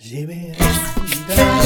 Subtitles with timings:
[0.00, 1.60] Sådär,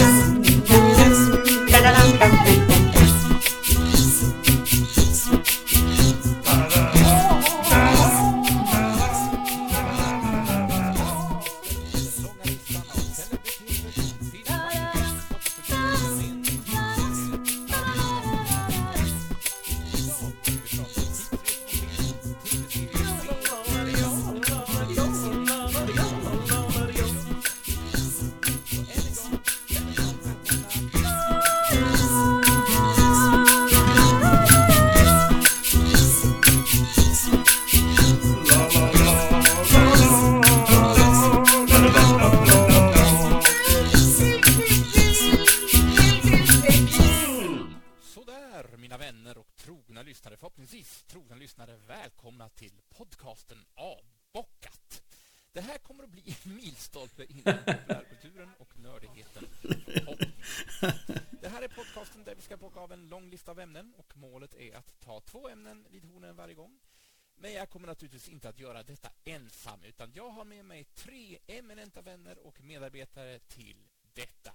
[70.35, 73.77] har med mig tre eminenta vänner och medarbetare till
[74.15, 74.53] detta.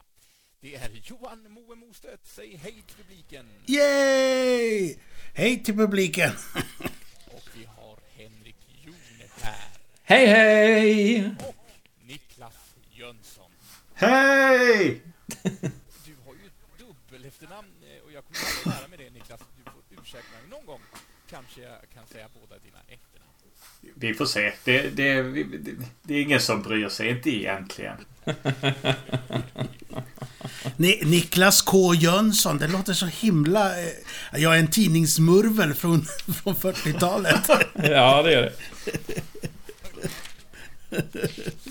[0.60, 2.28] Det är Johan Moe Mostedt.
[2.28, 3.46] Säg hej till publiken.
[3.66, 4.98] Yay!
[5.34, 6.32] Hej till publiken!
[7.32, 9.70] Och vi har Henrik Jone här.
[10.04, 11.36] Hej, hej!
[11.48, 11.56] Och
[12.02, 13.52] Niklas Jönsson.
[13.94, 15.02] Hej!
[16.06, 19.42] Du har ju dubbel efternamn eh, och jag kommer aldrig lära mig det Niklas.
[19.58, 20.50] Du får ursäkta mig.
[20.50, 20.82] Någon gång
[21.30, 22.80] kanske jag kan säga båda dina.
[24.00, 24.53] Vi får se.
[24.64, 27.95] Det, det, det, det är ingen som bryr sig, inte egentligen.
[30.78, 33.80] Ni, Niklas K Jönsson, det låter så himla...
[33.83, 33.89] eh,
[34.33, 36.02] Jag är en tidningsmurvel från,
[36.44, 37.50] från 40-talet.
[37.75, 38.53] Ja, det är det.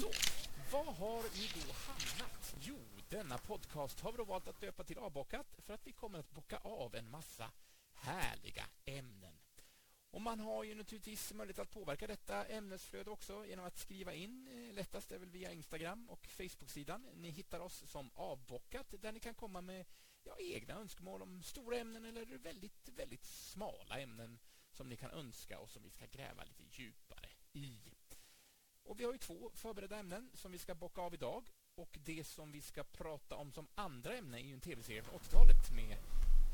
[0.00, 0.10] Så,
[0.72, 2.54] var har ni då hamnat?
[2.60, 2.76] Jo,
[3.10, 6.30] denna podcast har vi då valt att döpa till Avbockat för att vi kommer att
[6.34, 7.44] bocka av en massa
[8.02, 9.27] härliga ämnen.
[10.10, 14.48] Och man har ju naturligtvis möjlighet att påverka detta ämnesflöde också genom att skriva in.
[14.48, 17.06] Eh, lättast är väl via Instagram och Facebook-sidan.
[17.14, 19.86] Ni hittar oss som Avbockat där ni kan komma med
[20.22, 24.38] ja, egna önskemål om stora ämnen eller väldigt, väldigt smala ämnen
[24.70, 27.78] som ni kan önska och som vi ska gräva lite djupare i.
[28.82, 31.50] Och vi har ju två förberedda ämnen som vi ska bocka av idag.
[31.74, 35.20] Och det som vi ska prata om som andra ämne är ju en tv-serie från
[35.20, 35.96] 80-talet med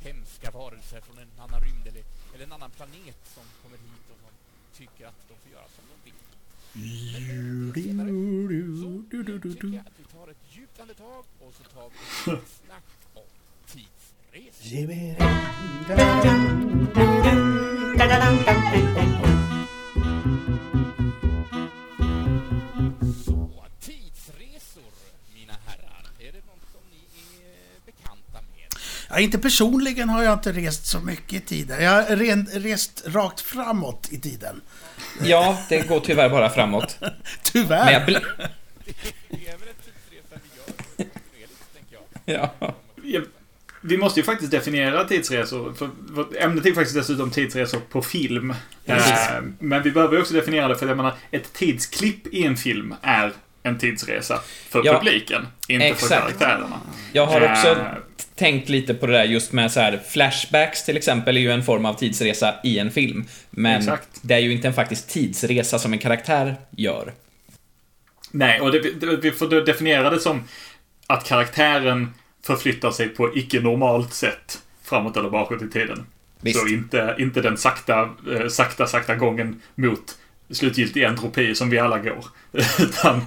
[0.04, 2.04] hemska varelser från en annan rymd eller,
[2.34, 4.32] eller en annan planet som kommer hit och som
[4.78, 6.15] tycker att de får göra som de vill.
[7.94, 8.06] Men.
[8.82, 12.84] Så tycker jag att vi tar ett djupt andetag och så tar vi ett snack
[13.14, 13.22] om
[23.81, 24.93] tidsresor,
[25.34, 26.04] mina herrar.
[26.19, 27.03] Är det något som ni
[27.44, 28.69] är bekanta med?
[29.14, 31.82] Ja, inte personligen har jag inte rest så mycket i tiden.
[31.84, 34.60] Jag har ren, rest rakt framåt i tiden.
[35.22, 36.98] Ja, det går tyvärr bara framåt.
[37.42, 37.84] Tyvärr.
[37.84, 38.48] Men jag bl-
[39.28, 40.66] Det är väl en tidsresa vi gör
[40.97, 42.50] kontinuerligt, tänker jag.
[43.04, 43.22] ja.
[43.80, 45.72] Vi måste ju faktiskt definiera tidsresor.
[45.72, 48.54] För för ämnet är faktiskt dessutom tidsresor på film.
[48.84, 48.96] Eh,
[49.58, 52.94] Men vi behöver ju också definiera det för jag menar, ett tidsklipp i en film
[53.02, 53.32] är
[53.62, 55.46] en tidsresa för Ja, publiken.
[55.69, 56.10] Inte för exakt.
[56.22, 56.81] karaktärerna.
[57.12, 57.86] Jag har också Eh,
[58.36, 61.62] tänkt lite på det där just med så här flashbacks till exempel är ju en
[61.62, 63.24] form av tidsresa i en film.
[63.50, 64.08] Men Exakt.
[64.22, 67.12] det är ju inte en faktisk tidsresa som en karaktär gör.
[68.30, 70.44] Nej, och det, det, vi får definiera det som
[71.06, 72.14] att karaktären
[72.46, 76.06] förflyttar sig på icke-normalt sätt framåt eller bakåt i tiden.
[76.40, 76.60] Visst.
[76.60, 80.18] Så inte, inte den sakta, eh, sakta, sakta gången mot
[80.50, 82.24] slutgiltig entropi som vi alla går.
[82.80, 83.22] utan,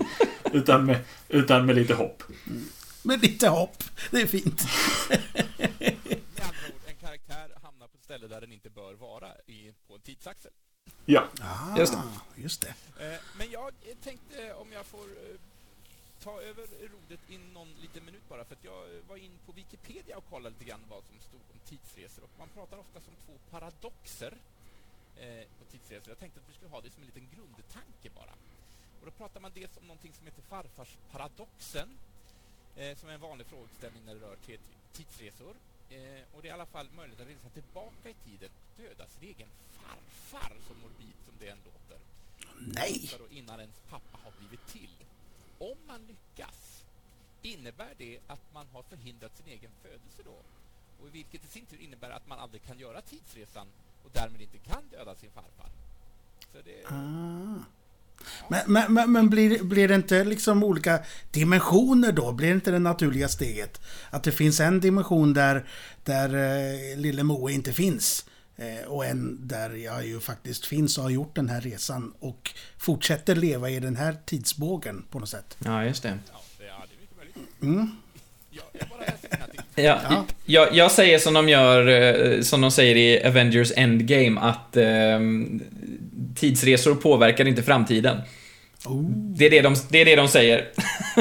[0.54, 0.98] utan, med,
[1.30, 2.24] utan med lite hopp.
[3.08, 3.84] Med lite hopp.
[4.12, 4.62] Det är fint.
[5.10, 9.74] Med andra ord, en karaktär hamnar på ett ställe där den inte bör vara i,
[9.88, 10.52] på en tidsaxel.
[11.06, 11.28] Ja.
[11.42, 12.02] Ah, Just det.
[12.42, 12.74] Just det.
[13.14, 13.72] Eh, Men jag
[14.04, 15.40] tänkte om jag får eh,
[16.24, 16.64] ta över
[16.94, 20.30] rodet i någon liten minut bara för att jag eh, var in på Wikipedia och
[20.30, 24.34] kollade lite grann vad som stod om tidsresor och man pratar ofta som två paradoxer
[25.60, 26.10] på tidsresor.
[26.10, 28.34] Jag tänkte att vi skulle ha det som en liten grundtanke bara.
[29.00, 31.90] Och då pratar man dels om någonting som heter farfarsparadoxen
[32.96, 34.38] som är en vanlig frågeställning när det rör
[34.94, 35.56] tidsresor.
[35.90, 39.08] Eh, och det är i alla fall möjligt att resa tillbaka i tiden och döda
[39.08, 42.00] sin egen farfar, så morbid som det än låter
[42.60, 43.12] Nej.
[43.20, 44.90] då innan ens pappa har blivit till.
[45.60, 46.84] Om man lyckas,
[47.42, 50.36] innebär det att man har förhindrat sin egen födelse då?
[51.04, 53.68] Och vilket i sin tur innebär att man aldrig kan göra tidsresan
[54.04, 55.70] och därmed inte kan döda sin farfar.
[56.54, 57.64] Så det, Ah.
[58.48, 61.00] Men, men, men, men blir, blir det inte liksom olika
[61.32, 62.32] dimensioner då?
[62.32, 63.82] Blir det inte det naturliga steget?
[64.10, 65.66] Att det finns en dimension där,
[66.04, 68.26] där eh, lille Moe inte finns.
[68.58, 72.52] Eh, och en där jag ju faktiskt finns och har gjort den här resan och
[72.78, 75.58] fortsätter leva i den här tidsbågen på något sätt.
[75.60, 76.20] Ja, just det.
[77.62, 77.92] Mm.
[78.50, 78.64] Ja,
[79.76, 80.00] jag.
[80.10, 80.26] Ja.
[80.46, 85.20] Jag, jag säger som de gör, eh, som de säger i Avengers Endgame, att eh,
[86.38, 88.22] tidsresor påverkar inte framtiden.
[88.86, 89.02] Oh.
[89.10, 90.70] Det är det de, det är det de säger.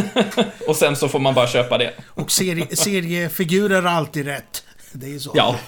[0.68, 1.92] och sen så får man bara köpa det.
[2.06, 4.64] Och serie, seriefigurer har alltid rätt.
[4.92, 5.32] Det är så.
[5.34, 5.58] Ja,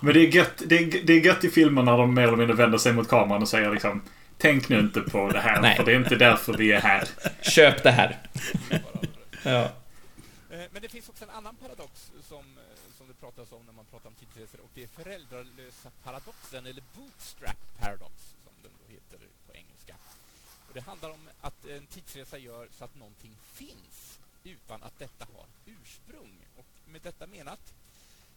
[0.00, 2.36] Men det är, gött, det, är, det är gött i filmer när de mer eller
[2.36, 4.02] mindre vänder sig mot kameran och säger liksom
[4.38, 5.76] Tänk nu inte på det här, Nej.
[5.76, 7.08] för det är inte därför vi är här.
[7.42, 8.18] köp det här.
[9.42, 9.62] Ja.
[10.50, 11.92] Eh, Men det finns också en annan paradox
[12.28, 15.88] som, eh, som det pratas om när man pratar om tidsresor och det är föräldralösa
[16.04, 18.14] paradoxen, eller bootstrap paradox
[18.44, 19.94] som den då heter på engelska.
[19.94, 25.26] Och det handlar om att en tidsresa gör så att någonting finns utan att detta
[25.34, 26.38] har ursprung.
[26.56, 27.74] Och med detta menat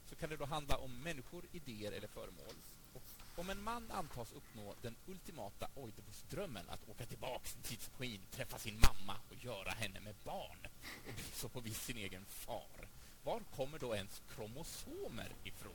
[0.09, 2.56] så kan det då handla om människor, idéer eller föremål.
[2.94, 3.01] Och
[3.36, 8.80] om en man antas uppnå den ultimata Oidipusdrömmen att åka tillbaks till tidsmaskin, träffa sin
[8.80, 10.68] mamma och göra henne med barn
[11.07, 12.88] och bli så på vis sin egen far.
[13.24, 15.74] Var kommer då ens kromosomer ifrån?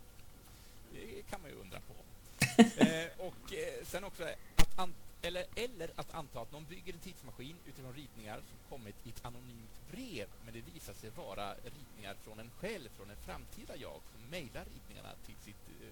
[0.92, 1.94] Det kan man ju undra på.
[2.82, 4.24] eh, och eh, sen också
[4.56, 4.78] att
[5.24, 9.24] eller, eller att anta att någon bygger en tidsmaskin utifrån ritningar som kommit i ett
[9.24, 14.00] anonymt brev men det visar sig vara ritningar från en själv, från en framtida jag
[14.12, 15.88] som mejlar ritningarna till sitt eh,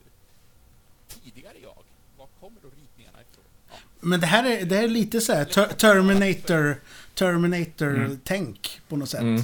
[1.09, 1.83] tidigare jag.
[2.19, 3.45] Var kommer då ritningarna ifrån?
[3.71, 3.75] Ja.
[4.01, 6.81] Men det här är, det här är lite så här ter- Terminator,
[7.15, 9.21] Terminator-tänk på något sätt.
[9.21, 9.41] Mm.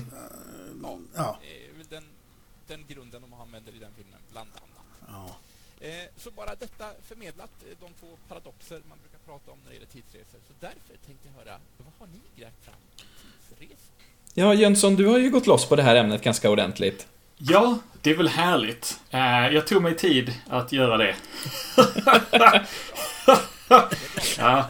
[1.14, 1.38] Ja.
[1.43, 2.05] Det är väl den,
[2.67, 4.87] den grunden de använder i den filmen, bland annat.
[5.08, 5.37] ja.
[5.81, 9.75] Eh, så bara detta förmedlat, eh, de två paradoxer man brukar prata om när det
[9.75, 10.38] gäller tidsresor.
[10.48, 13.94] Så därför tänkte jag höra, vad har ni grävt fram tidsresor?
[14.34, 17.06] ja, Jönsson, du har ju gått loss på det här ämnet ganska ordentligt.
[17.38, 19.00] Ja, det är väl härligt.
[19.10, 21.14] Eh, jag tog mig tid att göra det.
[24.38, 24.69] ja,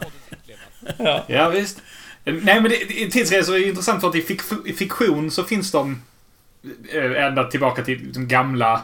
[0.99, 1.25] Ja.
[1.28, 1.82] ja, visst.
[2.25, 4.14] Nej, men det, tidsresor är intressant för att
[4.66, 6.02] i fiktion så finns de
[6.93, 8.82] eh, ända tillbaka till de gamla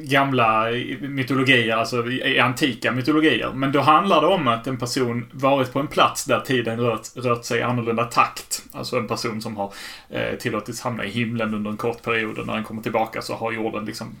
[0.00, 3.52] gamla mytologier, alltså i antika mytologier.
[3.54, 7.16] Men då handlar det om att en person varit på en plats där tiden rört,
[7.16, 8.62] rört sig i annorlunda takt.
[8.72, 9.72] Alltså en person som har
[10.10, 13.34] eh, tillåtits hamna i himlen under en kort period och när den kommer tillbaka så
[13.34, 14.16] har jorden liksom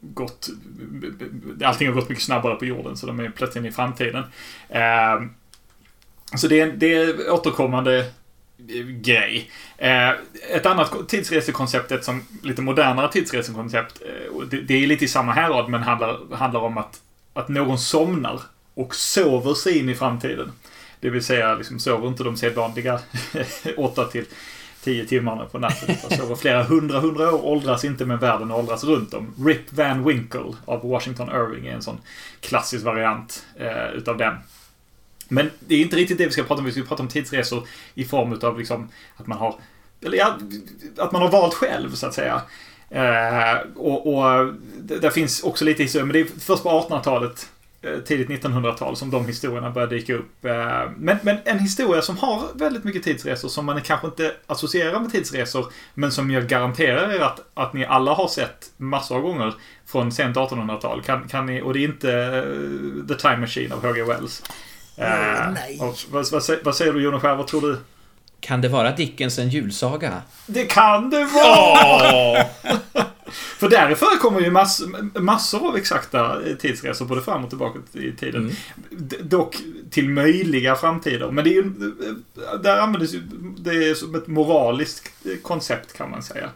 [0.00, 0.48] gått...
[1.64, 4.24] Allting har gått mycket snabbare på jorden så de är plötsligt i framtiden.
[4.68, 5.22] Eh,
[6.36, 8.10] så det är, det är återkommande
[9.02, 9.50] grej.
[9.78, 10.10] Eh,
[10.50, 15.32] ett annat tidsresekoncept, ett som lite modernare tidsresekoncept, eh, det, det är lite i samma
[15.32, 17.00] härad men handlar, handlar om att,
[17.32, 18.40] att någon somnar
[18.74, 20.52] och sover sig in i framtiden.
[21.00, 23.00] Det vill säga, liksom sover inte de sedvanliga
[23.76, 24.24] 8 till
[24.84, 25.94] 10 timmarna på natten.
[25.94, 29.34] Utan sover flera hundra, hundra år, åldras inte men världen åldras runt dem.
[29.46, 31.98] Rip Van Winkle av Washington Irving är en sån
[32.40, 34.34] klassisk variant eh, utav den.
[35.28, 36.64] Men det är inte riktigt det vi ska prata om.
[36.64, 39.54] Vi ska prata om tidsresor i form utav liksom att man har
[40.04, 40.38] eller ja,
[40.96, 42.42] att man har valt själv så att säga.
[42.90, 47.48] Eh, och, och det, där finns också lite historia, men det är först på 1800-talet,
[47.82, 50.44] eh, tidigt 1900-tal, som de historierna börjar dyka upp.
[50.44, 55.00] Eh, men, men en historia som har väldigt mycket tidsresor, som man kanske inte associerar
[55.00, 59.22] med tidsresor, men som jag garanterar er att, att ni alla har sett massor av
[59.22, 59.54] gånger
[59.86, 61.02] från sent 1800-tal.
[61.02, 64.02] Kan, kan ni, och det är inte eh, The Time Machine av H.G.
[64.02, 64.42] Wells.
[64.96, 65.78] Eh, nej.
[65.80, 67.38] och vad, vad, säger- vad säger du Jonathan?
[67.38, 67.78] Vad tror du?
[68.40, 70.22] Kan det vara Dickens en julsaga?
[70.46, 72.44] Det kan det vara!
[73.58, 74.82] För där förekommer ju mass,
[75.14, 78.42] massor av exakta tidsresor både fram och tillbaka i tiden.
[78.90, 79.08] Mm.
[79.22, 79.56] Dock
[79.90, 81.30] till möjliga framtider.
[81.30, 81.72] Men det är ju...
[82.62, 83.22] Där användes ju
[83.58, 85.10] det som ett moraliskt
[85.42, 86.50] koncept kan man säga.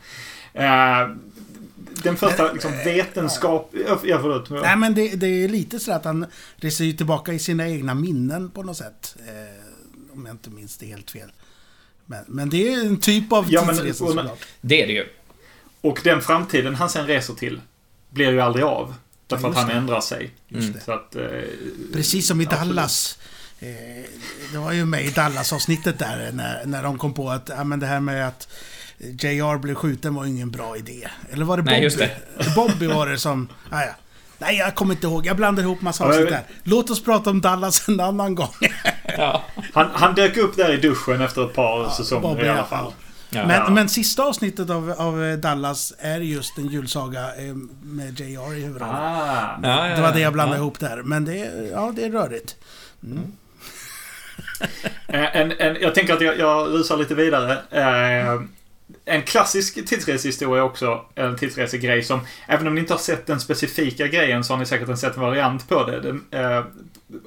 [2.02, 3.71] Den första Men, liksom, vetenskap...
[3.88, 4.50] Ja, ja, förlåt.
[4.50, 6.26] Nej men det, det är lite så att han
[6.57, 9.17] reser ju tillbaka i sina egna minnen på något sätt.
[9.28, 11.33] Eh, om jag inte minns det helt fel.
[12.07, 14.38] Men, men det är en typ av Ja, men- tidsresa och- såklart.
[14.61, 15.07] Det är det ju.
[15.81, 17.61] Och den framtiden han sen reser till
[18.11, 18.95] blir ju aldrig av.
[19.26, 19.75] Därför Ja, att han det.
[19.75, 20.31] ändrar sig.
[20.49, 20.81] Det.
[20.85, 21.17] Så att...
[21.17, 21.23] Eh,
[21.93, 22.61] Precis som i absolut.
[22.76, 23.19] Dallas.
[23.61, 23.69] Eh,
[24.52, 27.81] det var ju med i Dallas-avsnittet där när, när de kom på att ja, men
[27.81, 28.49] det här med att
[28.99, 31.09] JR blev skjuten var ingen bra idé.
[31.31, 31.73] Eller var det Bobby?
[31.73, 32.11] Nej, just det.
[32.57, 33.49] Bobby var det som...
[33.71, 33.93] Ah, ja.
[34.38, 35.26] Nej, jag kommer inte ihåg.
[35.26, 36.43] Jag blandar ihop massa Ja, avsnitt där.
[36.64, 38.55] Låt oss prata om Dallas en annan gång.
[39.19, 39.45] Ja.
[39.75, 42.93] Han, han dök upp där i duschen efter ett par säsonger Bobby i alla fall.
[43.31, 43.47] Ja.
[43.47, 43.71] Men, Ja.
[43.71, 48.95] men sista avsnittet av, av Dallas är just en julsaga eh, med JR i huvudrollen.
[48.97, 49.59] Ah.
[49.62, 50.31] Ja, ja, Det var det jag ja.
[50.31, 50.62] blandade ja.
[50.62, 51.02] ihop där.
[51.02, 52.57] Men det, ja, det är rörigt.
[53.05, 53.33] Mm.
[55.07, 57.52] Eh, en, en, jag tänker att jag, jag rusar lite vidare.
[57.71, 58.40] Eh,
[59.04, 64.07] en klassisk tidsresehistoria också, en tidsresegrej som, även om ni inte har sett den specifika
[64.07, 66.00] grejen så har ni säkert sett en variant på det.
[66.00, 66.64] Den, eh,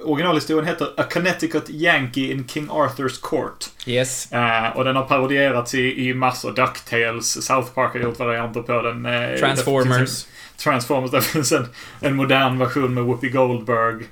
[0.04, 3.64] originalhistorien heter A Connecticut Yankee in King Arthurs Court.
[3.86, 4.32] Yes.
[4.32, 6.52] Eh, och den har parodierats i, i massor.
[6.52, 9.06] Ducktails, South Park har gjort varianter på den.
[9.06, 10.26] Eh, Transformers.
[10.56, 11.10] Transformers.
[11.10, 11.66] Där finns en,
[12.00, 14.04] en modern version med Whoopi Goldberg.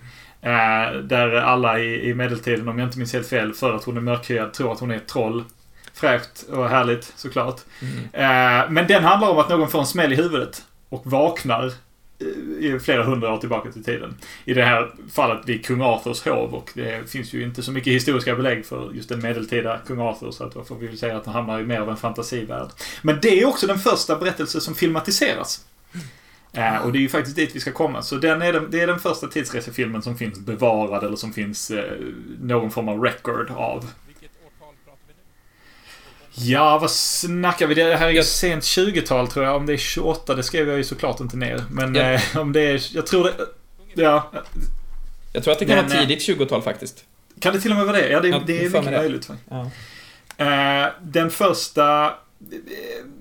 [0.43, 3.97] Eh, där alla i, i medeltiden, om jag inte minns helt fel, för att hon
[3.97, 5.45] är mörkhyad, tror att hon är ett troll.
[6.01, 7.61] Fräscht och härligt såklart.
[7.81, 7.99] Mm.
[8.13, 11.73] Eh, men den handlar om att någon får en smäll i huvudet och vaknar
[12.61, 14.17] i flera hundra år tillbaka till tiden.
[14.45, 17.93] I det här fallet vid kung Arthurs hov och det finns ju inte så mycket
[17.93, 21.17] historiska belägg för just den medeltida kung Arthur så att då får vi väl säga
[21.17, 22.69] att han hamnar i mer av en fantasivärld.
[23.03, 25.65] Men det är också den första berättelse som filmatiseras.
[26.53, 28.03] Eh, och det är ju faktiskt dit vi ska komma.
[28.03, 31.71] Så den är den, det är den första tidsresefilmen som finns bevarad eller som finns
[31.71, 31.95] eh,
[32.41, 33.91] någon form av record av.
[34.07, 35.21] Vilket årtal pratar vi nu?
[36.35, 37.75] Ja, vad snackar vi?
[37.75, 39.57] Det här är ju Jag- sent 20-tal tror jag.
[39.57, 41.65] Om det är 28, det skrev jag ju såklart inte ner.
[41.71, 42.03] Men Ja.
[42.03, 42.87] eh, om det är...
[42.97, 43.35] Jag tror det...
[44.03, 44.31] Ja.
[45.33, 47.05] Jag tror att det kan Men, vara eh, tidigt 20-tal faktiskt.
[47.41, 48.09] Kan det till och med vara det?
[48.09, 48.91] Ja, det, Ja, det är mycket det.
[48.91, 49.31] möjligt.
[49.49, 49.71] Ja.
[50.37, 52.13] Eh, den första eh,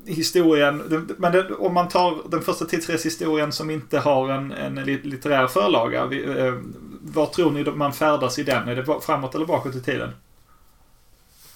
[0.06, 5.02] historien, men den, om man tar den första tidsreshistorien som inte har en, en li-
[5.04, 6.02] litterär förlaga.
[6.04, 6.54] Eh,
[7.02, 8.70] vad tror ni man färdas i den?
[8.70, 10.10] Är det framåt eller bakåt i tiden?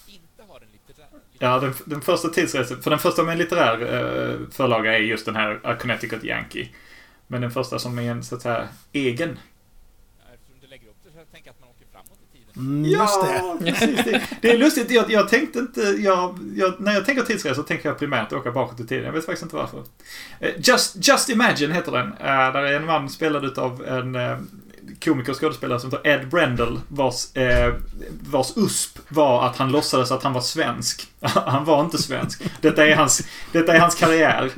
[0.06, 1.08] Inte har en litterär...
[1.44, 5.26] Ja, den, den första tidsresan, för den första med en litterär eh, förlaga är just
[5.26, 6.68] den här A Connecticut Yankee.
[7.26, 9.38] Men den första som är en, så att säga, egen.
[10.18, 12.54] Ja, Eftersom du lägger upp det så jag tänker att man åker framåt i tiden.
[12.56, 13.64] Mm, just det.
[13.70, 14.04] precis.
[14.04, 14.90] Det, det är lustigt.
[14.90, 15.80] Jag, jag tänkte inte...
[15.80, 19.04] Jag, jag, när jag tänker tidsresa tänker jag primärt åka bakåt i tiden.
[19.04, 19.84] Jag vet faktiskt inte varför.
[20.40, 22.06] Eh, Just, Just Imagine heter den.
[22.12, 24.38] Eh, där är en man spelad utav en eh,
[25.04, 26.80] komiker och skådespelare som heter Ed Brendel.
[26.88, 27.74] Vars, eh,
[28.20, 31.06] vars USP var att han låtsades att han var svensk.
[31.20, 32.42] han var inte svensk.
[32.60, 34.50] Detta är hans, detta är hans karriär.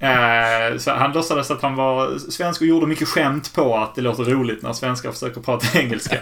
[0.00, 4.00] Eh, så han låtsades att han var svensk och gjorde mycket skämt på att det
[4.00, 6.18] låter roligt när svenskar försöker prata engelska.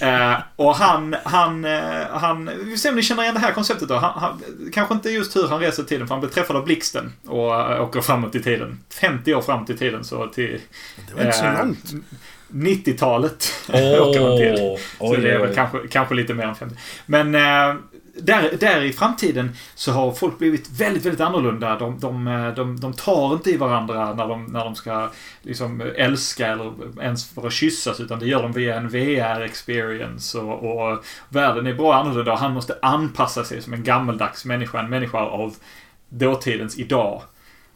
[0.00, 3.52] Eh, och han, han, eh, han, vi får se om ni känner igen det här
[3.52, 3.96] konceptet då.
[3.96, 6.64] Han, han, kanske inte just hur han reser i tiden, för han blir träffad av
[6.64, 8.78] blixten och äh, åker framåt i tiden.
[9.00, 10.60] 50 år framåt i tiden, så till...
[11.08, 11.92] Det var inte så eh, långt.
[12.50, 14.76] 90-talet åker han till.
[14.98, 16.76] Så det är väl kanske, kanske lite mer än 50.
[17.06, 17.74] Men eh,
[18.22, 21.78] där, där i framtiden så har folk blivit väldigt, väldigt annorlunda.
[21.78, 25.10] De, de, eh, de, de tar inte i varandra när de, när de ska
[25.42, 28.00] liksom älska eller ens för att kyssas.
[28.00, 30.38] Utan det gör de via en VR-experience.
[30.38, 34.80] Och, och världen är bra annorlunda och han måste anpassa sig som en gammeldags människa.
[34.80, 35.54] En människa av
[36.08, 37.22] dåtidens idag.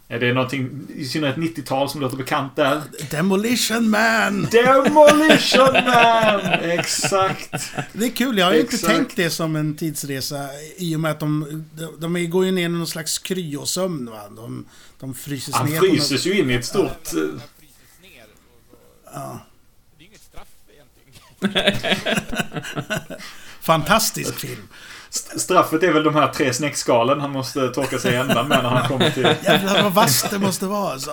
[0.09, 2.83] Är det någonting, i synnerhet 90-tal, som låter bekant där?
[3.11, 4.49] Demolition Man!
[4.53, 6.41] Demolition Man!
[6.63, 7.51] Exakt.
[7.93, 11.11] Det är kul, jag har ju inte tänkt det som en tidsresa i och med
[11.11, 14.23] att de, de, de går ju ner i någon slags kryosömn va.
[14.37, 14.67] De,
[15.01, 15.81] de fryses Han ner.
[15.81, 17.15] något- fryses ju in i ett stort...
[17.15, 17.41] eh, Han
[19.15, 19.41] Ja.
[19.99, 20.49] det är inget straff
[21.43, 23.19] egentligen.
[23.61, 24.69] Fantastisk film.
[25.15, 28.63] St- Straffet är väl de här tre snäckskalen han måste torka sig i ändan med
[28.63, 29.23] när han kommer till...
[29.45, 31.11] Jävlar vad vasst det måste vara alltså.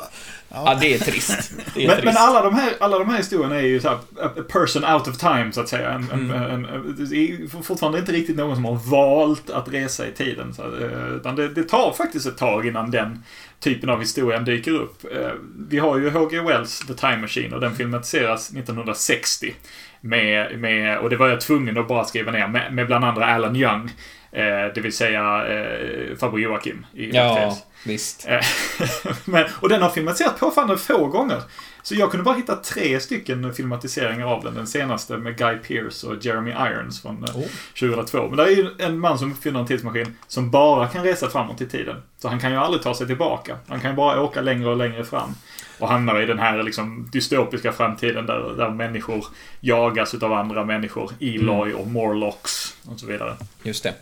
[0.54, 1.52] Ja, det är trist.
[1.76, 2.06] Det är Men, trist.
[2.06, 5.08] men alla, de här, alla de här historierna är ju så här, a person out
[5.08, 5.92] of time, så att säga.
[5.92, 6.32] En, Mm.
[6.32, 10.54] en, en, det är fortfarande inte riktigt någon som har valt att resa i tiden.
[10.54, 13.24] Så, eh, utan det, det tar faktiskt ett tag innan den
[13.60, 15.04] typen av historien dyker upp.
[15.16, 15.32] Eh,
[15.70, 16.40] Vi har ju H.G.
[16.42, 19.56] Wells The Time Machine och den filmatiseras 1960.
[20.02, 23.26] Med, med, och det var jag tvungen att bara skriva ner, med, med bland andra
[23.26, 23.90] Alan Young.
[24.32, 27.58] Eh, det vill säga eh, farbror Joakim i Ja.
[27.84, 28.28] Visst.
[28.28, 28.40] Eh,
[29.26, 31.42] Men, och den har filmatiserats påfallande få gånger.
[31.84, 34.56] Så jag kunde bara hitta tre stycken filmatiseringar av den.
[34.56, 37.46] Den senaste med Guy Pearce och Jeremy Irons från eh, Oh.
[37.80, 38.28] 2002.
[38.28, 41.62] Men det är ju en man som uppfinner en tidsmaskin som bara kan resa framåt
[41.62, 42.02] i tiden.
[42.20, 43.58] Så han kan ju aldrig ta sig tillbaka.
[43.68, 45.36] Han kan ju bara åka längre och längre fram.
[45.80, 49.26] Och hamnar i den här liksom dystopiska framtiden där, där människor
[49.60, 51.12] jagas utav andra människor.
[51.20, 53.38] Eloy och Morlocks och så vidare.
[53.64, 53.94] Just det.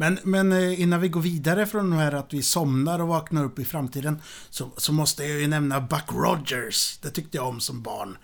[0.00, 3.44] Men, men eh, innan vi går vidare från det här att vi somnar och vaknar
[3.44, 6.98] upp i framtiden så, så måste jag ju nämna Buck Rogers.
[7.02, 8.18] Det tyckte jag om som barn.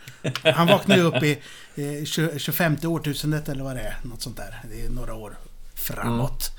[0.55, 1.43] Han vaknade ju upp i
[1.75, 3.97] eh, 20 25 årtusendet eller vad det är.
[4.03, 4.63] Något sånt där.
[4.71, 5.37] Det är några år
[5.75, 6.51] framåt.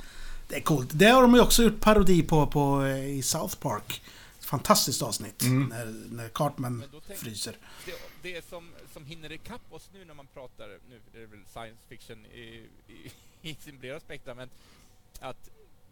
[0.47, 0.89] Det är coolt.
[0.93, 4.01] Det har de ju också gjort parodi på, på eh, i South Park.
[4.39, 5.43] Fantastiskt avsnitt.
[5.69, 7.57] När, när Cartman Men då tänk- fryser.
[7.85, 11.39] Det, det som, som hinner ikapp oss nu när man pratar, nu är det väl
[11.53, 12.39] science fiction i,
[12.87, 13.11] i,
[13.49, 14.49] i sin breda spektra, men
[15.19, 15.49] att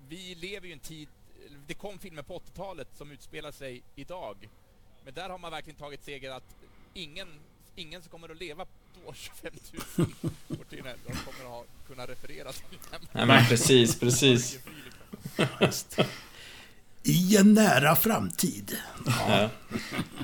[0.08, 1.08] vi lever ju i en tid,
[1.68, 4.50] det kom filmer på 80-talet som utspelar sig idag.
[5.06, 6.56] Men där har man verkligen tagit seger att
[6.94, 7.28] ingen,
[7.76, 9.54] ingen som kommer att leva då år, 25
[9.98, 10.08] 000
[10.60, 12.80] år till de kommer att ha, kunna referera till.
[13.12, 14.60] Nej, men precis, precis.
[17.04, 18.78] I en nära framtid.
[19.06, 19.50] Ja.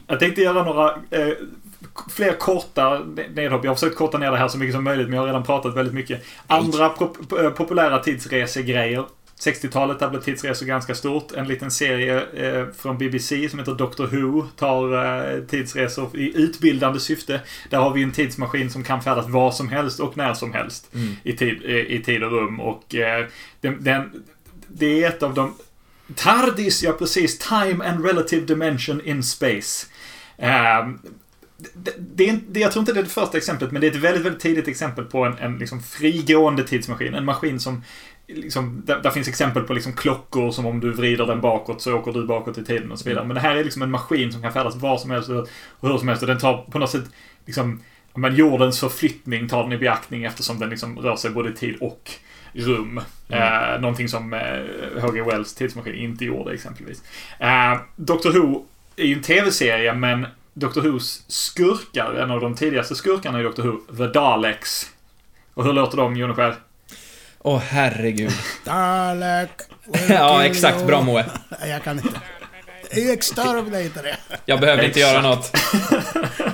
[0.07, 1.33] Jag tänkte göra några eh,
[2.09, 3.01] fler korta
[3.33, 3.63] nedhopp.
[3.63, 5.43] Jag har försökt korta ner det här så mycket som möjligt, men jag har redan
[5.43, 6.23] pratat väldigt mycket.
[6.47, 9.05] Andra pop eh, populära tidsresegrejer.
[9.39, 11.31] 60-talet där blev tidsresor ganska stort.
[11.31, 15.05] En liten serie eh, från BBC som heter Doctor Who tar
[15.35, 17.41] eh, tidsresor i utbildande syfte.
[17.69, 20.89] Där har vi en tidsmaskin som kan färdas var som helst och när som helst
[20.93, 21.15] Mm.
[21.23, 22.59] i, tid, eh, i tid och rum.
[22.59, 23.25] Och eh,
[23.61, 24.23] den, den,
[24.67, 25.53] det är ett av de...
[26.15, 27.39] TARDIS, ja precis.
[27.39, 29.87] Time and Relative Dimension in Space.
[30.37, 30.99] Ehm,
[31.73, 33.97] det, det, det, jag tror inte det är det första exemplet, men det är ett
[33.97, 37.13] väldigt, väldigt tidigt exempel på en, en liksom frigående tidsmaskin.
[37.13, 37.83] En maskin som
[38.31, 41.93] Liksom, där, där finns exempel på liksom klockor som om du vrider den bakåt så
[41.93, 43.25] åker du bakåt i tiden och så vidare.
[43.25, 45.47] Men det här är liksom en maskin som kan färdas var som helst och
[45.81, 46.23] hur som helst.
[46.23, 47.03] Och den tar på något sätt
[47.45, 47.81] liksom,
[48.15, 51.77] men jordens förflyttning tar den i beaktning eftersom den liksom rör sig både i tid
[51.81, 52.11] och
[52.53, 53.01] rum.
[53.29, 55.21] Eh, någonting som eh, H.G.
[55.21, 57.03] Wells tidsmaskin inte gjorde exempelvis.
[57.39, 58.65] Eh, Doctor Who
[58.95, 63.63] är ju en tv-serie men Doctor Whos skurkar, en av de tidigaste skurkarna i Doctor
[63.63, 64.91] Who, The Daleks.
[65.53, 66.55] Och hur låter de, Joneskär?
[67.39, 68.31] Åh, herregud.
[68.65, 69.49] Dalek.
[70.09, 70.87] Ja, exakt.
[70.87, 71.25] Bra Moe.
[71.67, 72.21] Jag kan inte.
[72.91, 74.17] Det är ju Exterminator det.
[74.45, 75.57] Jag behöver inte göra något.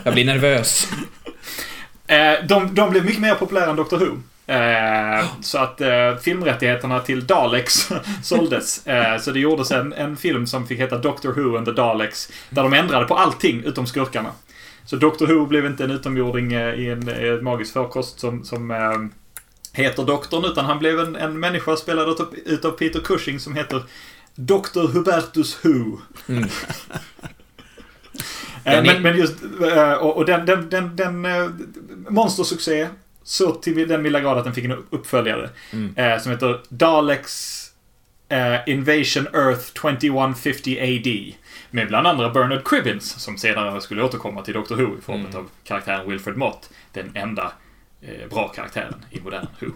[0.04, 0.88] Jag blir nervös.
[2.08, 4.18] Eh, de, de blev mycket mer populära än Doctor Who.
[4.48, 7.90] Eh, så att eh, filmrättigheterna till Daleks
[8.24, 8.88] såldes.
[8.88, 12.32] Eh, så det gjordes en, en film som fick heta Doctor Who and the Daleks.
[12.50, 14.32] Där de ändrade på allting utom skurkarna.
[14.86, 18.72] Så Doctor Who blev inte en utomjording i en magisk förkost som, som
[19.74, 23.84] heter Doktorn, utan han blev en, en människa spelad utav, utav Peter Cushing som heter
[24.36, 24.88] Dr.
[24.94, 26.00] Hubertus Who.
[26.28, 26.50] Mm.
[28.64, 29.36] Men, men just,
[30.00, 31.28] och, och den, den, den, den
[32.10, 32.88] monstersuccé
[33.28, 35.50] så till den milda grad att den fick en uppföljare.
[35.74, 35.94] Mm.
[35.98, 37.62] eh, Som heter Daleks
[38.30, 41.36] eh, Invasion Earth 2150 AD.
[41.72, 45.36] Med bland andra Bernard Cribbins, som senare skulle återkomma till Doctor Who i form Mm.
[45.36, 46.70] av karaktären Wilfred Mott.
[46.94, 47.52] Den enda
[48.02, 49.68] eh, bra karaktären i modern Who.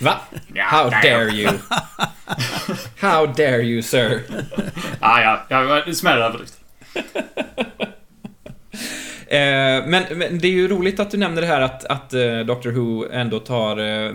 [0.00, 0.20] Va?
[0.54, 1.50] Ja, How nej, dare you?
[3.00, 4.22] How dare you, sir?
[5.00, 6.54] Ja, ja, ja, det var en smärre överdrift.
[9.28, 12.38] Eh, men, men det är ju roligt att du nämner det här att, att eh,
[12.38, 14.14] Doctor Who ändå tar eh,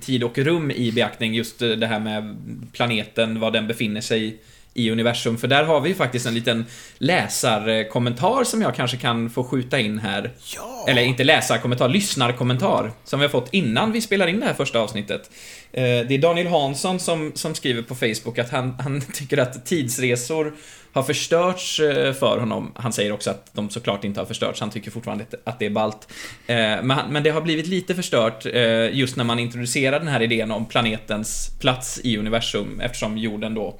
[0.00, 2.36] tid och rum i beaktning, just eh, det här med
[2.72, 4.38] planeten, var den befinner sig
[4.74, 5.38] i universum.
[5.38, 6.66] För där har vi ju faktiskt en liten
[6.98, 10.30] läsarkommentar som jag kanske kan få skjuta in här.
[10.56, 10.84] Ja.
[10.88, 12.92] Eller inte läsarkommentar, lyssnarkommentar.
[13.04, 15.30] Som vi har fått innan vi spelar in det här första avsnittet.
[15.72, 19.66] Eh, Det är Daniel Hansson som, som skriver på Facebook att han, han tycker att
[19.66, 20.54] tidsresor
[20.92, 22.72] har förstörts eh, för honom.
[22.74, 25.70] Han säger också att de såklart inte har förstörts, han tycker fortfarande att- det är
[25.70, 26.08] ballt.
[26.46, 28.44] Eh, Men, det har blivit lite förstört
[28.92, 33.78] just när man introducerar den här idén om planetens plats i universum eftersom jorden då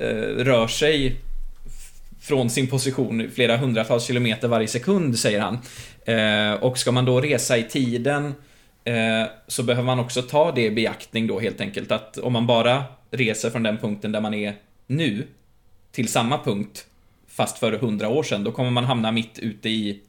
[0.00, 1.16] Eh, rör sig
[2.20, 5.58] från sin position flera hundratals kilometer varje sekund, säger han.
[6.04, 8.34] Eh, och ska man då resa i tiden
[8.84, 12.46] eh, så behöver man också ta det i beaktning då helt enkelt att om man
[12.46, 14.54] bara reser från den punkten där man är
[14.86, 15.26] nu
[15.92, 16.86] till samma punkt
[17.28, 20.00] fast för hundra år sedan, då kommer man hamna mitt ute i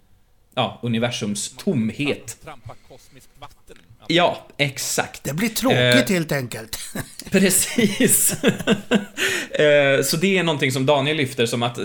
[0.56, 2.38] ja, universums tomhet.
[4.12, 5.24] Ja, exakt.
[5.24, 6.16] Det blir tråkigt Eh.
[6.16, 6.80] helt enkelt.
[7.32, 8.36] Precis.
[9.52, 11.80] Eh, Så det är någonting som Daniel lyfter som att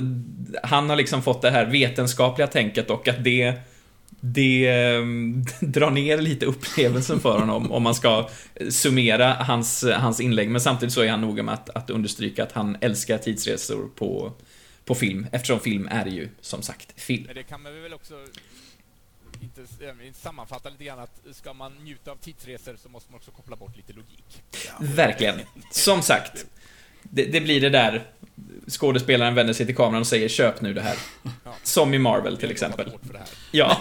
[0.63, 3.55] han har liksom fått det här vetenskapliga tänket och att det
[4.21, 5.03] det eh,
[5.61, 8.29] drar ner lite upplevelsen för honom om man ska
[8.71, 10.51] summera hans, hans inlägg.
[10.51, 14.33] Men samtidigt så är han noga med att, att understryka att han älskar tidsresor på,
[14.85, 15.27] på film.
[15.33, 17.25] Eftersom film är ju, som sagt, film.
[17.27, 18.15] Men det kan man väl också
[19.45, 23.31] inte eh, sammanfatta lite grann att ska man njuta av tidsresor så måste man också
[23.31, 24.43] koppla bort lite logik.
[24.81, 25.41] Verkligen.
[25.71, 26.47] Som sagt,
[27.03, 28.07] det, det blir det där
[28.69, 30.97] skådespelaren vänder sig till kameran och säger köp nu det här.
[31.63, 32.93] Som i Marvel till exempel.
[33.03, 33.23] Det.
[33.51, 33.79] Ja.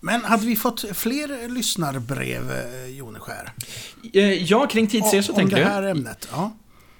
[0.00, 3.52] Men hade vi fått fler lyssnarbrev, eh, Joneskär?
[4.12, 5.68] Eh, Ja, kring tidsresor Om tänker det du?
[5.68, 6.28] här ämnet?
[6.30, 6.52] Ja.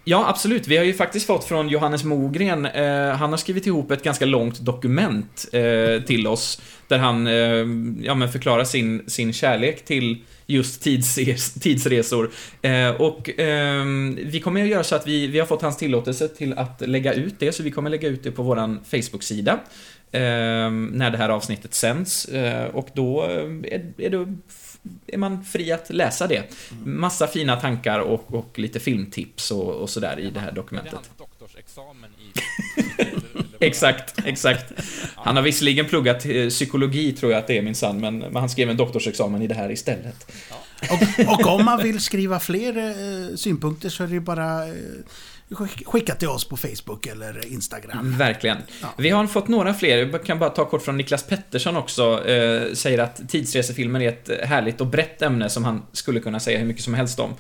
[0.07, 0.69] Ja, absolut.
[0.69, 2.67] Vi har ju faktiskt fått från Johannes Mogren.
[2.67, 6.63] Eh, han har skrivit ihop ett ganska långt dokument eh, till oss.
[6.89, 12.31] Där han eh, ja, men förklarar sin, sin kärlek till just tidsres, tidsresor.
[12.63, 16.29] Eh, och ehm, vi kommer att göra så att vi, vi har fått hans tillåtelse
[16.29, 19.59] till att lägga ut det, så vi kommer lägga ut det på vår Facebook-sida.
[20.13, 22.25] Ehm, när det här avsnittet sänds.
[22.25, 24.37] Eh, och då eh, är, är, det,
[25.07, 26.43] är man fri att läsa det.
[26.85, 31.01] Massa fina tankar och, och lite filmtips och, och sådär i det här dokumentet.
[33.61, 34.73] Exakt, exakt.
[35.15, 38.37] Han har visserligen pluggat eh, psykologi, tror jag att det är min sann, men, men
[38.37, 40.33] han skrev en doktorsexamen i det här istället.
[40.91, 44.75] Och, och om man vill skriva fler eh, synpunkter så är det ju bara eh,
[45.85, 48.17] skicka till oss på Facebook eller Instagram.
[48.19, 48.59] Verkligen.
[48.83, 48.89] Ja.
[48.99, 52.73] Vi har fått några fler, jag kan bara ta kort från Niklas Pettersson också, eh,
[52.73, 56.67] säger att tidsresefilmer är ett härligt och brett ämne som han skulle kunna säga hur
[56.67, 57.35] mycket som helst om.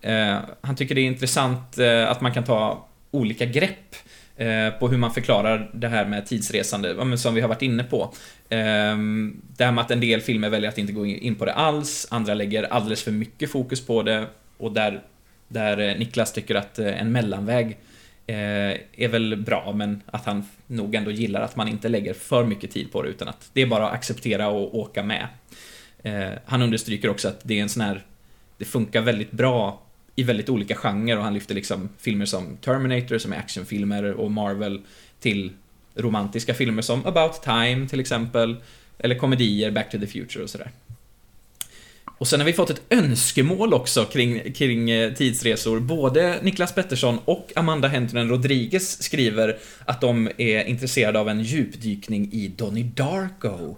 [0.00, 3.94] Eh, han tycker det är intressant eh, att man kan ta olika grepp
[4.36, 8.14] eh, på hur man förklarar det här med tidsresande, som vi har varit inne på.
[8.48, 11.52] Ehm, Det här med att en del filmer väljer att inte gå in på det
[11.52, 14.26] alls, andra lägger alldeles för mycket fokus på det
[14.58, 15.02] och där,
[15.48, 17.78] där eh, Niklas tycker att eh, en mellanväg
[18.26, 18.36] eh,
[18.96, 22.70] är väl bra, men att han nog ändå gillar att man inte lägger för mycket
[22.70, 25.26] tid på det, utan att det är bara att acceptera och åka med.
[26.44, 28.04] Han understryker också att det är en sån här,
[28.58, 29.82] det funkar väldigt bra
[30.14, 34.30] i väldigt olika genrer och han lyfter liksom filmer som Terminator, som är actionfilmer, och
[34.30, 34.80] Marvel
[35.20, 35.52] till
[35.94, 38.56] romantiska filmer som About Time till exempel,
[38.98, 40.70] eller komedier, Back to the Future och sådär.
[42.18, 45.80] Och sen har vi fått ett önskemål också kring, kring eh, tidsresor.
[45.80, 52.32] Både Niklas Pettersson och Amanda Hentunen Rodriguez skriver att de är intresserade av en djupdykning
[52.32, 53.76] i Donnie Darko.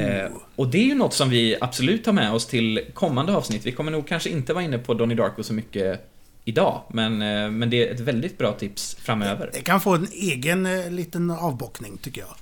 [0.00, 3.66] Eh, och det är ju något som vi absolut tar med oss till kommande avsnitt.
[3.66, 6.10] Vi kommer nog kanske inte vara inne på Donnie Darko så mycket
[6.44, 9.50] idag, men, eh, men det är ett väldigt bra tips framöver.
[9.52, 12.34] Det kan få en egen eh, liten avbockning tycker jag.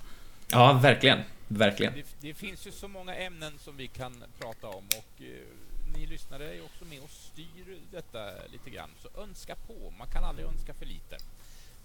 [0.50, 1.18] Ja, verkligen.
[1.59, 1.95] Verkligen.
[1.95, 5.27] Det, det finns ju så många ämnen som vi kan prata om och eh,
[5.97, 8.91] ni lyssnare är också med och styr detta lite grann.
[9.03, 11.17] Så önska på, man kan aldrig önska för lite.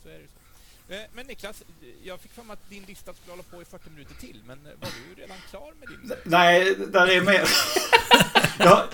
[0.03, 0.93] Så är det så.
[0.93, 1.63] Eh, Men Niklas,
[2.03, 4.71] jag fick mig att din lista skulle hålla på i 40 minuter till, men eh,
[4.81, 6.13] var du redan klar med din?
[6.25, 7.47] Nej, där är mer.
[8.59, 8.87] ja,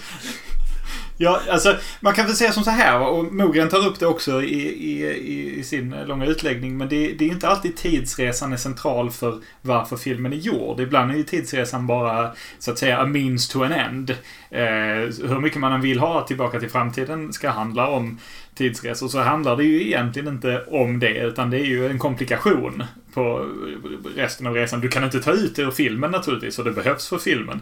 [1.17, 4.43] ja, alltså man kan väl säga som så här och Mogren tar upp det också
[4.43, 6.77] i, i, i, i sin långa utläggning.
[6.77, 10.79] Men det, det är inte alltid tidsresan är central för varför filmen är gjord.
[10.79, 14.09] Ibland är ju tidsresan bara så att säga a means to an end.
[14.49, 18.19] Eh, hur mycket man än vill ha Tillbaka till framtiden ska handla om
[18.55, 22.83] tidsresor så handlar det ju egentligen inte om det utan det är ju en komplikation
[23.13, 23.49] på
[24.15, 24.81] resten av resan.
[24.81, 27.61] Du kan inte ta ut det ur filmen naturligtvis och det behövs för filmen.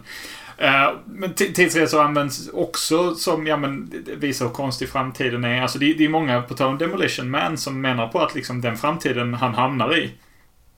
[0.56, 5.62] Eh, Men tidsresor används också som, ja men, visar hur konstig framtiden är.
[5.62, 8.60] Alltså det, det är många, på tal om Demolition Man, som menar på att liksom
[8.60, 10.12] den framtiden han hamnar i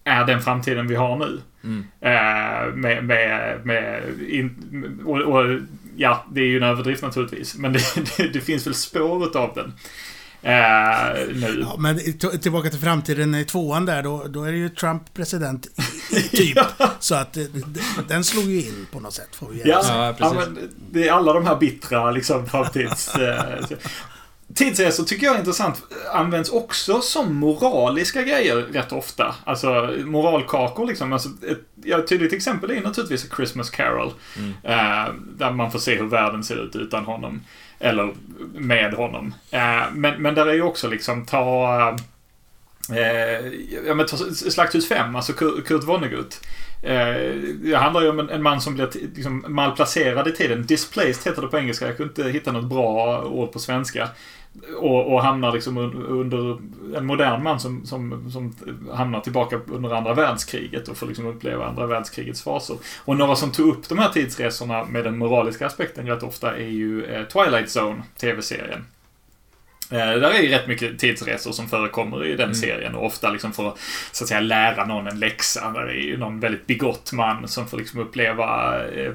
[0.04, 1.40] är den framtiden vi har nu.
[1.64, 1.86] Mm.
[2.00, 5.60] Eh, med, med, med in, och, och,
[5.96, 7.58] ja, det är ju en överdrift naturligtvis.
[7.58, 7.80] Men det,
[8.16, 9.72] det, det finns väl spår av den.
[10.44, 11.60] Eh, nu.
[11.60, 11.98] Ja, men
[12.40, 15.66] tillbaka till framtiden i tvåan där, då, då är det ju Trump president,
[16.30, 16.58] typ.
[16.98, 17.44] Så att eh,
[18.08, 20.14] den slog ju in på något sätt, får vi Ja, ja.
[20.18, 23.14] Ja, men det är alla de här bittra liksom framtids...
[23.14, 23.64] eh,
[24.54, 25.82] Tidsresor tycker jag är intressant.
[26.12, 29.34] Används också som moraliska grejer rätt ofta.
[29.44, 31.12] Alltså moralkakor liksom.
[31.12, 34.12] Alltså, ett ja, ett tydligt exempel är naturligtvis Christmas Carol.
[34.62, 37.40] Eh, där man får se hur världen ser ut utan honom.
[37.78, 38.14] Eller
[38.54, 39.34] med honom.
[39.50, 41.96] Eh, men, men där är ju också liksom ta...
[42.90, 43.46] Eh,
[43.86, 46.40] ja men ta Slakthus 5, alltså Kurt Vonnegut.
[46.82, 50.66] Eh, det handlar ju om en, en man som blir liksom malplacerad i tiden.
[50.66, 51.86] Displaced heter det på engelska.
[51.86, 54.08] Jag kunde inte hitta något bra ord på svenska.
[54.76, 56.58] Och, och hamnar liksom un- under
[56.96, 58.56] en modern man som, som, som
[58.92, 62.76] hamnar tillbaka under andra världskriget och får liksom uppleva andra världskrigets faser.
[63.04, 66.68] Och några som tog upp de här tidsresorna med den moraliska aspekten rätt ofta är
[66.68, 68.84] ju eh, Twilight Zone, TV-serien.
[69.90, 73.52] Eh, där är ju rätt mycket tidsresor som förekommer i den serien och ofta liksom
[73.52, 73.78] för att,
[74.12, 75.70] så att säga, lära någon en läxa.
[75.70, 79.12] Där är ju någon väldigt bigott man som får liksom uppleva eh,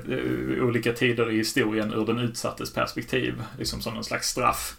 [0.62, 3.44] olika tider i historien ur den utsattes perspektiv.
[3.58, 4.76] Liksom som någon slags straff.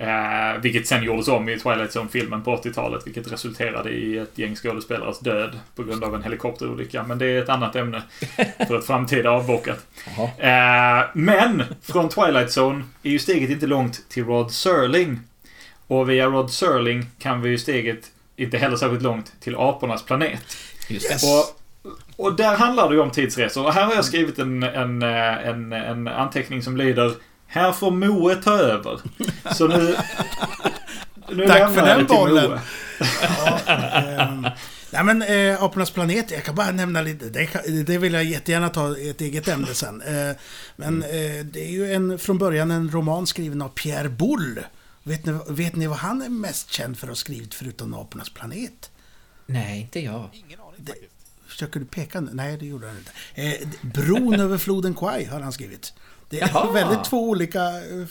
[0.00, 4.56] Eh, vilket sen gjordes om i Twilight Zone-filmen på 80-talet, vilket resulterade i ett gäng
[4.56, 7.02] skådespelares död på grund av en helikopterolycka.
[7.02, 8.02] Men det är ett annat ämne
[8.68, 9.86] för ett framtida avbockat.
[10.38, 15.20] Eh, men från Twilight Zone är ju steget inte långt till Rod Serling.
[15.86, 20.56] Och via Rod Serling kan vi ju steget inte heller särskilt långt till Apornas planet.
[20.88, 21.24] Yes.
[21.24, 21.60] Och,
[22.16, 23.66] och där handlar det ju om tidsresor.
[23.66, 27.12] Och här har jag skrivit en, en, eh, en, en anteckning som lyder
[27.52, 29.00] Här får Moe ta över.
[29.54, 29.96] Så nu...
[31.28, 32.58] nu Tack för den bollen.
[33.66, 34.46] Ehm,
[34.90, 37.28] nej men eh, Apornas planet, jag kan bara nämna lite.
[37.28, 40.02] Det, det vill jag jättegärna ta ett eget ämne sen.
[40.02, 40.36] Eh,
[40.76, 44.64] men eh, det är ju en, från början en roman skriven av Pierre Boulle.
[45.02, 48.30] Vet ni, vet ni vad han är mest känd för att ha skrivit förutom Apornas
[48.30, 48.90] planet?
[49.46, 50.28] Nej, inte jag.
[50.32, 50.94] Ingen aning Det-.
[51.46, 52.30] Försöker du peka nu?
[52.32, 53.12] Nej, det gjorde han inte.
[53.34, 55.92] Eh, Bron över floden Kwai har han skrivit.
[56.30, 56.72] Det är Jaha.
[56.72, 58.06] väldigt två olika eh,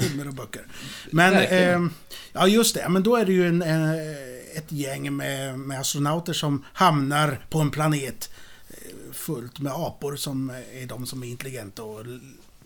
[0.00, 0.66] filmer och böcker.
[1.10, 1.90] Men, eh,
[2.32, 6.32] ja just det, men då är det ju en, eh, ett gäng med, med astronauter
[6.32, 8.30] som hamnar på en planet
[8.68, 12.06] eh, fullt med apor som är de som är intelligenta och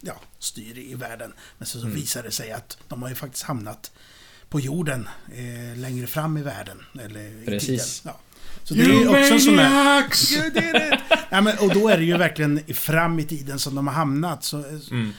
[0.00, 1.32] ja, styr i världen.
[1.58, 1.96] Men så, så Mm.
[1.96, 3.92] visar det sig att de har ju faktiskt hamnat
[4.48, 6.82] på jorden eh, längre fram i världen.
[7.00, 8.00] Eller i Precis.
[8.00, 8.14] tiden.
[8.14, 8.20] Ja.
[8.64, 9.70] Så det är också en sån där...
[10.32, 10.96] You
[11.30, 13.94] ja, men, och då är det ju verkligen i- fram i tiden som de har
[13.94, 14.44] hamnat.
[14.44, 15.10] Så, Mm.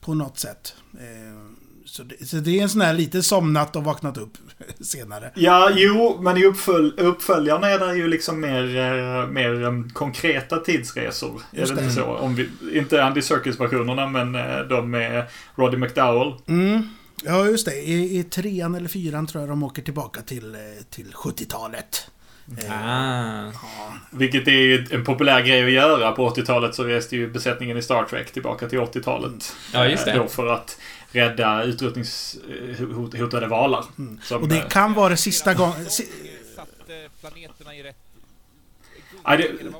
[0.00, 0.74] På något sätt.
[0.94, 1.38] Eh,
[1.84, 4.38] Så det, så det är en sån här lite somnat och vaknat upp
[4.80, 5.30] senare.
[5.34, 11.42] Ja, jo, men i uppfölj, uppföljarna är det ju liksom mer, eh, mer konkreta tidsresor.
[11.52, 11.84] Just är det det.
[11.88, 12.04] inte så?
[12.04, 16.34] Om vi, inte Andy Serkis-versionerna, men eh, de med Roddy McDowell.
[16.46, 16.88] Mm.
[17.24, 17.74] Ja, just det.
[17.74, 22.06] I, I trean eller fyran tror jag de åker tillbaka till, eh, till 70-talet.
[22.58, 23.44] Eh, Ah.
[23.52, 26.12] Ja, Vilket är ju en populär grej att göra.
[26.12, 29.56] På 80-talet så reste ju besättningen i Star Trek tillbaka till 80-talet.
[29.72, 30.18] Ja, just Eh, det.
[30.20, 30.78] Då för att
[31.12, 33.84] rädda utrotningshotade valar.
[33.98, 34.20] Mm.
[34.22, 35.90] Som, och det eh, kan vara sista gången...
[35.90, 36.08] si-
[36.56, 37.96] Satte planeterna i rätt...
[39.24, 39.72] Ja, det- det?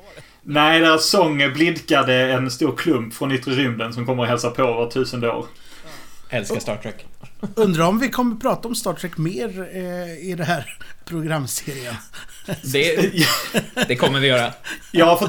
[0.42, 4.62] Nej, deras sång blidkade en stor klump från yttre rymden som kommer att hälsa på
[4.66, 5.46] var tusende år.
[6.30, 7.06] Älskar Star Trek.
[7.54, 11.94] Undrar om vi kommer prata om Star Trek mer eh, i den här programserien.
[12.72, 13.12] Det,
[13.88, 14.52] det kommer vi göra.
[14.92, 15.28] Ja, för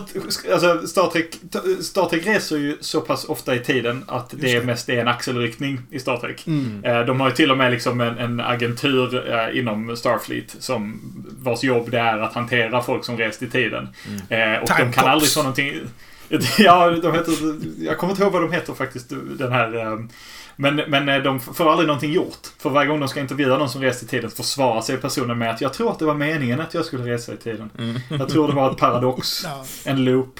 [0.54, 1.36] alltså, Star, Trek,
[1.82, 4.66] Star Trek reser ju så pass ofta i tiden att det, det.
[4.66, 6.48] mest är en axelryckning i Star Trek.
[6.48, 6.84] Mm.
[6.84, 11.02] Eh, De har ju till och med liksom en, en agentur eh, inom Starfleet som
[11.40, 13.88] vars jobb det är att hantera folk som rest i tiden.
[14.30, 15.06] Eh, och Time de kan Cops.
[15.08, 15.80] aldrig få någonting...
[16.58, 17.34] Ja, de heter...
[17.84, 19.98] Jag kommer inte ihåg vad de heter faktiskt, den här...
[20.56, 22.48] Men, men eh, de får aldrig någonting gjort.
[22.60, 25.52] För varje gång de ska intervjua någon som rest i tiden försvarar sig personen med
[25.52, 27.70] att jag tror att det var meningen att jag skulle resa i tiden.
[27.78, 28.00] Mm.
[28.10, 29.44] Jag tror det var ett paradox.
[29.46, 29.66] Ja.
[29.86, 30.40] En loop.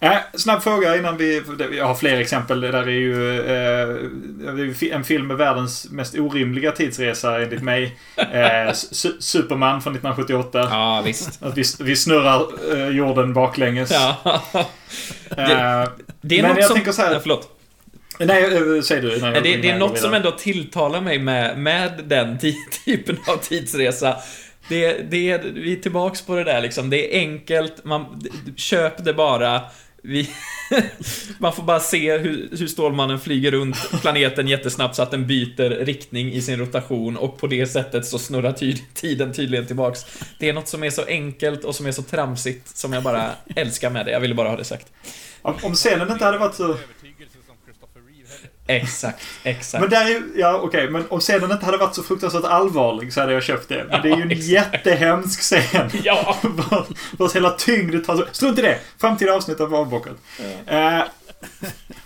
[0.00, 1.42] Eh, snabb fråga innan vi...
[1.78, 2.60] Jag har fler exempel.
[2.60, 7.98] Det där är ju eh, det en film med världens mest orimliga tidsresa enligt mig.
[8.16, 10.68] Eh, Su- Superman från 1978.
[10.70, 11.42] Ja, visst.
[11.42, 12.46] Att vi, vi snurrar
[12.76, 13.90] eh, jorden baklänges.
[13.92, 14.16] Ja.
[15.30, 15.88] Eh,
[16.20, 16.74] Det är Men något jag som...
[16.74, 17.55] tänker så här- Ja, förlåt.
[18.18, 18.44] Nej,
[18.76, 19.08] eh, säg du.
[19.16, 23.36] jag- Det, det är något som ändå tilltalar mig med, med den ty- typen av
[23.36, 24.16] tidsresa.
[24.68, 26.90] Det, det, är- vi är tillbaks på det där liksom.
[26.90, 28.22] Det är enkelt, man,
[28.56, 29.60] köp det bara.
[30.02, 30.30] Vi,
[31.38, 35.84] man får bara se hur, hur Stålmannen flyger runt planeten jättesnabbt så att den byter
[35.84, 40.00] riktning i sin rotation och på det sättet så snurrar ty, tiden tydligen tillbaks.
[40.38, 43.30] Det är något som är så enkelt och som är så tramsigt som jag bara
[43.56, 44.12] älskar med det.
[44.12, 44.86] Jag ville bara ha det sagt.
[45.42, 46.64] Om, om scenen inte hade varit så...
[46.64, 48.50] Övertygelse som Christopher Reeve heller.
[48.66, 49.80] Exakt, exakt.
[49.80, 53.12] Men där är ju, ja okej, men om scenen inte hade varit så fruktansvärt allvarlig
[53.12, 53.86] så hade jag köpt det.
[53.90, 55.90] Men det är ju en Ja, jättehemsk scen.
[56.04, 56.36] Ja!
[56.42, 56.86] Vars-
[57.18, 58.28] Vars hela tyngd tar...
[58.32, 58.78] Strunt i det!
[58.98, 60.16] Framtida avsnitt av Avbockat.
[60.66, 61.00] Eh,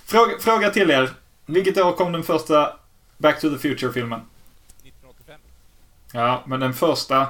[0.06, 1.10] fråga, fråga till er.
[1.46, 2.72] Vilket år kom den första
[3.18, 4.20] Back to the Future-filmen?
[4.84, 5.40] 1985.
[6.12, 7.26] Ja, men den första...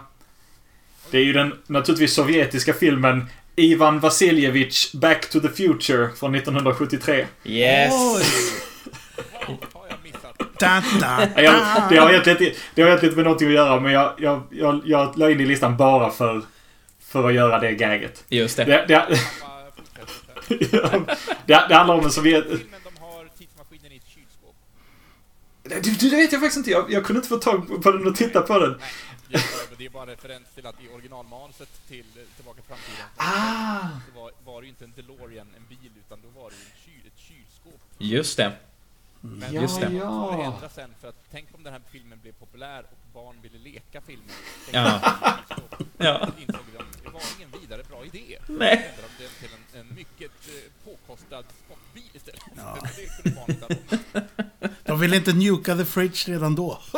[1.11, 7.27] Det är ju den naturligtvis sovjetiska filmen Ivan Vasiljevich Back to the Future från 1973.
[7.45, 7.93] Yes!
[7.93, 8.25] Oj!
[9.47, 10.50] Vad har jag missat?
[10.61, 13.55] Da, da, Ja, Jag, det, har egentligen, inte- det har egentligen inte med någonting att
[13.55, 16.43] göra, men jag, jag, jag, jag la in i listan bara för,
[17.01, 18.25] för att göra det gaget.
[18.29, 18.65] Just det.
[18.65, 19.19] Det, det,
[21.47, 22.45] det, det handlar om en Sovjet...
[22.45, 24.55] Filmen de har tidsmaskinen i ett kylskåp.
[25.63, 26.71] Det, det vet jag faktiskt inte.
[26.71, 28.77] Jag, jag kunde inte få tag på den och titta på den.
[28.81, 29.41] Nej,
[29.79, 32.05] det är bara referens till att i originalmanuset till
[32.37, 33.89] Tillbaka till framtiden Ah!
[34.15, 36.63] så var, var det ju inte en DeLorean, en bil, utan då var det ju
[36.63, 37.81] en kyl, ett kylskåp.
[37.99, 38.53] Just det.
[39.21, 39.89] Men Ja, Just det.
[39.89, 40.45] det ja.
[40.45, 44.01] ändras sen för att tänk om den här filmen blev populär och barn ville leka
[44.01, 44.29] filmen.
[44.73, 45.01] Ja.
[45.99, 46.29] Ja.
[46.39, 48.39] Insåg de, det var ingen vidare bra idé.
[48.47, 48.93] Nej.
[48.97, 50.55] Då ändrade de den till en, en mycket eh,
[50.85, 52.41] påkostad sportbil istället.
[52.97, 53.77] Det kunde
[54.13, 54.27] med.
[54.85, 56.79] De vill inte nuka the fridge redan då.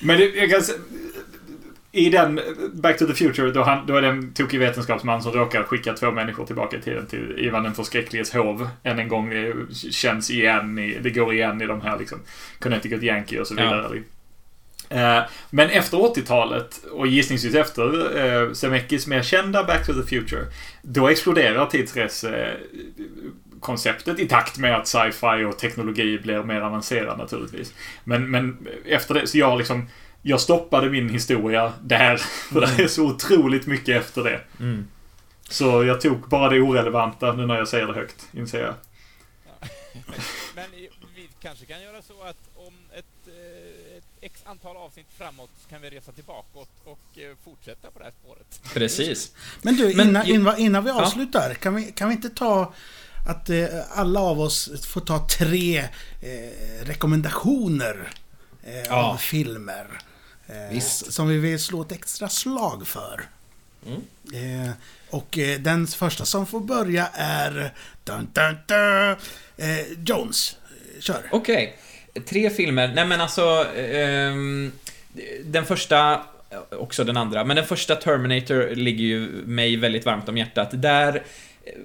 [0.00, 0.78] Men det, jag kan säga,
[1.96, 2.40] I den
[2.72, 5.92] Back to the Future, då, han, då är det en tokig vetenskapsman som råkar skicka
[5.92, 8.68] två människor tillbaka i tiden till Ivan den förskräckliges hov.
[8.82, 9.54] Än en gång det
[9.92, 12.18] känns igen i, det går igen i de här liksom
[12.58, 14.02] Connecticut Yankee och så vidare.
[14.88, 20.46] Eh, men efter 80-talet och gissningsvis efter eh, Zemeckis mer kända Back to the Future,
[20.82, 27.74] då exploderar tidsresekonceptet i takt med att sci-fi och teknologi blir mer avancerad naturligtvis.
[28.04, 29.88] Men, men efter det, så jag liksom
[30.26, 32.16] jag stoppade min historia där.
[32.52, 34.40] För det är så otroligt mycket efter det.
[34.60, 34.88] Mm.
[35.48, 38.74] Så jag tog bara det orelevanta nu när jag säger det högt, inser jag.
[40.54, 45.06] Men eh, vi kanske kan göra så att om ett, eh, ett x antal avsnitt
[45.18, 48.60] framåt så kan vi resa tillbaka och, och eh, fortsätta på det här spåret.
[48.74, 49.32] Precis.
[49.62, 51.02] Men du, Men- innan, innan, innan vi Ja.
[51.02, 52.74] avslutar, kan, vi, kan vi inte ta
[53.28, 55.88] att eh, alla av oss får ta tre eh,
[56.84, 58.10] rekommendationer
[58.62, 59.02] eh, Ja.
[59.12, 59.86] av filmer.
[60.46, 61.12] Eh, Visst.
[61.12, 63.20] Som vi vill slå ett extra slag för.
[63.86, 64.00] Mm.
[64.66, 64.70] Eh,
[65.10, 67.72] och eh, den första som får börja är...
[68.04, 69.16] Dun, dun, dun,
[70.06, 70.56] Jones.
[71.00, 71.28] Kör.
[71.30, 71.76] Okej.
[72.26, 72.92] Tre filmer.
[72.94, 73.66] Nej men alltså...
[73.76, 74.72] ehm,
[75.44, 76.22] den första,
[76.70, 80.68] också den andra, men den första Terminator ligger ju mig väldigt varmt om hjärtat.
[80.72, 81.22] Där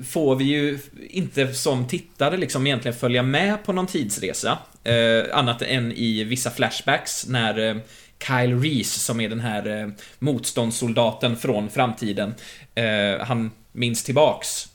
[0.09, 4.57] får vi ju inte som tittare liksom egentligen följa med på någon tidsresa.
[4.83, 7.81] Eh, annat än i vissa flashbacks när
[8.27, 9.87] Kyle Reese, som är den här eh,
[10.19, 12.35] motståndssoldaten från framtiden,
[12.75, 14.69] eh, han minns tillbaks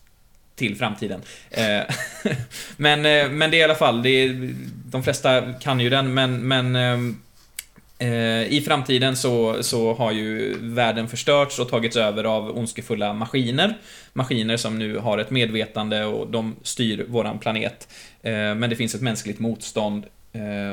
[0.56, 1.20] till framtiden.
[1.50, 1.82] Eh,
[2.76, 4.54] men, eh, men det är i alla fall, det är,
[4.90, 10.56] de flesta kan ju den, men, men eh, eh, i framtiden så, så har ju
[10.60, 13.78] världen förstörts och tagits över av ondskefulla maskiner.
[14.12, 17.88] Maskiner som nu har ett medvetande och de styr våran planet.
[18.22, 20.04] Men det finns ett mänskligt motstånd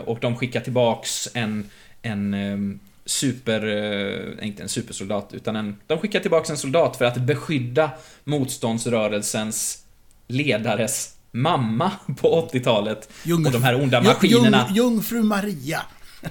[0.06, 1.70] och de skickar tillbaks en,
[2.02, 3.68] en ehm, super,
[4.40, 7.92] eh, inte en supersoldat, utan en, de skickar tillbaks en soldat för att beskydda
[8.24, 9.84] motståndsrörelsens
[10.28, 13.10] ledares mamma på 80-talet.
[13.24, 14.66] Jung- Och de här onda maskinerna.
[14.70, 15.82] Jung, Jungfru Maria.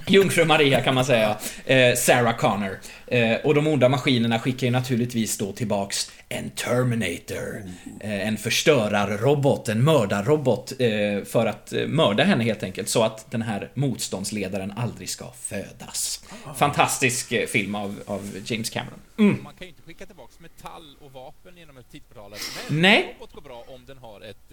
[0.07, 1.37] Jungfru Maria kan man säga.
[1.65, 2.79] Eh, Sarah Connor.
[3.07, 7.63] Eh, och de onda maskinerna skickar ju naturligtvis då tillbaks en Terminator.
[7.99, 10.73] Eh, en förstörarrobot, en mördarrobot.
[10.79, 12.89] Eh, för att eh, mörda henne helt enkelt.
[12.89, 16.23] Så att den här motståndsledaren aldrig ska födas.
[16.55, 18.99] Fantastisk eh, film av, av James Cameron.
[19.15, 22.33] Man kan ju inte skicka tillbaks metall och vapen genom ett tidsportal.
[22.69, 23.15] Men Nej.
[23.19, 24.51] robot går bra om den har ett,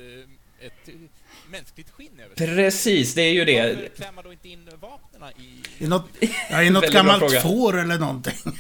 [0.61, 0.95] ett eh,
[1.51, 2.47] mänskligt skinn över sig.
[2.47, 3.63] Precis, det är ju det.
[3.63, 5.85] Varför klär man då inte in vapnen i...
[5.85, 6.09] I något,
[6.51, 8.53] ja, i något gammalt får eller någonting.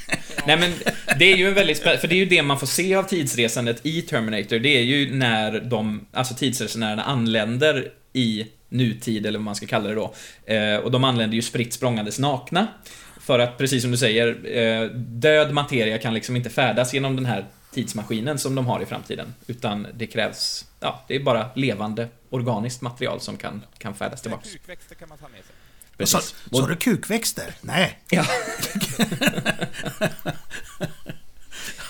[0.46, 0.72] Nej men,
[1.18, 3.02] det är ju en väldigt spä- för det är ju det man får se av
[3.02, 9.44] tidsresandet i Terminator, det är ju när de, alltså tidsresenärerna anländer i nutid, eller vad
[9.44, 10.14] man ska kalla det då.
[10.46, 12.66] Eh, och de anländer ju spritt språngandes nakna.
[13.20, 17.26] För att, precis som du säger, eh, död materia kan liksom inte färdas genom den
[17.26, 19.34] här tidsmaskinen som de har i framtiden.
[19.46, 24.52] Utan det krävs, ja, det är bara levande, organiskt material som kan, kan färdas tillbaks.
[24.52, 25.54] Kukväxter kan man ta med sig.
[26.06, 26.34] Sa, Precis.
[26.52, 27.54] sa Och- du kukväxter?
[27.60, 27.98] Nej.
[28.10, 28.24] Ja,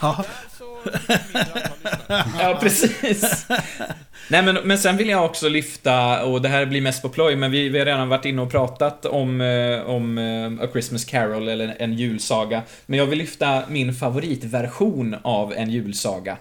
[0.01, 0.25] Ja.
[2.39, 3.47] Ja, precis.
[4.31, 7.37] Nej, men, men sen vill jag också lyfta, och det här blir mest på ploj,
[7.37, 11.05] men vi, vi har redan varit inne och pratat om, eh, om eh, A Christmas
[11.05, 12.63] Carol, eller en julsaga.
[12.87, 16.37] Men jag vill lyfta min favoritversion av en julsaga.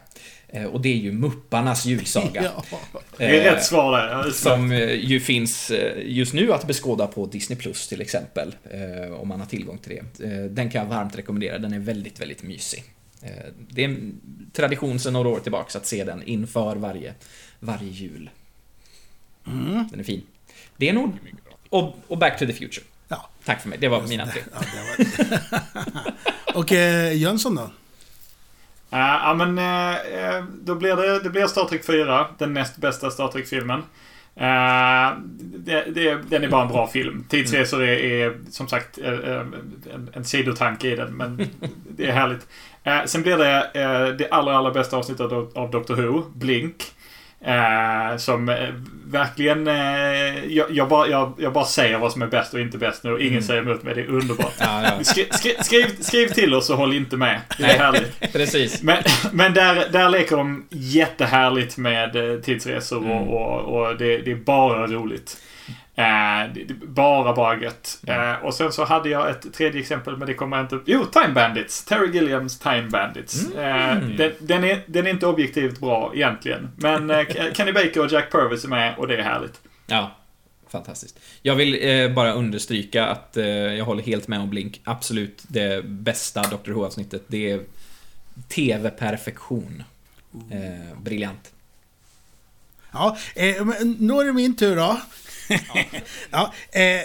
[0.48, 2.44] Eh, och det är ju Mupparnas julsaga.
[2.72, 2.80] Ja.
[3.18, 4.32] Det är rätt svar där.
[4.32, 4.72] Som
[5.02, 5.72] ju finns
[6.06, 8.56] just nu att beskåda på Disney Plus till exempel.
[9.20, 10.48] Om man har tillgång till det.
[10.48, 12.84] Den kan jag varmt rekommendera, den är väldigt, väldigt mysig.
[13.22, 13.30] Eh,
[13.70, 14.22] Det är en
[14.54, 17.14] tradition sedan några år tillbaks att se den inför varje,
[17.60, 18.30] varje jul.
[19.48, 19.88] Mm.
[19.92, 20.24] Den är fin.
[20.78, 21.14] Det är nog...
[21.70, 22.86] Och, och Back to the Future.
[23.08, 23.30] Ja.
[23.46, 24.42] Tack för mig, det var mina tre.
[24.54, 24.60] Ja,
[24.98, 26.14] var...
[26.58, 27.72] Och eh, Jönsson då?
[28.90, 33.12] Ja, men eh, eh, då blir det, det blir Star Trek 4, den näst bästa
[33.12, 33.84] Star Trek-filmen.
[34.42, 35.20] Uh,
[35.58, 37.26] det, det, den är bara en bra film.
[37.30, 39.40] Tidsresor är, är som sagt eh, eh,
[39.94, 41.50] en, en sidotanke i den, men
[41.90, 42.48] det är härligt.
[42.88, 46.84] Uh, sen blir det uh, det allra, allra bästa avsnittet av, av Doctor Who, Blink.
[47.46, 48.56] Eh, som eh,
[49.06, 49.68] verkligen...
[49.68, 53.04] Eh, jag, jag, bara, jag, jag bara säger vad som är bäst och inte bäst
[53.04, 53.44] nu och ingen Mm.
[53.44, 53.96] säger emot mig.
[53.96, 54.54] Det är underbart.
[54.60, 55.04] Ja, ja.
[55.04, 57.42] Skri, skri, skriv, skriv till oss och håll inte med.
[57.58, 57.78] Det är Nej.
[57.78, 58.20] härligt.
[58.34, 58.84] Precis.
[58.84, 63.12] Men, men där, där leker de jättehärligt med eh, tidsresor Mm.
[63.12, 65.38] och, och, och det, det är bara roligt.
[65.98, 66.50] Eh,
[66.88, 68.00] bara, bara gött.
[68.08, 68.30] Mm.
[68.30, 70.80] Eh, och sen så hade jag ett tredje exempel, men det kommer jag inte...
[70.86, 71.86] Jo, Time Bandits.
[71.86, 73.46] Terry Gilliams Time Bandits.
[73.56, 74.12] Mm.
[74.12, 76.70] Eh, den, den, är, den är inte objektivt bra egentligen.
[76.76, 79.62] Men eh, Kenny Baker och Jack Purvis är med och det är härligt.
[79.88, 80.12] Ja,
[80.68, 81.20] fantastiskt.
[81.42, 84.82] Jag vill eh, bara understryka att eh, jag håller helt med om Blink.
[84.84, 86.72] Absolut det bästa Dr.
[86.72, 87.24] Who-avsnittet.
[87.28, 87.62] Det är
[88.48, 89.84] TV-perfektion.
[90.52, 91.52] Eh, briljant.
[92.92, 93.66] Ja, eh,
[94.00, 94.98] nu är det min tur då.
[96.32, 97.02] ja, eh,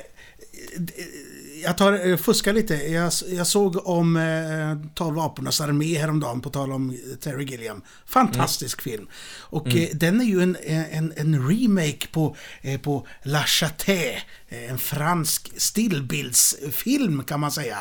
[1.63, 2.75] jag tar, eh, fuskar lite.
[2.75, 7.83] Jag, jag såg om eh, 12 apornas armé häromdagen, på tal om Terry Gilliam.
[8.07, 9.09] Fantastisk film.
[9.41, 14.71] Och eh, den är ju en, en, en remake på, eh, på La Châté, eh,
[14.71, 17.79] en fransk stillbildsfilm kan man säga.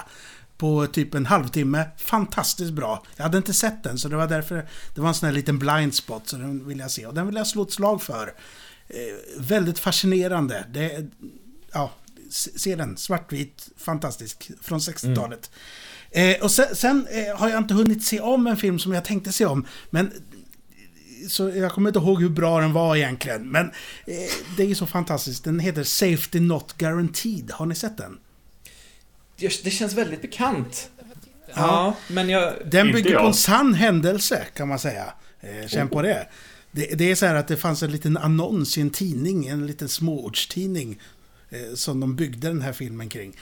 [0.58, 1.86] På typ en halvtimme.
[1.98, 3.04] Fantastiskt bra.
[3.16, 4.66] Jag hade inte sett den, så det var därför
[4.96, 7.06] det var en sån här liten blind spot, så den vill jag se.
[7.06, 8.34] Och den vill jag slå ett slag för.
[8.94, 10.66] Eh, väldigt fascinerande.
[10.74, 11.06] Det,
[11.74, 11.92] ja,
[12.30, 12.98] se den.
[12.98, 14.52] Svartvit, fantastisk.
[14.62, 15.52] Från 60-talet.
[16.12, 19.06] Eh, och sen, sen eh, har jag inte hunnit se om en film som jag
[19.06, 19.68] tänkte se om.
[19.90, 20.12] Men
[21.30, 23.50] så jag kommer inte ihåg hur bra den var egentligen.
[23.50, 23.66] Men
[24.06, 24.16] eh,
[24.58, 25.44] det är ju så fantastiskt.
[25.44, 27.52] Den heter Safety Not Guaranteed.
[27.52, 28.18] Har ni sett den?
[29.38, 30.72] Just, det känns väldigt bekant.
[30.72, 31.68] Titeln.
[31.68, 32.54] Ja, men jag...
[32.66, 33.28] Den bygger på jag.
[33.28, 35.14] en sann händelse, kan man säga.
[35.40, 36.28] Eh, känn på det.
[36.72, 36.98] Det.
[36.98, 39.90] Det är så här att det fanns en liten annons i en tidning, en liten
[39.90, 41.00] småortstidning,
[41.50, 43.38] eh, som de byggde den här filmen kring.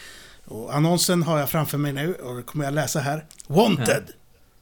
[0.46, 3.26] Och annonsen har jag framför mig nu och det kommer jag läsa här.
[3.48, 4.04] Wanted!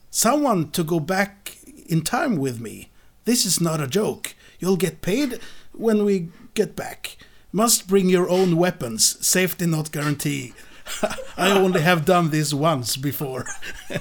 [0.09, 2.87] Someone to go back in time with me.
[3.25, 4.29] This is not a joke.
[4.59, 5.33] You'll get paid
[5.71, 7.17] when we get back.
[7.51, 9.23] Must bring your own weapons.
[9.25, 10.53] Safety not guarantee.
[11.37, 13.43] I only have done this once before.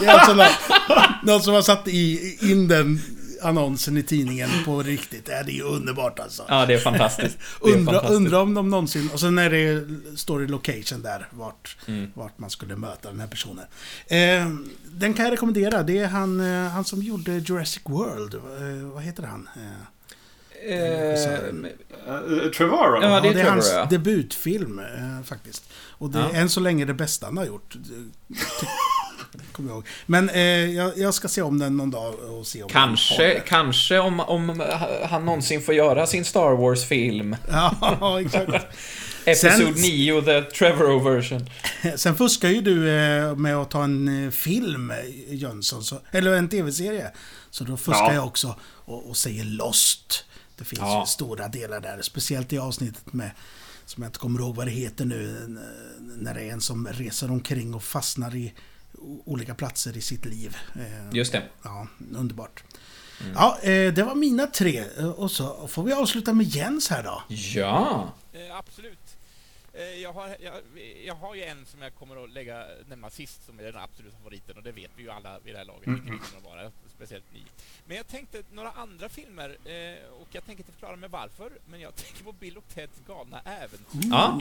[0.00, 3.00] det är alltså nå- någon som har satt i, in den
[3.42, 5.28] annonsen i tidningen på riktigt.
[5.28, 6.44] Ja, det är ju underbart alltså.
[6.48, 7.38] Ja, det är fantastiskt.
[7.62, 8.16] Det är Undra, fantastiskt.
[8.16, 9.10] undra om de någonsin...
[9.12, 9.84] Och sen när det
[10.18, 12.10] står i location där, vart, Mm.
[12.14, 13.64] vart man skulle möta den här personen.
[14.06, 14.48] Eh,
[14.92, 15.82] den kan jag rekommendera.
[15.82, 18.34] Det är han, eh, han som gjorde Jurassic World.
[18.34, 19.48] Eh, vad heter han?
[19.56, 19.62] Eh,
[20.68, 21.40] Eh,
[22.08, 23.02] Uh, Trevorrow?
[23.02, 23.84] Ja, det är det är hans ja.
[23.90, 25.64] debutfilm eh, faktiskt.
[25.90, 26.30] Och det är Ja.
[26.32, 27.76] än så länge det bästa han har gjort.
[29.52, 29.86] Kommer jag ihåg.
[30.06, 33.98] Men eh, jag, jag ska se om den någon dag och se om kanske, kanske
[33.98, 34.62] om, om
[35.10, 37.36] han någonsin får göra sin Star Wars-film.
[37.50, 38.52] Ja, exakt.
[39.24, 41.50] Episod Sen- 9, The Trevorrow version.
[41.96, 44.92] Sen fuskar ju du eh, med att ta en eh, film,
[45.28, 47.10] Jönsson, så, eller en tv-serie.
[47.50, 48.14] Så då fuskar Ja.
[48.14, 50.24] jag också och, och säger Lost.
[50.58, 51.00] Det finns Ja.
[51.00, 53.30] ju stora delar där, speciellt i avsnittet med,
[53.86, 55.34] som jag inte kommer ihåg vad det heter nu,
[56.16, 58.52] när det är en som reser omkring och fastnar i
[59.24, 60.56] olika platser i sitt liv.
[60.74, 61.42] Eh, Just det.
[61.62, 62.64] Ja, underbart.
[63.20, 63.32] Mm.
[63.34, 64.84] Ja, eh, det var mina tre.
[64.98, 67.22] Eh, Och så får vi avsluta med Jens här då.
[67.28, 68.12] Ja.
[68.52, 68.98] Absolut.
[70.02, 70.54] Jag, har, jag,
[71.06, 74.16] jag har ju en som jag kommer att lägga, nämna sist som är den absoluta
[74.16, 76.44] favoriten och det vet vi ju alla vid det här laget vilken det kommer att
[76.44, 77.42] vara, speciellt ni.
[77.90, 81.80] Men jag tänkte några andra filmer eh, och jag tänker inte förklara mig varför, men
[81.80, 84.08] jag tänker på Bill och Teds galna äventyr.
[84.10, 84.40] Ja.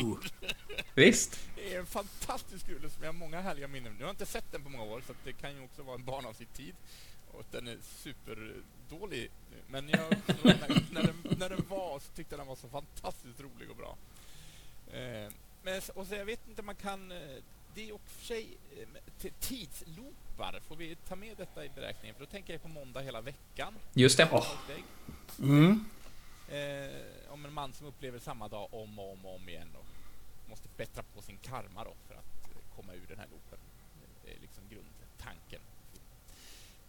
[0.96, 1.40] Visst.
[1.56, 4.26] Det är en fantastisk rulle som jag har många härliga minnen Nu har jag inte
[4.26, 6.48] sett den på många år, så det kan ju också vara en barn av sin
[6.48, 6.76] tid.
[7.32, 9.32] Och den är superdålig.
[9.68, 10.00] Men jag,
[10.92, 13.98] när, den, när den var så tyckte jag den var så fantastiskt rolig och bra.
[14.92, 15.32] Eh,
[15.64, 17.12] men, och så jag vet inte man kan...
[17.12, 17.18] eh,
[17.76, 18.58] Det är i och för sig...
[18.72, 18.88] eh,
[20.68, 22.16] får vi ta med detta i beräkningen?
[22.16, 23.74] För då tänker jag på måndag hela veckan.
[23.94, 24.30] Just det.
[24.32, 24.48] Åh.
[25.40, 25.86] Mm.
[26.50, 29.86] Eh, om en man som upplever samma dag om och om och om igen och
[30.50, 33.60] måste bättra på sin karma då för att eh, komma ur den här loopen.
[34.26, 35.62] Det är liksom grundtanken.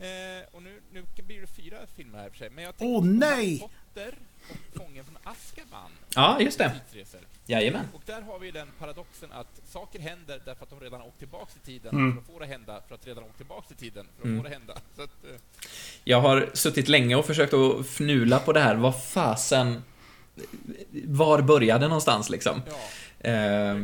[0.01, 2.51] Eh, och nu, nu blir det fyra filmer här för sig.
[2.51, 3.59] Men jag tänker Åh, på nej!
[3.61, 4.15] Potter
[4.51, 5.91] och Fången från Azkaban.
[6.15, 6.81] Ja, just det.
[6.93, 7.21] Tidsresor.
[7.47, 7.85] Jajamän.
[7.95, 11.19] Och där har vi den paradoxen att saker händer därför att de redan har åkt
[11.19, 12.13] tillbaks i tiden Mm.
[12.13, 14.39] för att få det hända, för att redan åkt tillbaks i tiden för att Mm.
[14.43, 14.75] få det hända.
[14.97, 15.41] Så att, eh,
[16.05, 18.75] Jag har suttit länge och försökt att fnula på det här.
[18.75, 19.83] Vad fasen...
[21.07, 22.63] Var började någonstans liksom?
[22.67, 23.75] ja, eh.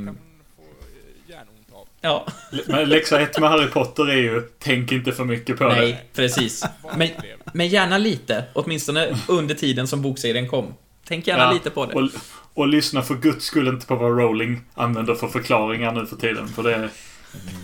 [2.01, 2.27] Ja,
[2.67, 5.75] Men läxa ett med Harry Potter är ju, tänk inte för mycket på det.
[5.75, 6.65] nej, precis.
[6.97, 7.09] Men,
[7.55, 10.75] men gärna lite, åtminstone under tiden som bokserien kom.
[11.05, 11.95] Tänk gärna Ja, lite på det.
[11.95, 12.11] Och,
[12.55, 16.49] och lyssna för guds skull inte på vad Rowling använder för förklaringar nu för tiden.
[16.49, 16.91] För det.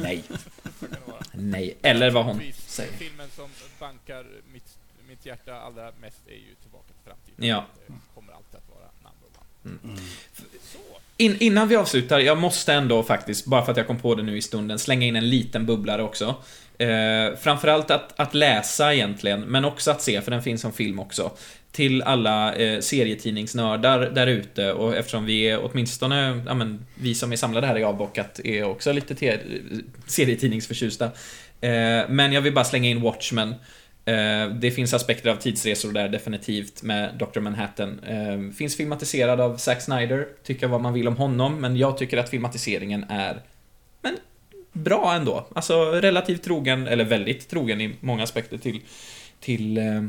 [0.00, 0.24] Nej,
[1.32, 1.78] nej.
[1.82, 2.92] Eller vad hon säger.
[2.92, 3.48] Filmen som
[3.80, 4.78] bankar mitt,
[5.08, 7.48] mitt hjärta allra mest är ju Tillbaka till framtiden.
[7.48, 7.64] Ja.
[7.86, 9.78] Det kommer alltid att vara number one.
[9.84, 9.96] Mm.
[10.36, 10.42] Så,
[11.22, 14.22] in, innan vi avslutar, jag måste ändå faktiskt, bara för att jag kom på det
[14.22, 16.34] nu i stunden, slänga in en liten bubblare också.
[16.78, 20.98] Eh, framförallt att, att läsa egentligen, men också att se, för den finns som film
[20.98, 21.30] också.
[21.72, 27.32] Till alla eh, serietidningsnördar där ute och eftersom vi är åtminstone, ja men vi som
[27.32, 29.38] är samlade här i Avbockat är också lite te-
[30.06, 31.04] serietidningsförtjusta.
[31.60, 33.54] Eh, men jag vill bara slänga in Watchmen.
[34.04, 37.40] Eh, det finns aspekter av tidsresor där definitivt med Dr.
[37.40, 37.98] Manhattan.
[37.98, 42.16] Eh, finns filmatiserad av Zack Snyder, tycka vad man vill om honom, men jag tycker
[42.16, 43.42] att filmatiseringen är
[44.00, 44.16] men,
[44.72, 45.46] bra ändå.
[45.54, 48.80] Alltså relativt trogen, eller väldigt trogen i många aspekter till,
[49.40, 50.04] till eh,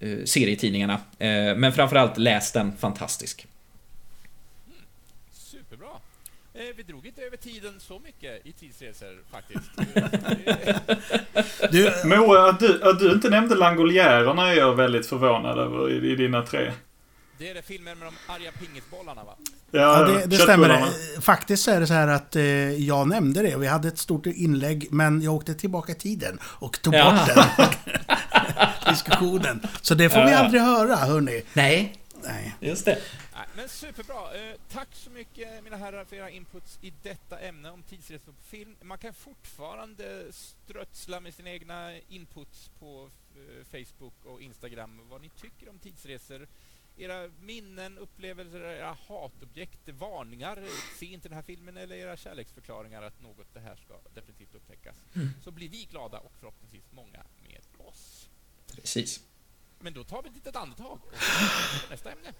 [0.00, 1.00] eh, serietidningarna.
[1.18, 3.46] Eh, men framförallt läs den, fantastisk.
[5.32, 5.88] superbra.
[5.88, 9.70] Eh, vi drog inte över tiden så mycket i tidsresor faktiskt.
[11.70, 16.12] Du, Moa, att du, att du inte nämnde Langoliärerna är jag väldigt förvånad över i,
[16.12, 16.72] i dina tre.
[17.38, 19.34] det är det filmer med de arga pingisbollarna va?
[19.70, 20.86] Ja, det, det köttbullarna.
[20.86, 21.20] stämmer.
[21.20, 22.42] Faktiskt så är det så här att eh,
[22.72, 23.56] jag nämnde det.
[23.56, 27.26] Vi hade ett stort inlägg, men jag åkte tillbaka i tiden och tog Ja.
[27.56, 27.88] bort den
[28.94, 29.66] diskussionen.
[29.82, 30.38] Så det får vi Ja.
[30.38, 31.42] aldrig höra, hörni.
[31.52, 31.94] Nej,
[32.24, 32.54] Nej.
[32.60, 32.98] just det.
[33.58, 34.34] Men superbra.
[34.34, 38.42] Eh, tack så mycket mina herrar för era inputs i detta ämne om tidsresor på
[38.42, 38.76] film.
[38.82, 45.28] Man kan fortfarande strötsla med sina egna inputs på eh, Facebook och Instagram vad ni
[45.28, 46.48] tycker om tidsresor
[46.96, 50.64] era minnen, upplevelser, era hatobjekt, varningar.
[50.98, 54.96] Se inte den här filmen eller era kärleksförklaringar att något det här ska definitivt upptäckas.
[55.44, 58.28] Så blir vi glada och förhoppningsvis många med oss.
[58.74, 59.24] Precis.
[59.80, 61.10] Men då tar vi ett litet andetag och
[61.82, 62.32] på nästa ämne.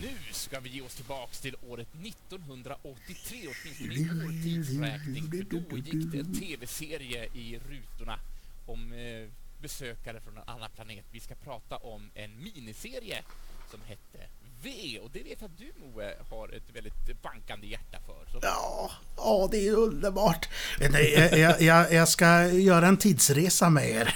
[0.00, 5.30] Nu ska vi ge oss tillbaks till året 1983, åtminstone i vår tidsräkning.
[5.30, 8.18] För då gick det en tv-serie i rutorna
[8.66, 9.28] om eh,
[9.62, 11.04] besökare från en annan planet.
[11.12, 13.22] Vi ska prata om en miniserie
[13.70, 14.26] som hette
[14.62, 14.98] V.
[15.02, 18.32] Och det vet jag att du, Moe, har ett väldigt bankande hjärta för.
[18.32, 20.48] Så Ja, ja, det är underbart.
[20.80, 24.14] Jag, jag, jag ska göra en tidsresa med er.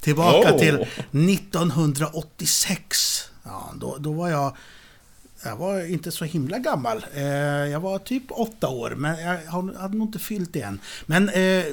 [0.00, 0.58] Tillbaka Oh.
[0.58, 3.30] till 1986.
[3.44, 4.56] Ja, då, då var jag...
[5.44, 7.04] Jag var inte så himla gammal.
[7.14, 7.22] Eh,
[7.70, 10.80] jag var typ åtta år, men jag hade nog inte fyllt det än.
[11.06, 11.64] Men eh,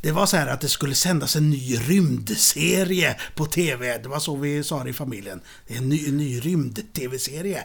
[0.00, 3.98] det var så här att det skulle sändas en ny rymdserie på TV.
[3.98, 5.40] Det var så vi sa det i familjen.
[5.66, 7.64] Det är en ny, ny rymd-TV-serie.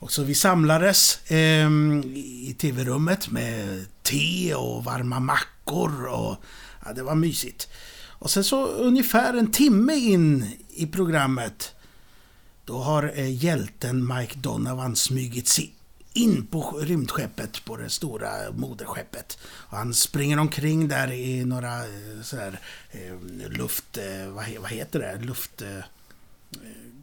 [0.00, 6.36] Och så vi samlades ehm, i tv-rummet med te och varma mackor och
[6.84, 7.68] ja, det var mysigt.
[8.18, 11.74] Och sen så ungefär en timme in i programmet
[12.68, 15.72] då har eh, hjälten Mike Donovan smugit sig
[16.12, 19.38] in på rymdskeppet, på det stora moderskeppet.
[19.42, 22.60] Och han springer omkring där i några eh, sådär
[22.90, 23.96] eh, luft...
[23.96, 25.24] Eh, vad, he- vad heter det?
[25.24, 25.62] Luft...
[25.62, 25.68] Eh,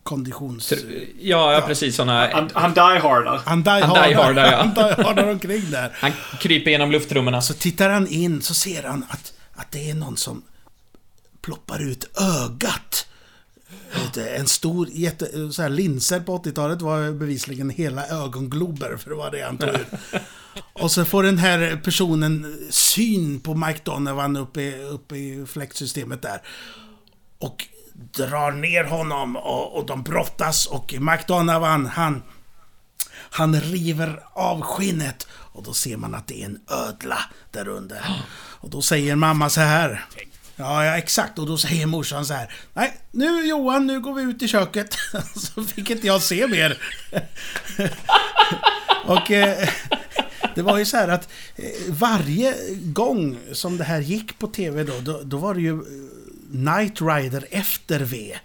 [0.04, 0.74] konditions...
[1.20, 2.30] Ja, ja precis såna...
[2.34, 3.42] Han, han die-hardar.
[3.46, 4.58] Han die Han hardar, die-hardar, ja.
[4.58, 5.92] han die hardar omkring där.
[5.96, 7.42] Han kryper genom luftrummen.
[7.42, 10.44] Så tittar han in så ser han att, att det är någon som
[11.42, 13.08] ploppar ut ögat.
[14.38, 19.32] En stor, jätte, så här linser på 80-talet var bevisligen hela ögonglober, för det var
[19.32, 19.88] det han tog ut.
[20.74, 26.22] Och så får den här personen syn på Mike Donovan uppe i, uppe i fläktsystemet
[26.22, 26.42] där.
[27.40, 32.24] Och drar ner honom och, och de brottas och Mike Donovan, han...
[33.30, 37.20] Han river av skinnet och då ser man att det är en ödla
[37.52, 38.06] där under.
[38.60, 40.06] Och då säger mamma så här.
[40.56, 41.40] Ja, ja, exakt.
[41.40, 42.54] Och då säger morsan så här.
[42.74, 44.98] Nej, nu Johan, nu går vi ut i köket.
[45.36, 46.78] Så fick inte jag se mer.
[49.06, 49.70] Och eh,
[50.56, 54.84] det var ju så här att eh, varje gång som det här gick på TV
[54.84, 55.82] då, då, då var det ju eh,
[56.52, 58.36] Night Rider efter V.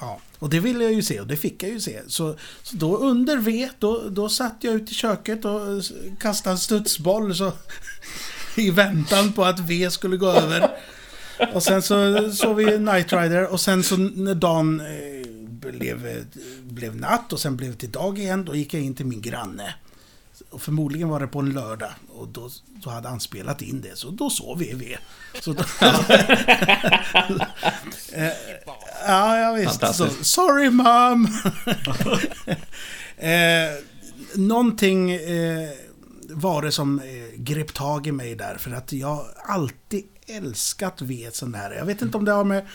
[0.00, 2.00] Ja, och det ville jag ju se och det fick jag ju se.
[2.06, 5.82] Så, så då under V, då, då satt jag ute i köket och
[6.20, 7.52] kastade en studsboll så,
[8.54, 10.70] i väntan på att V skulle gå över.
[11.52, 15.24] Och sen så såg vi Night Rider och sen så när dagen eh,
[15.72, 16.24] blev,
[16.62, 19.20] blev natt och sen blev det till dag igen, då gick jag in till min
[19.20, 19.74] granne.
[20.50, 23.96] Och förmodligen var det på en lördag och då, då hade han spelat in det,
[23.98, 24.96] så då sov vi.
[25.40, 25.64] Så då,
[28.12, 28.32] Eh,
[29.06, 29.94] ja, ja visst.
[29.94, 31.28] Så, sorry mom!
[33.16, 33.70] eh,
[34.34, 35.70] någonting eh,
[36.30, 37.04] var det som eh,
[37.36, 41.70] grep tag i mig där, för att jag alltid älskat V sån här.
[41.70, 42.66] Jag vet inte om det har med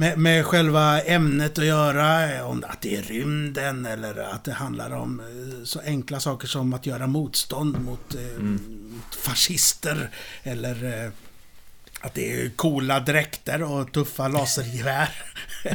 [0.00, 4.90] med, med själva ämnet att göra, om att det är rymden eller att det handlar
[4.90, 10.10] om eh, så enkla saker som att göra motstånd mot, eh, mot fascister
[10.42, 11.10] eller
[12.00, 15.08] att det är coola dräkter och tuffa lasergevär.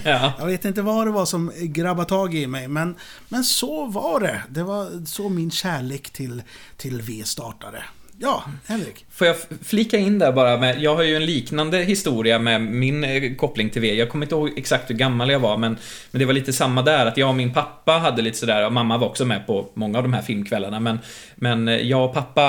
[0.04, 0.34] Ja.
[0.40, 2.96] Jag vet inte vad det var som grabbade tag i mig, men,
[3.30, 4.44] men så var det.
[4.50, 6.44] Det var så min kärlek till,
[6.78, 7.84] till V startade.
[8.24, 9.06] Ja, Henrik.
[9.10, 13.04] Får jag flika in där bara med, jag har ju en liknande historia med min
[13.04, 13.94] eh, koppling till V.
[13.94, 15.78] Jag kommer inte ihåg exakt hur gammal jag var, men,
[16.12, 18.74] men det var lite samma där, att jag och min pappa hade lite sådär, och
[18.74, 21.00] mamma var också med på många av de här filmkvällarna, men,
[21.36, 22.42] men eh, jag och pappa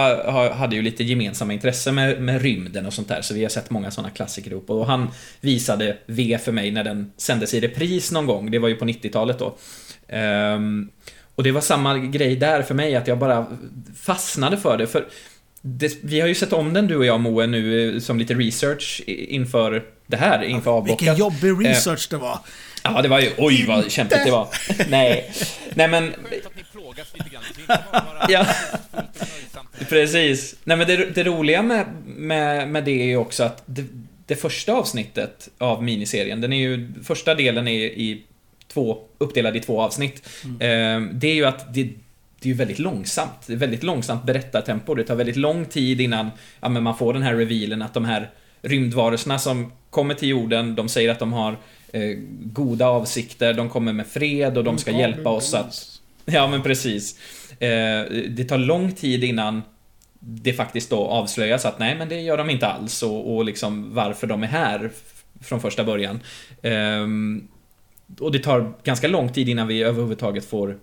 [0.57, 3.70] hade ju lite gemensamma intressen med, med rymden och sånt där, så vi har sett
[3.70, 4.70] många sådana klassiker ihop.
[4.70, 5.11] Och han
[5.41, 8.85] visade V för mig när den sändes i repris någon gång, det var ju på
[8.85, 9.57] 90-talet då.
[10.16, 10.91] Um,
[11.35, 13.47] och det var samma grej där för mig, att jag bara
[13.97, 14.87] fastnade för det.
[14.87, 15.07] För
[15.67, 18.35] det, vi har ju sett om den du och jag Moe nu eh, som lite
[18.35, 21.01] research inför det här, inför avbockat.
[21.01, 22.39] Vilken jobbig research det var.
[22.83, 23.31] Ja, det var ju...
[23.39, 24.49] Oj, vad kämpigt det var.
[24.89, 25.33] Nej.
[25.75, 26.12] Nej, men...
[26.12, 27.43] Skönt att ni plågas lite grann.
[27.57, 28.47] Det är inte bara Ja.
[29.89, 30.57] Precis.
[30.65, 33.85] Nej, men det, det roliga med, med, med det är ju också att det,
[34.27, 36.93] det första avsnittet av miniserien, den är ju...
[37.05, 38.23] Första delen är i
[38.73, 40.29] två, uppdelad i två avsnitt.
[40.45, 41.89] Eh, det är ju att det,
[42.45, 43.47] det är ju väldigt långsamt.
[43.47, 44.95] Det är väldigt långsamt berättartempo.
[44.95, 46.30] Det tar väldigt lång tid innan
[46.61, 48.30] ja, men man får den här revealen att de här
[48.62, 51.57] rymdvarelserna som kommer till jorden, de säger att de har
[51.92, 56.62] eh, goda avsikter, de kommer med fred och de ska hjälpa oss att Ja, men
[56.62, 57.18] precis.
[57.51, 59.62] Eh, det tar lång tid innan
[60.18, 63.95] det faktiskt då avslöjas att nej, men det gör de inte alls och, och liksom
[63.95, 64.90] varför de är här
[65.40, 66.20] från första början.
[66.62, 67.49] Ehm,
[68.20, 70.78] och det tar ganska lång tid innan vi överhuvudtaget får,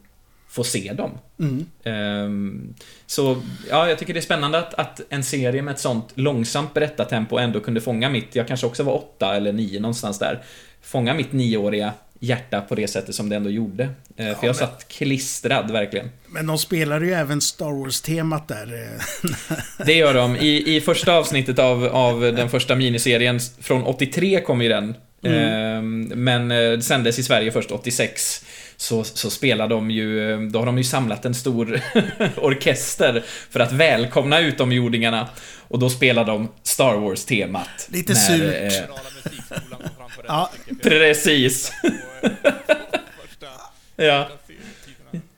[0.51, 1.11] får se dem.
[1.39, 1.65] Mm.
[1.83, 2.73] Ehm,
[3.05, 6.73] så ja, jag tycker det är spännande att, att en serie med ett sånt långsamt
[6.73, 10.43] berättartempo ändå kunde fånga mitt, jag kanske också var åtta eller nio någonstans där,
[10.81, 13.89] fånga mitt nioåriga hjärta på det sättet som det ändå gjorde.
[14.17, 16.09] Eh, för jag satt klistrad, verkligen.
[16.27, 18.89] Men de spelar ju även Star Wars-temat där.
[19.85, 20.35] Det gör de.
[20.35, 24.95] I, i första avsnittet av, av den första miniserien, från 83 kom ju den.
[25.23, 28.45] Ehm, men det sändes i Sverige först 86.
[28.81, 31.81] Så, så spelar de ju, då har de ju samlat en stor
[32.37, 35.27] orkester för att välkomna utomjordingarna.
[35.67, 37.87] Och då spelar de Star Wars-temat.
[37.89, 38.89] Lite när, surt.
[38.89, 38.95] eh,
[40.27, 40.51] Ja,
[40.83, 41.71] precis.
[43.95, 44.29] Ja.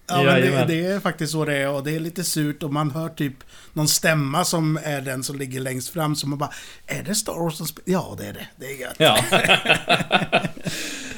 [0.07, 2.73] Ja, men det, det är faktiskt så det är och det är lite surt och
[2.73, 3.33] man hör typ
[3.73, 6.49] någon stämma som är den som ligger längst fram så man bara
[6.87, 7.91] Är det Star Wars som spelar?
[7.99, 8.47] Ja, det är det.
[8.55, 8.95] Det är gött.
[8.97, 9.19] Ja.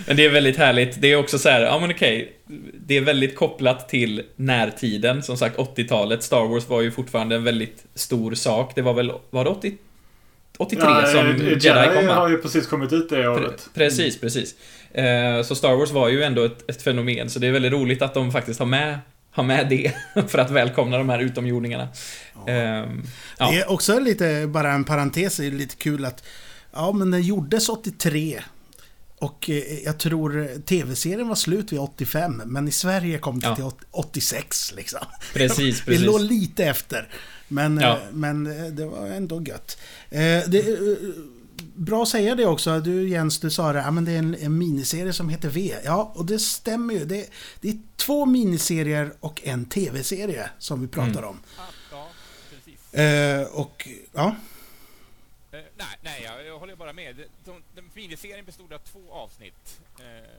[0.07, 1.01] men det är väldigt härligt.
[1.01, 2.33] Det är också så här, ja men okej.
[2.85, 5.23] Det är väldigt kopplat till närtiden.
[5.23, 6.23] Som sagt, 80-talet.
[6.23, 8.71] Star Wars var ju fortfarande en väldigt stor sak.
[8.75, 9.77] Det var väl, var det 80,
[10.57, 12.07] 83 Ja, som eh, Jedi kom?
[12.07, 13.69] har ju precis kommit ut det Pre året.
[13.73, 14.55] precis, precis.
[14.93, 18.01] Eh, Så Star Wars var ju ändå ett, ett fenomen, så det är väldigt roligt
[18.01, 18.99] att de faktiskt har med,
[19.31, 19.91] har med det
[20.27, 21.87] för att välkomna de här utomjordingarna.
[22.47, 23.03] Ehm,
[23.39, 23.51] Ja.
[23.51, 26.23] Det är också lite, bara en parentes, det är lite kul att
[26.73, 28.39] Ja, men den gjordes 83
[29.19, 33.55] och eh, jag tror tv-serien var slut vid 85, men i Sverige kom det Ja.
[33.55, 34.99] till 86 liksom.
[35.33, 36.05] Precis, Vi precis.
[36.05, 37.09] låg lite efter.
[37.47, 37.91] Men, Ja.
[37.97, 39.77] eh, men eh, det var ändå gött.
[40.47, 40.79] Det,
[41.75, 42.79] bra att säga det också.
[42.79, 43.79] Du Jens, du sa det.
[43.79, 45.75] Ja, men det är en, en miniserie som heter V.
[45.83, 47.05] Ja, och det stämmer ju.
[47.05, 47.29] Det,
[47.61, 51.23] det är två miniserier och en tv-serie som vi pratar Mm.
[51.29, 51.39] om.
[51.91, 52.07] Ja,
[52.49, 52.79] precis.
[53.51, 54.35] Och ja,
[55.51, 57.15] nej, nej jag, håller bara med.
[57.45, 59.81] De, miniserien bestod av två avsnitt.
[59.99, 60.29] Eh,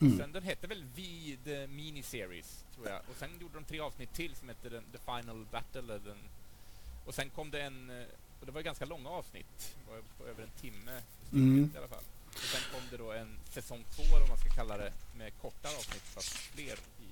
[0.00, 0.18] Mm.
[0.18, 2.98] sen, den hette väl V the Miniseries, tror jag.
[3.10, 5.98] Och sen gjorde de tre avsnitt till som hette den, The Final Battle.
[5.98, 6.18] Den,
[7.06, 7.90] och sen kom det en...
[7.90, 8.06] eh,
[8.40, 9.76] Och det var ju ganska långa avsnitt.
[10.18, 11.02] På över en timme
[11.32, 11.70] Mm.
[11.74, 12.04] i alla fall.
[12.26, 15.32] Och sen kom det då en säsong två, eller vad man ska kalla det, med
[15.42, 17.08] kortare avsnitt fast fler i...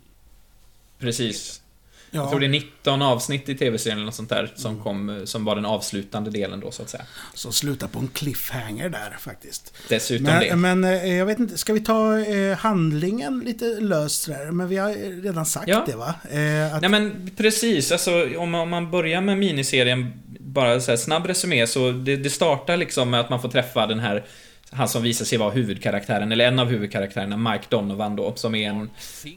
[0.98, 1.62] Precis.
[2.10, 4.82] Jag ja tror det är 19 avsnitt i tv-serien eller något sånt där som, Mm.
[4.82, 7.02] kom, eh, som var den avslutande delen då, så att säga.
[7.34, 9.74] så sluta på en cliffhanger där faktiskt.
[9.88, 10.56] Dessutom det.
[10.56, 14.50] Men, men eh, jag vet inte, ska vi ta eh, handlingen lite löst där?
[14.50, 15.84] Men vi har eh, redan sagt Ja.
[15.86, 16.14] det va?
[16.30, 20.90] Eh, att, Nej men precis, alltså om man, om man börjar med miniserien, bara så
[20.92, 24.24] här snabb resumé, så det, det startar liksom med att man får träffa den här
[24.72, 28.68] han som visar sig vara huvudkaraktären, eller en av huvudkaraktärerna, Mike Donovan då, som är
[28.68, 28.90] en...
[28.98, 29.36] Singer.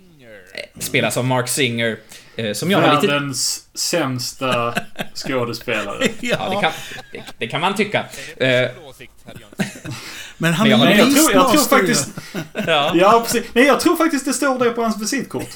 [0.79, 1.97] Spelas av Mark Singer.
[2.35, 3.07] Eh, som jag har lite...
[3.07, 4.73] Världens sämsta
[5.15, 6.07] skådespelare.
[6.21, 6.71] Ja, det kan,
[7.11, 8.05] det, det kan man tycka.
[10.37, 12.09] Men han men jag är ju jag tror, jag tror faktiskt...
[12.67, 12.91] ja.
[12.95, 13.43] Ja, precis.
[13.53, 15.49] Nej, jag tror faktiskt det står det på hans visitkort.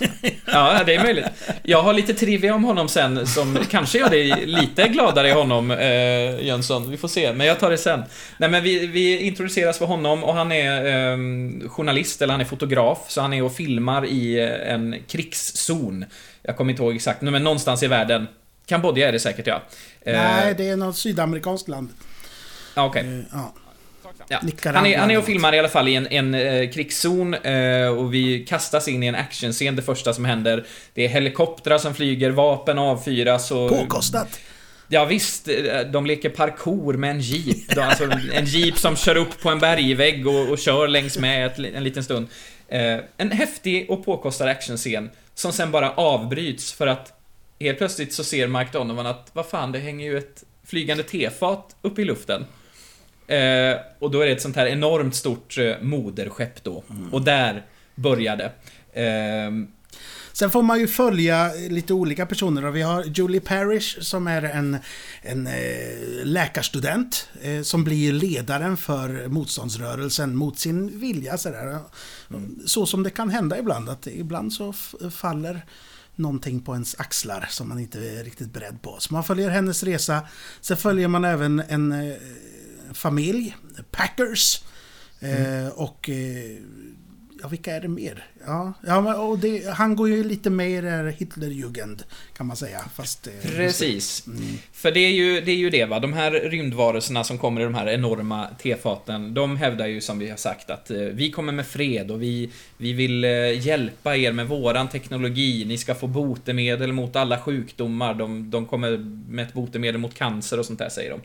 [0.46, 1.26] Ja, det är möjligt.
[1.64, 5.72] Jag har lite trivia om honom sen som kanske gör dig lite gladare i honom,
[5.72, 6.92] eh, Jönsson.
[6.92, 8.04] Vi får se, men jag tar det sen.
[8.38, 11.18] Nej, men vi, vi introduceras för honom och han är eh,
[11.70, 16.06] journalist, eller han är fotograf, så han är och filmar i eh, en krigszon.
[16.48, 18.28] Jag kommer inte ihåg exakt, men någonstans i världen.
[18.66, 19.62] Kambodja är det säkert, ja.
[20.02, 21.90] Eh, Nej, det är något sydamerikanskt land.
[22.76, 23.02] ja, okej.
[23.02, 23.54] Eh, ja.
[24.28, 24.40] Ja.
[24.64, 27.88] Han, är, han är och filmar i alla fall i en, en eh, krigszon eh,
[27.88, 30.66] och vi kastas in i en actionscen, det första som händer.
[30.94, 33.70] Det är helikoptrar som flyger, vapen avfyras och...
[33.70, 34.40] Påkostat.
[34.88, 37.78] Ja visst, eh, de leker parkour med en jeep.
[37.78, 41.60] Alltså en jeep som kör upp på en bergvägg och, och kör längs med ett,
[41.60, 42.28] en liten stund.
[42.68, 47.14] Eh, en häftig och påkostad actionscen som sen bara avbryts för att
[47.60, 51.76] helt plötsligt så ser Mike Donovan att vad fan, det hänger ju ett flygande tefat
[51.82, 52.46] upp i luften.
[53.28, 56.84] Eh, och då är det ett sånt här enormt stort eh, moderskepp då.
[57.12, 57.66] Och där
[57.96, 58.52] började.
[58.94, 59.52] Eh,
[60.38, 62.66] Sen får man ju följa lite olika personer.
[62.66, 64.78] Och vi har Julie Parrish som är en,
[65.22, 71.38] en eh, läkarstudent eh, som blir ledaren för motståndsrörelsen mot sin vilja.
[71.38, 71.80] Sådär.
[72.66, 73.90] Så som det kan hända ibland.
[73.90, 74.74] Att ibland så
[75.12, 75.66] faller
[76.16, 78.96] någonting på ens axlar som man inte är riktigt beredd på.
[79.00, 80.28] Så man följer hennes resa.
[80.62, 82.16] Sen följer man även en eh,
[82.94, 83.56] familj,
[83.92, 84.64] Packers.
[85.20, 86.10] Eh, och
[87.42, 88.26] Ja, vilka är det mer?
[88.46, 92.04] Ja, ja men, och det, han går ju lite mer i det här Hitlerjugend,
[92.38, 92.80] kan man säga.
[92.96, 94.28] Fast, eh, Precis.
[94.28, 94.42] Mm.
[94.72, 97.64] För det är, ju, det är ju det va, de här rymdvarelserna som kommer i
[97.64, 101.54] de här enorma tefaten, de hävdar ju som vi har sagt att eh, vi kommer
[101.54, 106.08] med fred och vi, vi vill eh, hjälpa er med våran teknologi, ni ska få
[106.08, 108.98] botemedel mot alla sjukdomar, de, de kommer
[109.30, 111.22] med ett botemedel mot cancer och sånt där säger de.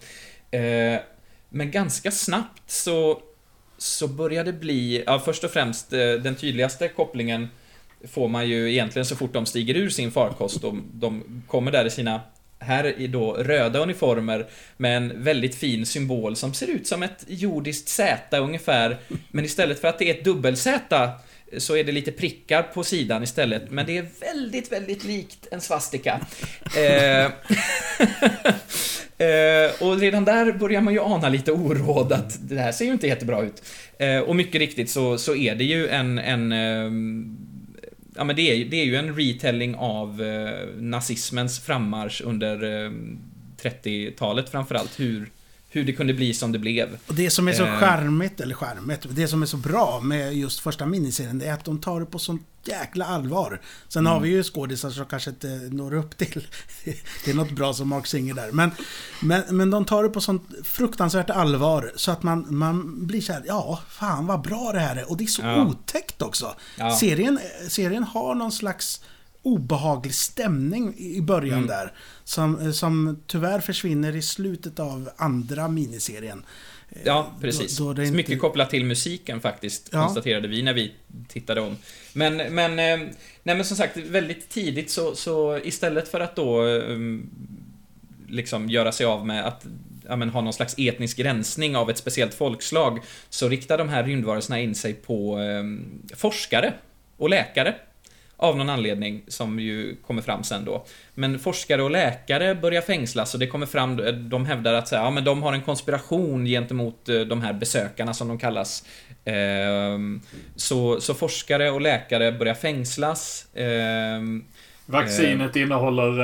[1.49, 3.23] Men ganska snabbt så,
[3.83, 7.49] så börjar det bli, ja först och främst eh, den tydligaste kopplingen
[8.09, 10.62] får man ju egentligen så fort de stiger ur sin farkost.
[10.62, 12.20] De, de kommer där i sina,
[12.59, 17.24] här i då röda uniformer med en väldigt fin symbol som ser ut som ett
[17.28, 18.99] jordiskt Z ungefär.
[19.30, 21.11] Men istället för att det är ett dubbel-Z
[21.59, 25.61] så är det lite prickar på sidan istället, men det är väldigt, väldigt likt en
[25.61, 26.20] svastika.
[26.76, 27.24] Eh,
[29.26, 32.92] eh, och redan där börjar man ju ana lite oråd att det här ser ju
[32.92, 33.62] inte jättebra ut.
[33.98, 37.38] Eh, och mycket riktigt så, så är det ju en, en ehm,
[38.16, 42.90] Ja men det är, det är ju en retelling av eh, nazismens frammarsch under eh,
[43.62, 45.00] 30-talet framförallt.
[45.00, 45.30] Hur,
[45.73, 46.99] hur det kunde bli som det blev.
[47.07, 47.79] Och det som är så Eh.
[47.79, 51.64] charmigt, eller charmigt, det som är så bra med just första miniserien, det är att
[51.64, 53.61] de tar det på sånt jäkla allvar.
[53.89, 56.47] Sen har vi ju skådisar som kanske inte når upp till...
[57.25, 58.53] det är något bra som Mark Singer där.
[58.53, 58.70] Men,
[59.23, 63.43] men, men de tar det på sånt fruktansvärt allvar så att man, man blir såhär,
[63.47, 65.11] ja, fan vad bra det här är.
[65.11, 65.66] Och det är så Ja.
[65.66, 66.55] otäckt också.
[66.79, 66.97] Ja.
[66.97, 69.01] Serien, serien har någon slags
[69.43, 71.66] obehaglig stämning i början Mm.
[71.66, 71.93] där.
[72.24, 76.45] Som, som tyvärr försvinner i slutet av andra miniserien.
[77.05, 77.76] Ja, precis.
[77.78, 80.03] Då- då det inte- Mycket kopplat till musiken faktiskt, Ja.
[80.05, 80.93] konstaterade vi när vi
[81.28, 81.76] tittade om.
[82.12, 83.09] Men, men, eh,
[83.43, 86.97] nej men som sagt, väldigt tidigt så, så istället för att då eh,
[88.28, 89.66] liksom göra sig av med att
[90.09, 94.05] ja, men, ha någon slags etnisk rensning av ett speciellt folkslag, så riktar de här
[94.05, 95.64] rymdvarelserna in sig på eh,
[96.16, 96.72] forskare
[97.16, 97.74] och läkare.
[98.43, 100.84] Av någon anledning, som ju kommer fram sen då.
[101.14, 105.03] Men forskare och läkare börjar fängslas och det kommer fram, de hävdar att så här,
[105.05, 108.84] ja, men de har en konspiration gentemot eh, de här besökarna som de kallas.
[109.24, 110.20] Ehm,
[110.57, 113.47] Så, så forskare och läkare börjar fängslas.
[113.55, 114.45] Ehm,
[114.86, 116.20] Vaccinet innehåller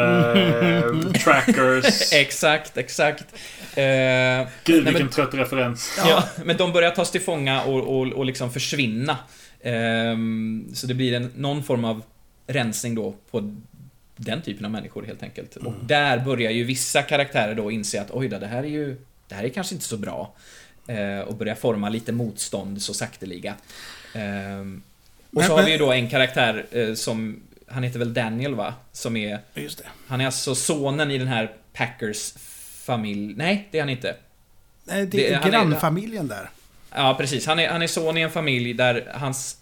[0.77, 2.13] eh, trackers.
[2.13, 3.25] Exakt, exakt.
[3.75, 6.01] Eh, Gud nej, vilken men- trött referens.
[6.09, 9.17] Ja, men de börjar tas till fånga och, och, och liksom försvinna.
[9.63, 12.03] Ehm, så det blir en, någon form av
[12.47, 13.55] rensning då på
[14.17, 15.57] den typen av människor helt enkelt.
[15.57, 18.97] Och där börjar ju vissa karaktärer då inse att oj då, det här är ju,
[19.29, 20.33] det här är kanske inte så bra.
[20.87, 23.55] Eh, och börja forma lite motstånd så sakteliga.
[24.15, 24.83] Ehm,
[25.33, 28.75] och så har vi ju då en karaktär eh, som, han heter väl Daniel va?
[28.93, 29.85] Som är, Just det.
[30.07, 32.33] han är alltså sonen i den här Packers
[32.85, 33.35] familj.
[33.37, 34.17] Nej, det är han inte.
[34.85, 36.51] Nej, det Det- är är- grannfamiljen där.
[36.95, 37.47] Ja, precis.
[37.47, 39.57] Han är, han är son i en familj där hans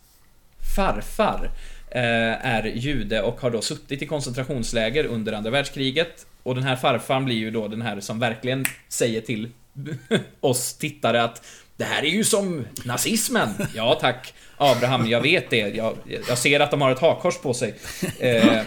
[0.77, 1.51] farfar
[1.91, 6.27] eh, är jude och har då suttit i koncentrationsläger under andra världskriget.
[6.43, 9.49] Och den här farfan blir ju då den här som verkligen säger till
[10.41, 11.47] oss tittare att
[11.77, 13.49] det här är ju som nazismen.
[13.75, 15.57] Ja tack, Abraham, jag vet det.
[15.57, 15.97] Jag,
[16.29, 17.75] jag ser att de har ett hakkors på sig.
[18.19, 18.63] Eh,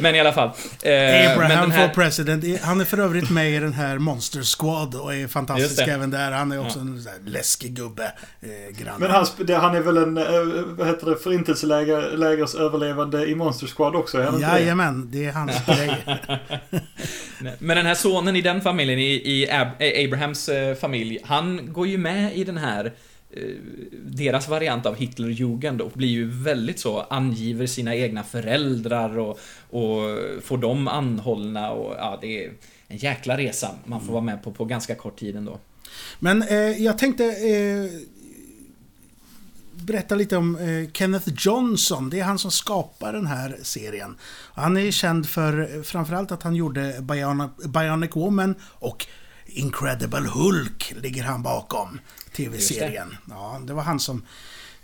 [0.00, 0.48] men i alla fall.
[0.48, 2.60] Eh, men Abraham den här- for president.
[2.62, 6.30] Han är för övrigt med i den här Monster Squad och är fantastisk även där.
[6.32, 8.12] Han är också en sån här läskig gubbe.
[8.40, 8.48] Eh,
[8.84, 9.00] grann.
[9.00, 9.26] Men han,
[9.60, 10.24] han är väl en, eh,
[10.66, 14.18] vad heter det, förintelselägers överlevande i Monster Squad också?
[14.18, 14.60] Är inte det?
[14.60, 15.96] Jajamän, det är hans grej.
[17.58, 21.86] Men den här sonen i den familjen, i, i Ab- Abrahams eh, familj, han går
[21.86, 22.90] ju med i den här eh,
[23.32, 23.42] Eh,
[23.92, 30.00] deras variant av Hitlerjugend och blir ju väldigt så, angiver sina egna föräldrar och, och
[30.42, 32.52] får dem anhållna och ja, det är
[32.88, 35.58] en jäkla resa man får vara med på på ganska kort tid ändå.
[36.18, 38.00] Men eh, jag tänkte eh,
[39.72, 42.10] berätta lite om eh, Kenneth Johnson.
[42.10, 44.16] Det är han som skapar den här serien.
[44.54, 49.06] Han är känd för framförallt att han gjorde Bionic, Bionic Woman och
[49.46, 52.00] Incredible Hulk ligger han bakom
[52.44, 53.16] TV-serien.
[53.30, 54.22] Ja, det var han som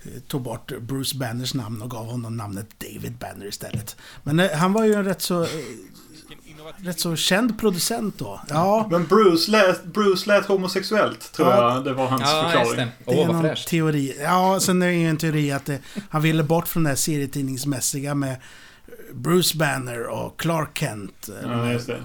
[0.03, 3.97] eh, tog bort Bruce Banners namn och gav honom namnet David Banner istället.
[4.23, 5.49] Men eh, han var ju en rätt så, eh,
[6.79, 8.41] rätt så känd producent då.
[8.49, 11.75] Ja, Men Bruce lät, Bruce lät homosexuellt, tror Ja.
[11.75, 11.85] jag.
[11.85, 12.77] Det var hans Ja, förklaring.
[13.05, 13.13] det.
[13.13, 13.69] Det är någon fräscht.
[13.69, 14.17] teori.
[14.23, 15.79] Ja, sen är det ju en teori att det,
[16.11, 18.37] han ville bort från det här serietidningsmässiga med
[19.15, 21.29] Bruce Banner och Clark Kent.
[21.43, 22.05] Ja, just det.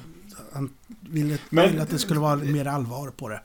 [0.53, 0.69] Han
[1.09, 3.41] ville, Men- ville att det skulle vara mer allvar på det.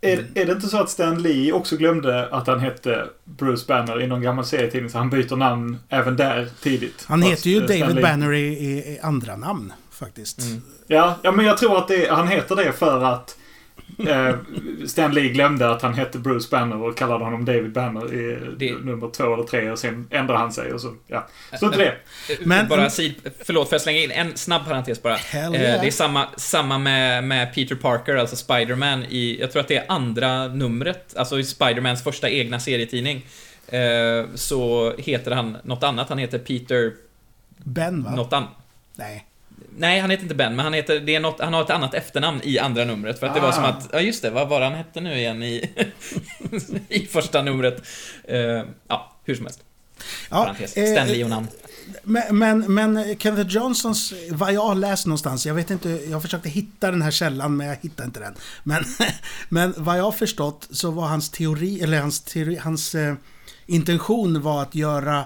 [0.00, 4.02] Är, är det inte så att Stan Lee också glömde att han hette Bruce Banner
[4.02, 4.90] i någon gammal serietidning?
[4.90, 7.04] Så han byter namn även där tidigt.
[7.08, 10.38] Han heter ju eh, David Lee- Banner i, i, i andra namn faktiskt.
[10.42, 10.62] Mm.
[10.86, 13.36] Ja, ja, men jag tror att det, han heter det för att
[14.08, 14.34] eh,
[14.86, 18.72] Stan Lee glömde att han hette Bruce Banner och kallade honom David Banner i Det-
[18.84, 21.28] nummer två eller tre och sen ändrade han sig och så, ja.
[21.60, 21.94] Så inte det.
[22.46, 23.14] Men- bara sid,
[23.44, 25.14] förlåt, får jag slänga in en snabb parentes bara?
[25.14, 25.80] Eh, yeah.
[25.80, 29.76] Det är samma, samma med, med Peter Parker, alltså Spider-Man i, jag tror att det
[29.76, 33.26] är andra numret, alltså i Spider-Mans första egna serietidning.
[33.68, 36.92] Eh, så heter han något annat, han heter Peter
[37.64, 38.14] Ben va?
[38.14, 38.48] något annat.
[38.96, 39.24] Nej.
[39.78, 41.94] Nej, han heter inte Ben, men han, heter, det är något, han har ett annat
[41.94, 43.18] efternamn i andra numret.
[43.20, 43.52] För att det var Ah.
[43.52, 45.70] som att, ja just det, vad var han hette nu igen i,
[46.88, 47.82] i första numret?
[48.24, 48.38] Eh,
[48.88, 49.60] ja, hur som helst.
[50.30, 50.76] Ja, Parentes.
[50.76, 51.48] eh, och namn.
[52.02, 56.48] Men, men, men Kenneth Johnsons, vad jag har läst någonstans, jag vet inte, jag försökte
[56.48, 58.34] hitta den här källan men jag hittade inte den.
[58.64, 58.84] Men,
[59.48, 63.14] men vad jag har förstått så var hans teori, eller hans, teori, hans eh,
[63.66, 65.18] intention var att göra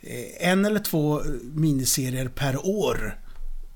[0.00, 3.18] eh, en eller två miniserier per år.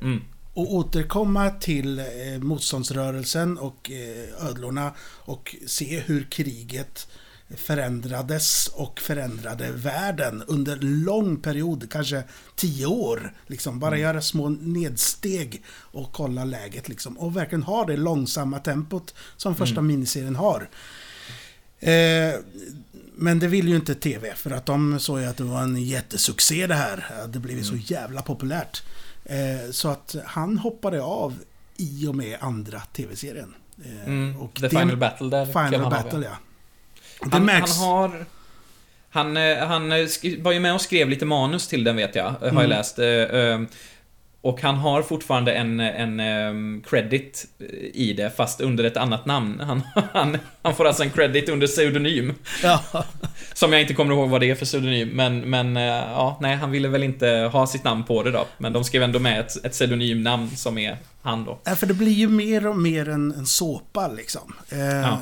[0.02, 0.20] Mm.
[0.54, 2.04] Och återkomma till eh,
[2.40, 7.08] motståndsrörelsen och eh, ödlorna och se hur kriget
[7.56, 12.22] förändrades och förändrade världen under lång period, kanske
[12.56, 13.34] tio år.
[13.46, 17.18] Liksom bara göra små nedsteg och kolla läget liksom.
[17.18, 20.68] Och verkligen ha det långsamma tempot som första miniserien har.
[21.80, 22.34] Eh,
[23.20, 25.76] men det vill ju inte TV för att de såg ju att det var en
[25.82, 27.06] jättesuccé det här.
[27.14, 28.82] Det hade blivit så jävla populärt.
[29.24, 31.34] Eh, så att han hoppade av
[31.76, 33.54] i och med andra TV-serien.
[33.84, 34.40] Eh, Mm.
[34.40, 36.36] och The det- Final Battle där Final han av, Battle, ja.
[37.24, 37.78] Det Han, märks.
[37.78, 38.26] han har...
[39.12, 39.88] Han, eh, han
[40.38, 42.68] var ju med och skrev lite manus till den vet jag, har jag Mm.
[42.68, 42.98] läst.
[44.42, 47.46] Eh, eh, Och han har fortfarande en, en em, credit
[47.94, 49.60] i det, fast under ett annat namn.
[49.60, 49.82] Han,
[50.12, 52.34] han, han får alltså en credit under pseudonym.
[52.62, 53.04] Ja.
[53.54, 56.56] Som jag inte kommer ihåg vad det är för pseudonym, men, men eh, ja, nej,
[56.56, 58.46] han ville väl inte ha sitt namn på det då.
[58.58, 61.58] Men de skrev ändå med ett, ett pseudonymnamn som är han då.
[61.64, 64.54] Ja, för det blir ju mer och mer en, en såpa liksom.
[64.70, 65.18] Eh, Ja.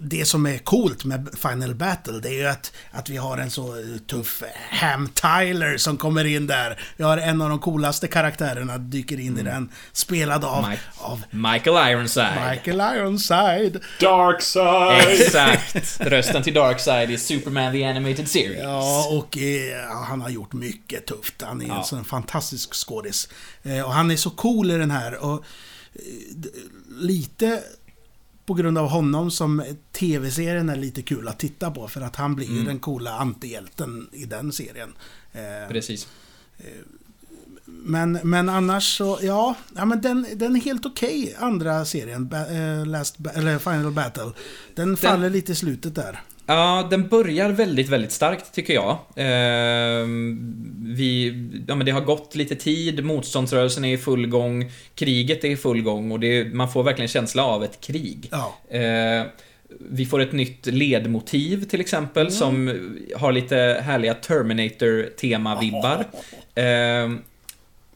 [0.00, 3.50] Det som är coolt med Final Battle, det är ju att, att vi har en
[3.50, 6.80] så eh, tuff eh, Ham Tyler som kommer in där.
[6.96, 9.68] Vi har en av de coolaste karaktärerna dyker in i den.
[9.92, 10.82] Spelad av, Mike.
[10.98, 12.50] av Michael Ironside.
[12.50, 13.80] Michael Ironside.
[14.00, 15.20] Dark side!
[15.20, 16.00] Exakt!
[16.00, 18.62] Rösten till Darkseid i Superman the Animated Series.
[18.62, 19.42] Ja, och eh,
[19.88, 21.42] ja, han har gjort mycket tufft.
[21.42, 21.78] Han är Ja.
[21.78, 23.28] en sån fantastisk skådis.
[23.62, 25.14] Eh, och han är så cool i den här.
[25.14, 25.44] Och,
[25.94, 26.00] eh,
[27.00, 27.62] lite
[28.46, 31.88] på grund av honom som tv-serien är lite kul att titta på.
[31.88, 32.64] För att han blir ju Mm.
[32.64, 34.92] den coola antihjälten i den serien.
[35.32, 36.08] Eh, Precis.
[37.66, 42.36] men, men annars så, ja, ja men den, den är helt okej, andra serien, ba,
[42.46, 44.30] eh, Last, ba, eller Final Battle.
[44.74, 46.20] Den faller lite i slutet där.
[46.46, 48.98] Ja, den börjar väldigt, väldigt starkt tycker jag.
[49.16, 50.54] Ehm,
[50.96, 51.26] vi,
[51.68, 55.56] ja, men det har gått lite tid, motståndsrörelsen är i full gång, kriget är i
[55.56, 58.28] full gång och det, man får verkligen känsla av ett krig.
[58.30, 58.76] Ja.
[58.78, 59.26] Eh,
[59.78, 62.80] vi får ett nytt ledmotiv till exempel som
[63.16, 66.04] har lite härliga Terminator-tema-vibbar.
[66.56, 67.10] Eh,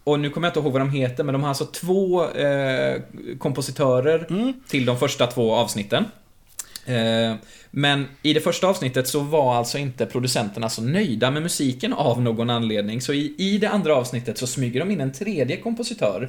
[0.05, 3.01] och nu kommer jag inte ihåg vad de heter, men de har alltså två eh,
[3.39, 6.05] kompositörer till de första två avsnitten.
[6.91, 7.35] Eh,
[7.71, 12.23] men i det första avsnittet så var alltså inte producenterna så nöjda med musiken av
[12.23, 13.01] någon anledning.
[13.01, 16.29] Så i, i det andra avsnittet så smyger de in en tredje kompositör.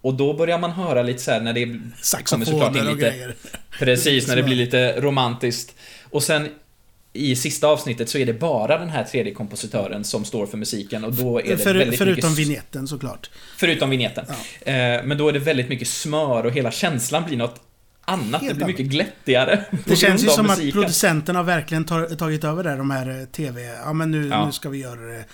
[0.00, 2.96] Och då börjar man höra lite så här när det kommer såklart in Saxofoner och
[2.96, 3.10] lite...
[3.10, 3.34] grejer.
[3.78, 5.74] Precis, när det blir lite romantiskt.
[6.10, 6.48] Och sen
[7.12, 11.04] i sista avsnittet så är det bara den här tredje kompositören som står för musiken
[11.04, 12.46] och då är det För, väldigt förutom mycket...
[12.48, 13.30] vignetten såklart.
[13.56, 14.24] Förutom vignetten.
[14.60, 14.74] Eh,
[15.04, 17.60] men då är det väldigt mycket smör och hela känslan blir något
[18.10, 18.40] annat.
[18.42, 19.64] Helt det blir mycket glättigare.
[19.86, 20.68] Det känns ju som musiken.
[20.68, 23.62] att producenterna verkligen tar, tagit över där, de här eh, TV...
[23.84, 24.46] Ja men nu, Ja.
[24.46, 25.24] nu ska vi göra det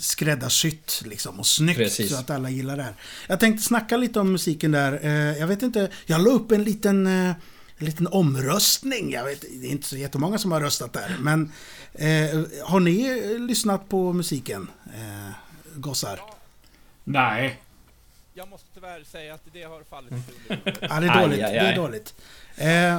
[0.00, 2.10] skräddarsytt liksom och snyggt Precis.
[2.10, 2.94] så att alla gillar det här.
[3.26, 5.00] Jag tänkte snacka lite om musiken där.
[5.02, 7.30] Eh, Jag vet inte, jag la upp en liten, eh,
[7.78, 9.12] en liten omröstning.
[9.12, 11.16] Jag vet, det är inte så jättemånga som har röstat där.
[11.20, 11.52] Men
[11.94, 14.68] eh, har ni eh, lyssnat på musiken?
[14.86, 15.32] Eh,
[15.74, 16.20] gossar?
[17.04, 17.60] Nej.
[18.38, 20.78] Jag måste tyvärr säga att det har fallit lite under.
[20.90, 21.44] Ja, det är Aj, dåligt.
[21.44, 21.74] aj, Det är aj.
[21.74, 22.14] dåligt.
[22.56, 22.98] Eh,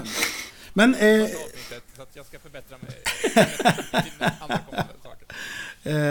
[0.74, 0.96] men...
[0.96, 1.28] Eh,
[1.98, 2.92] så jag ska förbättra mig
[4.04, 5.28] till andra kommande saker.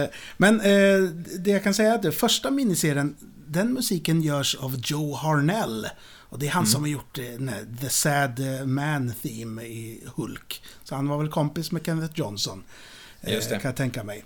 [0.03, 1.01] Eh, Men eh,
[1.39, 3.17] det jag kan säga är att den första miniserien,
[3.47, 5.89] den musiken görs av Joe Harnell.
[6.29, 6.73] Och det är han Mm.
[6.73, 10.63] som har gjort eh, här The Sad Man Theme i Hulk.
[10.85, 12.65] Så han var väl kompis med Kenneth Johnson.
[13.23, 13.59] eh, Just det.
[13.59, 14.25] Kan jag tänka mig.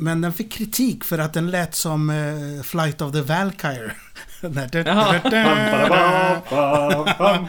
[0.00, 3.90] Eh, Men den fick kritik för att den lät som eh, Flight of the Valkyrie.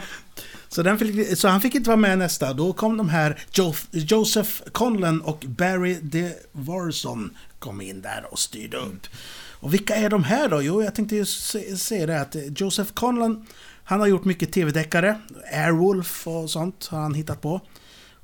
[0.68, 2.52] Så, den fick, så han fick inte vara med nästa.
[2.52, 8.76] Då kom de här jo, Joseph Conlon och Barry DeVarson kom in där och styrde
[8.76, 9.06] upp.
[9.50, 10.62] Och vilka är de här då?
[10.62, 13.46] Jo, jag tänkte ju se- säga det att Joseph Conlon
[13.84, 15.18] Han har gjort mycket tv-deckare.
[15.52, 17.60] Airwolf och sånt har han hittat på.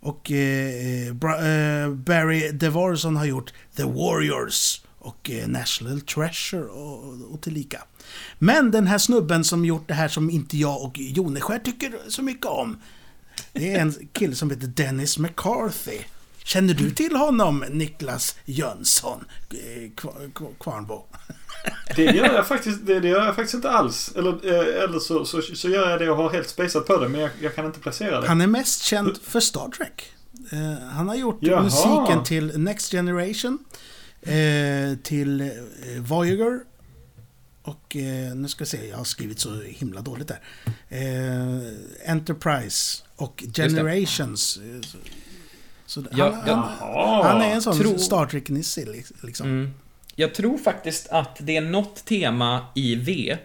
[0.00, 7.32] Och eh, Bra- eh, Barry DeVorson har gjort The Warriors och eh, National Treasure och,
[7.32, 7.82] och tillika.
[8.38, 12.22] Men den här snubben som gjort det här som inte jag och Joneskär tycker så
[12.22, 12.76] mycket om.
[13.52, 15.98] Det är en kille som heter Dennis McCarthy.
[16.44, 19.90] Känner du till honom, Niklas Jönsson, eh,
[20.60, 21.06] Kvarnbo?
[21.96, 24.12] Det gör jag faktiskt, det, det gör jag faktiskt inte alls.
[24.16, 27.08] Eller, eh, eller så, så, så gör jag det och har helt spejsat på det,
[27.08, 28.28] men jag, jag kan inte placera det.
[28.28, 30.12] Han är mest känd för Star Trek.
[30.52, 31.62] Eh, han har gjort Jaha.
[31.62, 33.58] musiken till Next Generation,
[34.22, 35.50] eh, till
[35.98, 36.60] Voyager
[37.62, 40.40] och eh, nu ska jag se, jag har skrivit så himla dåligt där.
[42.06, 44.60] Enterprise och Generations.
[45.86, 46.70] Så, Ja, han, ja.
[46.80, 48.84] han, han är en sån Tror- Star Trek-nisse
[49.22, 49.46] liksom.
[49.48, 49.70] Mm.
[50.20, 53.36] Jag tror faktiskt att det är något tema i V,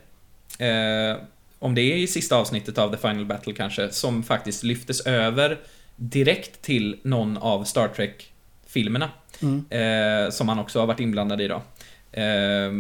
[0.60, 1.18] eh,
[1.60, 5.60] om det är i sista avsnittet av The Final Battle kanske, som faktiskt lyftes över
[5.96, 9.10] direkt till någon av Star Trek-filmerna.
[9.42, 9.66] Mm.
[9.70, 11.62] Eh, som han också har varit inblandad i då.
[12.12, 12.72] Eh,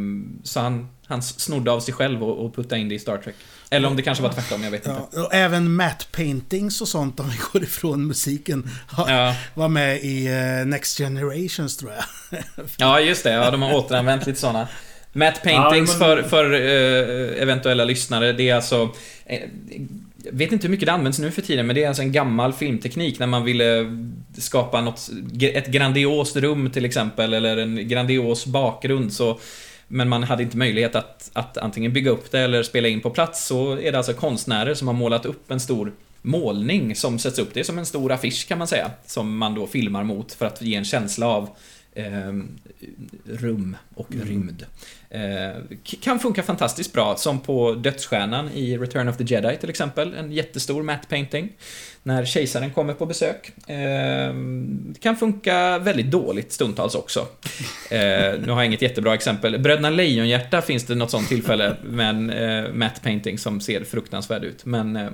[0.44, 3.36] så han, han snodde av sig själv och, och puttade in det i Star Trek.
[3.74, 5.02] Eller om det kanske var tvärtom, jag vet inte.
[5.14, 9.68] Ja, och även matte paintings och sånt, om vi går ifrån musiken, har, Ja, var
[9.68, 12.40] med i eh, Next Generations tror jag.
[12.78, 13.32] ja just det.
[13.32, 14.68] Ja, de har återanvänt lite sådana.
[15.14, 18.90] Matte paintings Ja, men- för, för eh, eventuella lyssnare, det är alltså...
[19.26, 19.40] Eh,
[20.26, 22.12] jag vet inte hur mycket det används nu för tiden, men det är alltså en
[22.12, 23.86] gammal filmteknik när man ville
[24.38, 25.10] skapa något,
[25.42, 29.40] ett grandiost rum till exempel, eller en grandios bakgrund så
[29.88, 33.10] men man hade inte möjlighet att, att antingen bygga upp det eller spela in på
[33.10, 37.40] plats, så är det alltså konstnärer som har målat upp en stor målning som sätts
[37.40, 37.54] upp.
[37.54, 40.46] Det är som en stor affisch kan man säga, som man då filmar mot för
[40.46, 41.50] att ge en känsla av
[41.96, 42.34] eh,
[43.26, 44.66] rum och rymd.
[45.10, 50.14] Eh, kan funka fantastiskt bra, som på Dödsstjärnan i Return of the Jedi till exempel.
[50.14, 51.50] En jättestor matte painting.
[52.04, 53.70] När kejsaren kommer på besök.
[53.70, 54.34] Eh,
[55.00, 57.20] kan funka väldigt dåligt stundtals också.
[57.92, 59.60] Eh, nu har jag inget jättebra exempel.
[59.60, 64.44] Bröderna Lejonhjärta finns det något sånt tillfälle med en eh, matte painting som ser fruktansvärd
[64.44, 64.66] ut.
[64.66, 65.10] Men eh,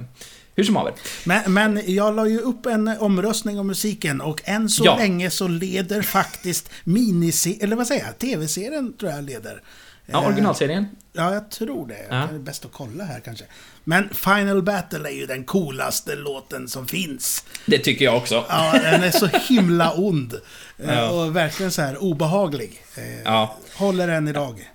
[0.56, 0.94] hur som haver.
[1.26, 4.98] Men, men jag la ju upp en omröstning om musiken och än så Ja.
[4.98, 9.62] länge så leder faktiskt miniserien, eller vad säger jag, tv-serien tror jag leder.
[10.06, 10.86] Ja, Eh, originalserien.
[11.14, 12.06] Ja, jag tror det.
[12.10, 12.16] Ja.
[12.16, 13.46] Det är bäst att kolla här kanske.
[13.84, 17.44] Men Final Battle är ju den coolaste låten som finns.
[17.66, 18.46] Det tycker jag också.
[18.50, 20.34] Ja, den är så himla ond.
[20.78, 21.10] Eh, Ja.
[21.10, 22.84] Och verkligen så här obehaglig.
[22.96, 23.58] Eh, Ja.
[23.76, 24.70] Håller än idag.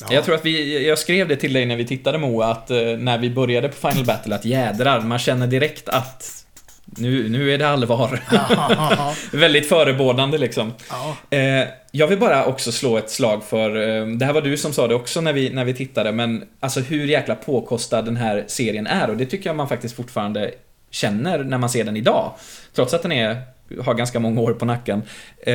[0.00, 0.06] Ja.
[0.14, 2.76] Jag tror att vi, jag skrev det till dig när vi tittade Moa, att eh,
[2.78, 6.40] när vi började på Final Battle, att jädrar, man känner direkt att
[6.84, 8.20] nu, nu är det allvar.
[8.30, 10.72] Ja, Väldigt förebådande liksom.
[10.90, 11.36] ja.
[11.38, 14.72] Eh, jag vill bara också slå ett slag för, eh, det här var du som
[14.72, 18.44] sa det också när vi, när vi tittade, men alltså hur jäkla påkostad den här
[18.46, 20.50] serien är och det tycker jag man faktiskt fortfarande
[20.90, 22.32] känner när man ser den idag.
[22.74, 23.42] Trots att den är,
[23.78, 25.02] har ganska många år på nacken.
[25.38, 25.54] Eh,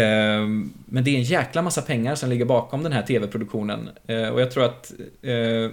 [0.85, 3.89] men det är en jäkla massa pengar som ligger bakom den här TV-produktionen.
[4.07, 5.71] Eh, och jag tror att eh,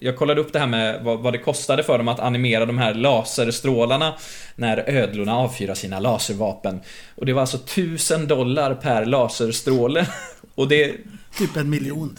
[0.00, 2.78] jag kollade upp det här med vad, vad det kostade för dem att animera de
[2.78, 4.14] här laserstrålarna
[4.56, 6.80] när ödlorna avfyrar sina laservapen.
[7.14, 10.06] Och det var alltså 1000 dollar per laserstråle.
[10.54, 10.94] Och det...
[11.38, 12.18] Typ en miljon.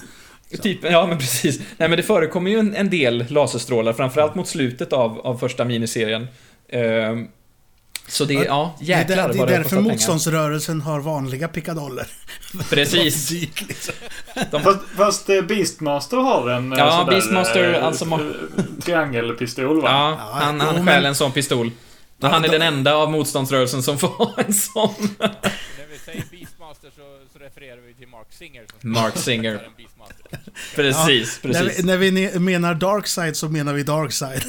[0.61, 1.59] Typ, ja men precis.
[1.77, 5.65] Nej men det förekommer ju en, en del laserstrålar, framförallt mot slutet av, av första
[5.65, 6.27] miniserien.
[8.07, 9.91] Så det, ja, Det är, jäklar där, det är vad det har därför pengar.
[9.91, 12.07] motståndsrörelsen har vanliga pickadoller.
[12.69, 13.27] Precis.
[13.27, 13.93] Dyrt, liksom.
[14.51, 18.05] De, Fast, fast eh, Beastmaster har en eh, Ja, sån där, Beastmaster, eh, alltså
[18.85, 19.89] triangelpistol va?
[19.89, 21.71] ja, Ja, han, jo, han men- stjäl en sån pistol.
[22.21, 24.93] Och han är de- den enda av motståndsrörelsen som får ha en sån.
[25.19, 27.01] När vi säger Beastmaster så,
[27.33, 28.65] så refererar vi till Mark Singer.
[28.81, 29.69] Som Mark Singer.
[30.31, 30.39] en
[30.75, 30.75] Beastmaster.
[30.75, 31.79] Precis, När precis.
[31.79, 34.43] vi, när vi menar Darkside så menar vi Darkside.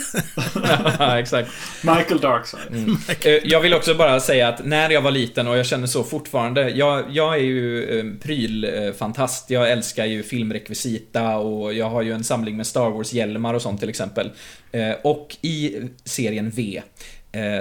[0.99, 1.51] ja, exakt.
[1.83, 2.61] Michael Darkside.
[2.71, 2.97] Mm.
[3.25, 6.05] Eh, Jag vill också bara säga att när jag var liten, och jag känner så
[6.05, 9.51] fortfarande, jag, jag är ju eh, prylfantast.
[9.51, 13.81] Jag älskar ju filmrekvisita och jag har ju en samling med Star Wars-hjälmar och sånt
[13.81, 14.31] till exempel.
[14.73, 16.83] Eh, Och i serien V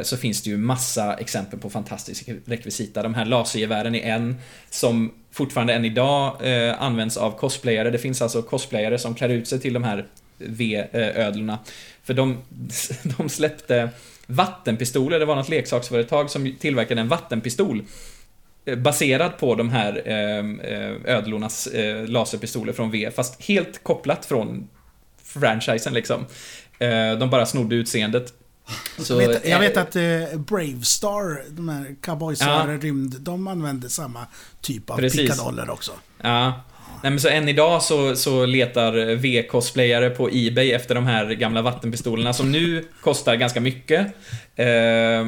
[0.04, 3.04] så finns det ju massa exempel på fantastisk rekvisita.
[3.04, 4.36] De här lasergevären är en
[4.70, 7.89] som fortfarande än idag eh, används av cosplayare.
[7.89, 10.05] Det finns alltså cosplayare som klär ut sig till de här
[10.38, 11.59] V-ödlorna.
[12.03, 12.38] För de,
[13.17, 13.89] de släppte
[14.27, 15.19] vattenpistoler.
[15.19, 17.84] Det var något leksaksföretag som tillverkade en vattenpistol
[18.65, 24.25] eh, baserad på de här ehm, eh, ödlornas eh, laserpistoler från V, fast helt kopplat
[24.25, 24.67] från
[25.23, 26.25] franchisen liksom.
[26.79, 28.34] Eh, De bara snodde utseendet.
[28.97, 32.78] Så, jag, vet, jag eh, vet att eh, Bravestar, de här cowboysare, Ja.
[32.82, 34.28] rymd, de använde samma
[34.62, 35.22] typ av Precis.
[35.22, 35.91] pickadoller också.
[36.22, 36.62] Ja,
[37.03, 41.62] Nej men så än idag så, så letar V-cosplayare på Ebay efter de här gamla
[41.62, 44.07] vattenpistolerna som nu kostar ganska mycket.
[44.55, 45.26] Eh,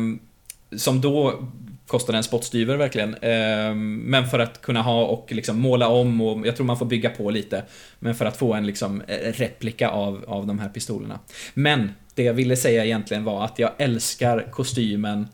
[0.77, 1.43] som då
[1.87, 3.13] kostade en spottstyver verkligen.
[3.13, 6.85] Eh, men för att kunna ha och liksom måla om och jag tror man får
[6.85, 7.63] bygga på lite.
[7.99, 11.19] Men för att få en liksom eh, replika av, av de här pistolerna.
[11.53, 15.27] Men det jag ville säga egentligen var att jag älskar kostymen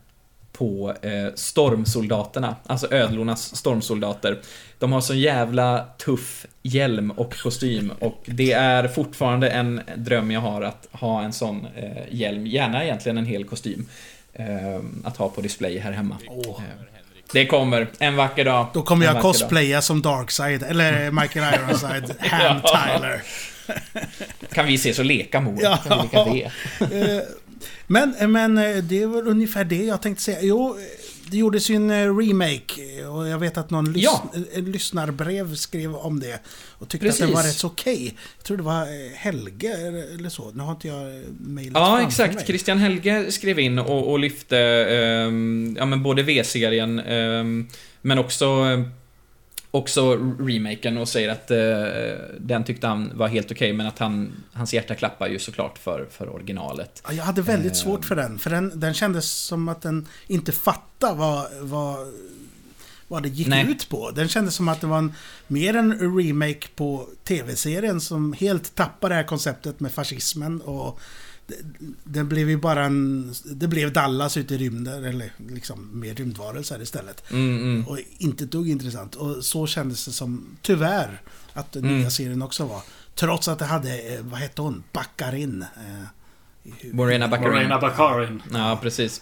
[0.51, 4.39] på eh, stormsoldaterna, alltså ödlornas stormsoldater.
[4.80, 10.41] De har så jävla tuff hjälm och kostym och det är fortfarande en dröm jag
[10.41, 13.88] har att ha en sån eh, hjälm, gärna egentligen en hel kostym.
[14.34, 14.45] Eh,
[15.03, 16.17] att ha på display här hemma.
[16.27, 16.63] Eh,
[17.34, 18.67] det kommer, en vacker dag.
[18.73, 19.34] Då kommer en jag vacker dag.
[19.34, 22.61] cosplaya som Darkseid, eller Michael Ironside, Ham.
[22.61, 23.21] Tyler.
[24.53, 25.59] Kan vi ses och leka mor?
[25.61, 25.78] Ja.
[25.88, 26.03] Kan vi
[26.39, 26.95] leka det?
[27.17, 27.22] Eh,
[27.88, 30.38] Men, men eh, det var ungefär det jag tänkte säga.
[30.41, 30.84] Jo, eh,
[31.32, 34.32] det gjordes ju en eh, remake eh, och jag vet att någon Ja.
[34.53, 36.39] eh, lyssnarbrev skrev om det.
[36.70, 37.26] Och tyckte att Precis.
[37.26, 38.15] den var rätt så okej.
[38.38, 39.74] Jag tror det var eh, Helge
[40.13, 40.51] eller så.
[40.53, 42.36] Nu har inte jag eh, mejlet Ja, exakt.
[42.36, 42.45] mig.
[42.45, 47.67] Christian Helge skrev in och, och lyfte ehm, ja, men både V-serien ehm,
[48.01, 48.45] men också
[49.72, 54.43] Också remaken och säger att eh, den tyckte han var helt okej men att han,
[54.53, 57.03] hans hjärta klappar ju såklart för, för originalet.
[57.07, 57.78] Ja, jag hade väldigt Eh.
[57.78, 58.39] svårt för den.
[58.39, 61.97] För den, den kändes som att den inte fattade vad, vad,
[63.07, 63.65] vad det gick Nej.
[63.72, 64.11] ut på.
[64.11, 65.13] Den kändes som att det var en,
[65.47, 70.99] mer en remake på tv-serien som helt tappade det här konceptet med fascismen och
[72.04, 73.34] det, blev ju bara en...
[73.45, 77.32] Det blev Dallas ute i rymden, eller liksom mer rymdvarelser istället.
[77.32, 77.88] Mm, mm.
[77.88, 79.16] Och inte ett dugg intressant.
[79.16, 81.22] Och så kändes det som, tyvärr,
[81.54, 82.00] att den Mm.
[82.00, 82.82] nya serien också var.
[83.16, 85.62] Trots att det hade, eh, vad hette hon, Baccarin.
[85.62, 86.08] Eh.
[86.91, 87.54] Morena Baccarin.
[87.54, 88.41] Morena Baccarin.
[88.54, 89.22] Ja, precis.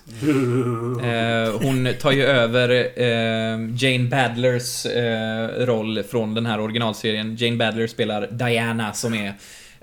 [1.03, 2.69] Eh, hon tar ju över
[3.01, 7.36] eh, Jane Badlers eh, roll från den här originalserien.
[7.36, 9.34] Jane Badler spelar Diana som är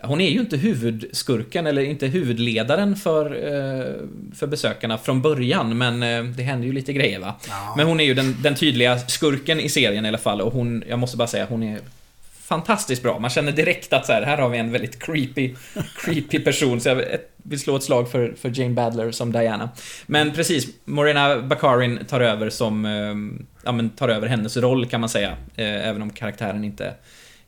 [0.06, 3.92] hon är ju inte huvudskurken eller inte huvudledaren för, eh,
[4.34, 7.34] för besökarna från början, men eh, det händer ju lite grejer va.
[7.48, 7.74] Ja.
[7.76, 10.84] Men hon är ju den, den tydliga skurken i serien i alla fall och hon,
[10.88, 11.80] jag måste bara säga, hon är
[12.44, 13.18] fantastiskt bra.
[13.18, 15.54] Man känner direkt att så här, här har vi en väldigt creepy,
[15.96, 16.80] creepy person.
[16.80, 17.04] Så jag
[17.36, 19.68] vill slå ett slag för, för Jane Badler som Diana.
[20.06, 25.00] Men precis, Morena Baccarin tar över som, eh, ja men tar över hennes roll kan
[25.00, 25.36] man säga.
[25.56, 26.94] Även om karaktären inte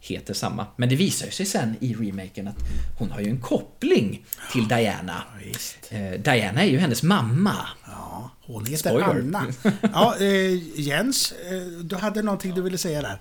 [0.01, 0.67] heter samma.
[0.77, 2.57] Men det visar ju sig sen i remaken att
[2.99, 5.25] hon har ju en koppling till Diana.
[5.33, 5.93] Ja, visst.
[5.93, 7.69] Eh, Diana är ju hennes mamma.
[7.87, 9.21] Ja, hon heter Spoiler.
[9.21, 9.47] Anna.
[9.83, 13.19] Ja, eh, Jens, eh, du hade någonting du ville säga där.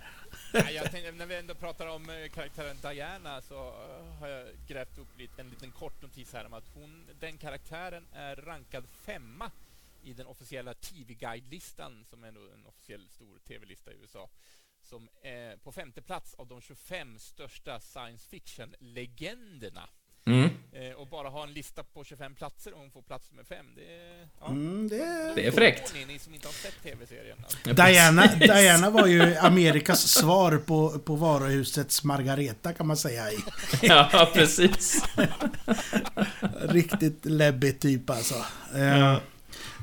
[0.54, 3.74] Nej, jag tänkte, när vi ändå pratar om eh, karaktären Diana så
[4.20, 8.06] har jag grävt upp lite, en liten kort notis här om att hon, den karaktären
[8.14, 9.52] är rankad femma
[10.04, 14.30] i den officiella TV-guide-listan som är en officiell stor TV-lista i USA.
[14.86, 19.90] Som är på femte plats av de 25 största science fiction-legenderna.
[20.28, 20.50] Mm.
[20.72, 23.66] Eh, och bara ha en lista på 25 platser och hon får plats nummer fem,
[23.76, 24.28] det är...
[24.40, 24.48] Ja.
[24.48, 25.34] Mm, det...
[25.36, 25.94] Det är fräckt.
[25.94, 27.38] Ni, ni som inte har sett TV-serien.
[27.44, 27.58] Alltså.
[27.64, 28.28] Ja, Diana.
[28.36, 33.24] Diana var ju Amerikas svar på, på varuhusets Margareta kan man säga.
[33.82, 35.04] Ja, precis.
[36.62, 38.36] Riktigt läbbig typ alltså.
[38.76, 39.18] Eh,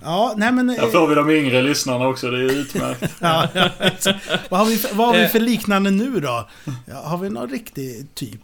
[0.04, 0.70] ja, nej men...
[0.70, 3.02] eh, Där får vi de yngre lyssnarna också, det är utmärkt.
[3.20, 3.68] Ja, ja,
[4.48, 5.28] vad, har vi för, vad har vi Eh.
[5.30, 6.48] för liknande nu då?
[6.86, 8.40] Ja, har vi någon riktig typ?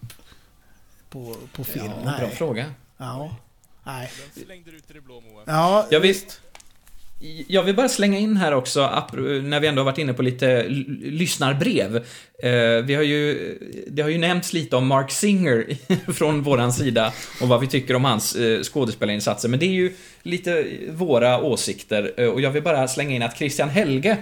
[1.11, 1.85] På, på film?
[2.05, 2.31] Ja, bra nej.
[2.37, 2.65] fråga.
[2.97, 3.37] Ja.
[3.85, 4.11] Nej.
[4.35, 5.43] Den slängde du ut i det blå, Moa.
[5.47, 6.41] Ja, Ja, visst.
[7.47, 8.81] Jag vill bara slänga in här också,
[9.43, 10.69] när vi ändå har varit inne på lite
[11.03, 11.97] lyssnarbrev.
[12.43, 15.67] Eh, vi har ju, det har ju nämnts lite om Mark Singer
[16.13, 19.93] från våran sida och vad vi tycker om hans eh, skådespelarinsatser, men det är ju
[20.23, 24.17] lite våra åsikter eh, och jag vill bara slänga in att Christian Helge,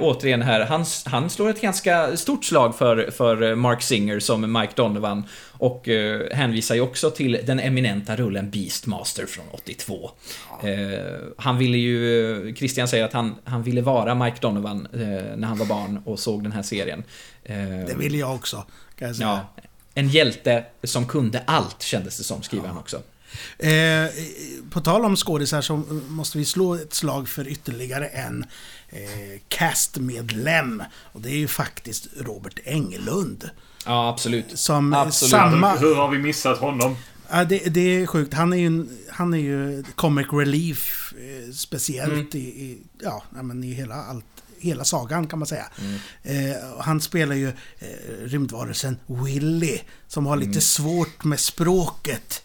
[0.00, 4.72] återigen här, han, han slår ett ganska stort slag för, för Mark Singer som Mike
[4.76, 5.24] Donovan
[5.58, 10.10] och eh, hänvisar ju också till den eminenta rullen Beastmaster från 82.
[10.62, 10.68] Eh,
[11.36, 15.00] han ville ju, Christian säger att han, han ville vara Mike Donovan eh,
[15.36, 17.04] när han var barn och såg den här serien.
[17.44, 18.64] Eh, det vill jag också.
[18.98, 19.28] Kan jag säga.
[19.28, 19.62] ja,
[19.94, 23.02] en hjälte som kunde allt kändes det som, skriver han också.
[23.58, 24.06] Eh,
[24.70, 25.76] på tal om skådisar så
[26.08, 28.44] måste vi slå ett slag för ytterligare en
[28.88, 30.82] eh, castmedlem.
[31.12, 33.50] Och det är ju faktiskt Robert Englund.
[33.86, 34.58] Ja, absolut.
[34.58, 35.30] Som Absolut.
[35.30, 35.76] samma...
[35.76, 36.96] Hur har vi missat honom?
[37.30, 38.34] Ja, det, det är sjukt.
[38.34, 42.28] Han är ju, en- han är ju comic relief eh, speciellt Mm.
[42.32, 44.24] i, i, ja, men i hela, allt,
[44.60, 45.66] hela sagan kan man säga.
[45.80, 46.50] Mm.
[46.50, 47.54] Eh, han spelar ju eh,
[48.24, 49.78] rymdvarelsen Willy
[50.08, 50.48] som har Mm.
[50.48, 52.42] lite svårt med språket.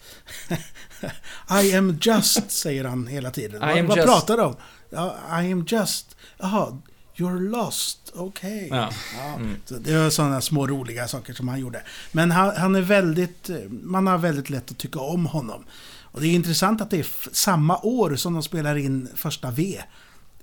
[1.64, 3.60] I am just, säger han hela tiden.
[3.60, 4.56] Vad vad pratar de om?
[4.90, 6.16] Ja, I am just.
[6.38, 6.78] Jaha,
[7.16, 8.68] You're lost, okej.
[8.70, 8.90] Ja.
[9.18, 11.82] Ja, så det var sådana små roliga saker som han gjorde.
[12.12, 13.50] Men han, han är väldigt...
[13.50, 15.64] eh, Man har väldigt lätt att tycka om honom.
[16.02, 19.80] Och det är intressant att det är samma år som de spelar in första V.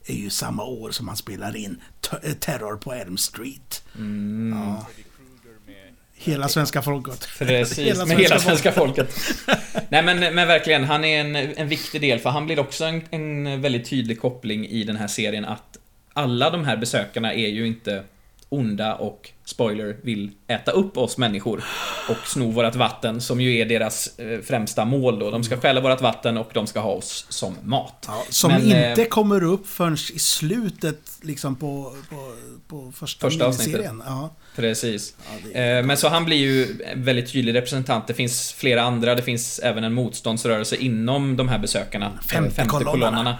[0.05, 1.81] är ju samma år som han spelar in
[2.23, 3.83] eh, Terror på Elm Street.
[3.95, 4.59] Mm.
[4.59, 4.87] Ja,
[6.15, 7.27] hela svenska folket.
[7.37, 9.15] Precis, med hela svenska folket.
[9.89, 13.01] Nej men, men verkligen, han är en, en viktig del för han blir också en,
[13.11, 15.77] en väldigt tydlig koppling i den här serien att
[16.13, 18.03] alla de här besökarna är ju inte
[18.49, 21.63] onda och, spoiler, vill äta upp oss människor
[22.09, 25.31] och sno vårat vatten som ju är deras eh, främsta mål då.
[25.31, 28.05] De ska stjäla vårat vatten och de ska ha oss som mat.
[28.07, 32.33] Ja, som Men, inte eh, kommer upp förrän i slutet liksom på, på,
[32.67, 33.91] på första, Första avsnittet.
[34.05, 35.15] Ja, Precis.
[35.53, 38.07] ja, Eh, Men så han blir ju en väldigt tydlig representant.
[38.07, 39.15] Det finns flera andra.
[39.15, 42.05] Det finns även en motståndsrörelse inom de här besökarna.
[42.05, 43.37] Eh, Femte kolonnarna.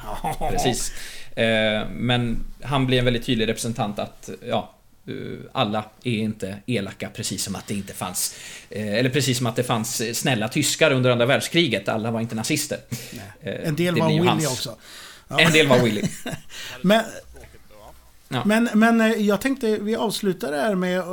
[0.52, 0.92] Precis.
[1.42, 4.74] Eh, Men han blir en väldigt tydlig representant att, ja,
[5.08, 5.14] eh,
[5.52, 8.36] alla är inte elaka precis som att det inte fanns
[8.70, 11.90] eh, Eller precis som att det fanns snälla tyskar under andra världskriget.
[11.90, 12.80] Alla var inte nazister.
[13.42, 14.76] Eh, en del var Willy hans- också.
[15.40, 16.02] En del var Willy.
[16.82, 17.04] Men,
[17.72, 17.94] ja.
[18.28, 18.42] Ja.
[18.46, 21.04] Men, men jag tänkte vi avslutar det här med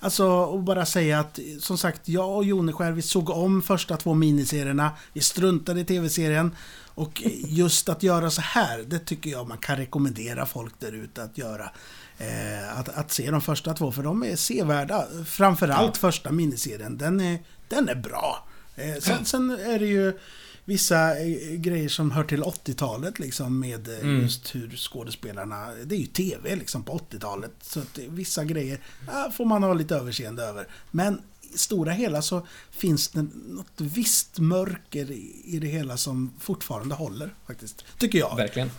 [0.00, 4.14] Alltså att bara säga att som sagt jag och Joneskär vi såg om första två
[4.14, 4.90] miniserierna.
[5.12, 6.56] Vi struntade i tv-serien.
[6.98, 11.22] Och just att göra så här, det tycker jag man kan rekommendera folk där ute
[11.22, 11.70] att göra.
[12.18, 15.06] Eh, att, att se de första två, för de är sevärda.
[15.26, 17.38] Framförallt första miniserien, den är,
[17.68, 18.46] den är bra.
[18.76, 20.18] Eh, sen, sen är det ju
[20.64, 24.20] vissa eh, grejer som hör till 80-talet liksom med eh, Mm.
[24.22, 25.66] just hur skådespelarna...
[25.84, 27.52] Det är ju TV liksom på 80-talet.
[27.62, 30.68] Så att vissa grejer ja, får man ha lite överseende över.
[30.90, 31.22] Men
[31.54, 35.10] stora hela så finns det något visst mörker
[35.44, 37.84] i, det hela som fortfarande håller faktiskt.
[37.98, 38.36] Tycker jag.
[38.36, 38.70] Verkligen.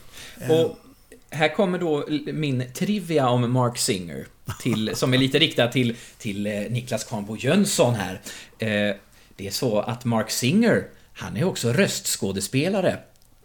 [0.42, 0.78] Eh, Och
[1.30, 4.28] här kommer då min trivia om Mark Singer.
[4.62, 8.22] Till, som är lite riktad till, till eh, Niklas Kvarnbo Jönsson här.
[8.60, 8.96] Eh,
[9.36, 13.00] Det är så att Mark Singer, han är också röstskådespelare.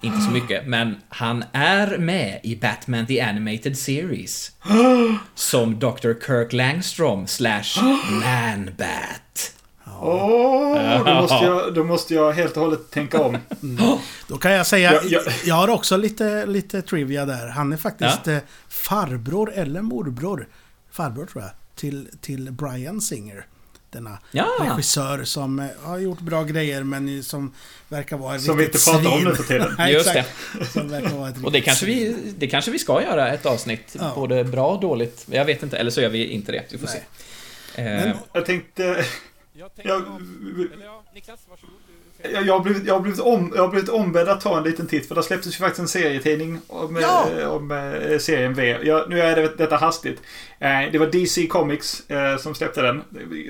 [0.05, 4.53] Inte så mycket, men han är med i Batman The Animated Series.
[5.35, 6.13] Som Dr.
[6.27, 7.63] Kirk Langstrom slash
[8.11, 9.53] Man-Bat.
[10.01, 13.39] Åh, då, måste jag, då måste jag helt och hållet tänka om.
[14.29, 15.21] Då kan jag säga, Ja, ja.
[15.45, 17.49] jag har också lite, lite trivia där.
[17.49, 20.49] Han är faktiskt eh, farbror eller morbror,
[20.91, 23.47] farbror tror jag, till, till Brian Singer.
[23.95, 24.49] Denna Ja.
[24.61, 27.53] regissör som eh, har gjort bra grejer men som
[27.89, 29.25] verkar vara ett Som vi inte pratar om svin.
[29.29, 29.75] nu för tiden.
[29.79, 30.73] Nej, Just exakt.
[30.73, 33.97] Som verkar vara ett Och det kanske, vi, det kanske vi ska göra ett avsnitt,
[33.99, 34.13] Ja.
[34.15, 35.25] både bra och dåligt.
[35.31, 36.63] Jag vet inte, eller så gör vi inte det.
[36.73, 37.05] Vi får Nej.
[37.75, 37.83] se.
[37.83, 39.05] Eh, Men- Jag tänkte...
[39.57, 39.89] Jag tänkte...
[39.93, 40.03] Jag,
[40.75, 41.75] Eller ja, Niklas, varsågod.
[42.33, 44.87] Jag, har blivit, jag, har blivit om, jag har blivit ombedd att ta en liten
[44.87, 47.27] titt för det släpptes ju faktiskt en serietidning om, Ja!
[47.39, 48.79] eh, om eh, serien V.
[48.83, 50.21] Jag, nu är det, detta hastigt.
[50.59, 52.03] Eh, det var DC Comics
[52.39, 53.03] som släppte den.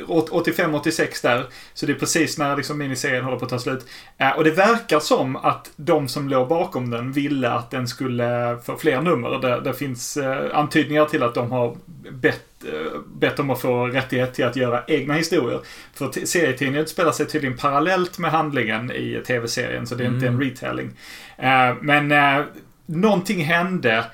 [0.07, 1.47] 85-86 där.
[1.75, 3.87] Så det är precis när liksom, miniserien håller på att ta slut.
[4.37, 8.77] Och det verkar som att de som låg bakom den ville att den skulle få
[8.77, 9.39] fler nummer.
[9.39, 10.19] Det, det finns
[10.53, 11.77] antydningar till att de har
[12.11, 12.45] bett,
[13.07, 15.61] bett om att få rättighet till att göra egna historier.
[15.95, 20.41] För serietidningen spelar sig tydligen parallellt med handlingen i tv-serien, så det är inte en
[20.41, 20.91] retelling.
[21.37, 22.45] Eh, men eh,
[22.87, 24.05] någonting hände.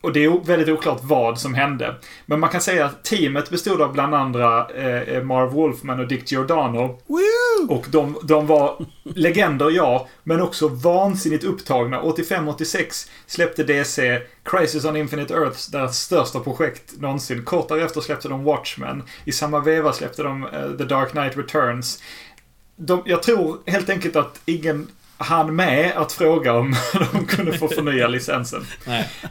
[0.00, 1.94] Och det är väldigt oklart vad som hände.
[2.26, 6.32] Men man kan säga att teamet bestod av bland andra eh, Marv Wolfman och Dick
[6.32, 7.00] Giordano.
[7.06, 7.74] Woo!
[7.74, 12.02] Och de, de var legender, ja, men också vansinnigt upptagna.
[12.02, 17.44] 85-86 släppte DC Crisis on Infinite Earths, deras största projekt någonsin.
[17.44, 19.02] Kort därefter släppte de Watchmen.
[19.24, 22.02] I samma veva släppte de eh, The Dark Knight Returns.
[22.76, 24.86] De, jag tror helt enkelt att ingen
[25.18, 26.74] hann med att fråga om
[27.12, 28.66] de kunde få förnya licensen.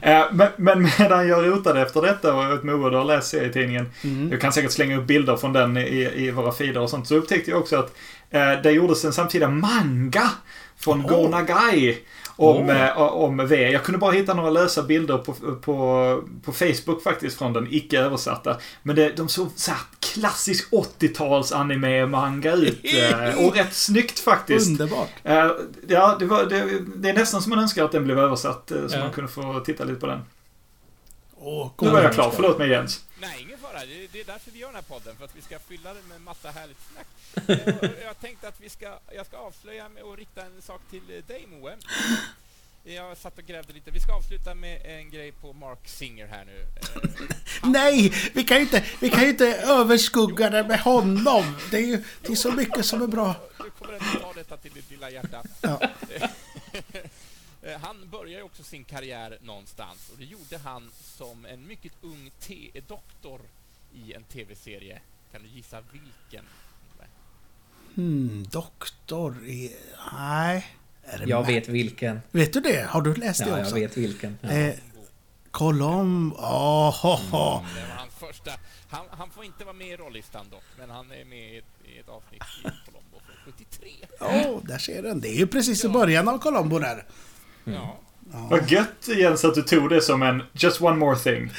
[0.02, 3.90] Eh, Men, men medan jag rotade efter detta och ett mood och läst serietidningen.
[4.04, 4.30] Mm.
[4.30, 7.08] Jag kan säkert slänga upp bilder från den i, i våra feeder och sånt.
[7.08, 7.96] Så upptäckte jag också att
[8.30, 10.30] eh, det gjordes en samtida manga
[10.78, 11.10] från Åh.
[11.10, 11.98] Go Nagai.
[12.40, 13.70] Om, eh, om V.
[13.70, 15.32] Jag kunde bara hitta några lösa bilder på,
[15.62, 18.56] på, på Facebook faktiskt från den, icke översatta.
[18.82, 22.78] Men det, de såg så här klassisk 80-tals anime-manga ut.
[22.94, 24.68] Eh, och rätt snyggt faktiskt.
[24.68, 25.08] Underbart.
[25.24, 25.50] Eh,
[25.88, 26.64] ja, det, var, det,
[26.96, 28.68] det är nästan som man önskar att den blev översatt.
[28.88, 29.00] Så Ja.
[29.00, 30.20] man kunde få titta lite på den.
[31.40, 32.32] Åh, Nu var jag klar.
[32.36, 33.04] Förlåt mig Jens.
[33.20, 34.08] Nej, fara.
[34.12, 36.20] Det, är därför vi gör den här podden, för att vi ska fylla den med
[36.20, 37.06] massa härligt snack.
[38.04, 41.24] Jag tänkte att vi ska, jag ska avslöja med att rikta en sak till eh,
[41.26, 41.76] dig, Moe.
[42.84, 43.90] Jag satt och grävde lite.
[43.90, 46.66] Vi ska avsluta med en grej på Mark Singer här nu.
[47.68, 51.56] Nej, vi kan ju inte, vi kan inte överskugga det med honom.
[51.70, 53.34] Det är ju det är så mycket som är bra.
[53.58, 55.42] Du kommer ändå ta detta till ditt lilla hjärta.
[55.60, 55.80] Ja.
[57.80, 62.30] Han började ju också sin karriär någonstans och det gjorde han som en mycket ung
[62.40, 63.40] te- doktor
[63.94, 65.00] i en tv-serie.
[65.32, 66.44] Kan du gissa vilken?
[67.94, 69.76] Hmm, doktor i...
[70.12, 70.66] Nej.
[71.04, 71.48] Är det Jag Matt?
[71.48, 72.20] vet vilken.
[72.30, 72.86] Vet du det?
[72.88, 73.74] Har du läst det Ja, jag också?
[73.74, 74.38] vet vilken.
[74.40, 74.48] Ja.
[74.50, 74.74] Eh,
[75.50, 76.36] Colombo.
[76.36, 77.64] Oh, ho, ho.
[77.74, 78.50] Det var hans första.
[78.88, 81.64] Han, han får inte vara med i rollistan dock, men han är med i ett,
[81.94, 83.90] i ett avsnitt i Colombo från 73.
[84.20, 85.20] Åh, där ser den.
[85.20, 87.04] Det är ju precis i början av Colombo där.
[87.64, 87.98] Ja.
[88.50, 91.50] Vad gött Jens att du tog det som en just one more thing.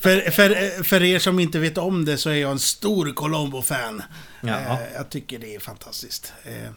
[0.00, 4.02] För, för, för er som inte vet om det så är jag en stor Colombo-fan.
[4.40, 4.48] Ja.
[4.58, 6.32] Eh, jag tycker det är fantastiskt.
[6.44, 6.70] Eh,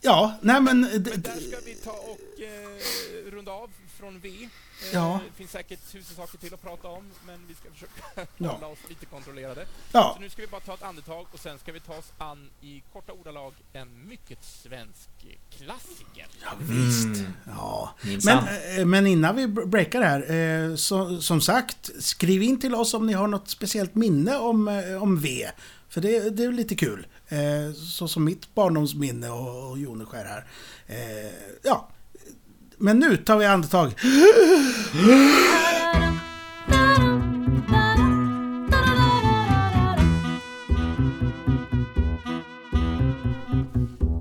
[0.00, 0.82] ja, nej men...
[0.82, 4.48] d- Där ska vi ta och eh, runda av från V.
[4.84, 5.20] Eh, Ja.
[5.30, 8.48] Det finns säkert tusen saker till att prata om, men vi ska försöka Ja.
[8.52, 9.66] hålla oss lite kontrollerade.
[9.92, 12.12] Ja, Så nu ska vi bara ta ett andetag och sen ska vi ta oss
[12.18, 15.08] an i korta ordalag en mycket svensk
[15.50, 16.26] klassiker.
[16.58, 17.24] visst.
[17.46, 17.94] Ja.
[18.02, 18.44] Minsann.
[18.44, 20.30] Men, eh, men innan vi br- breakar här,
[20.70, 24.68] eh, så, som sagt, skriv in till oss om ni har något speciellt minne om,
[24.68, 25.50] eh, om V.
[25.88, 27.06] För det, det är lite kul.
[27.28, 30.46] Eh, så som mitt barndomsminne och, och Joneskär här.
[30.86, 31.32] Eh,
[31.62, 31.88] ja.
[32.78, 33.90] Men nu tar vi andetag.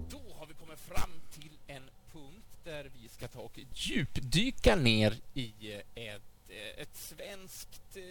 [0.10, 5.14] Då har vi kommit fram till en punkt där vi ska ta och djupdyka ner
[5.34, 7.98] i eh, ett, eh, ett svenskt...
[7.98, 8.04] Eh,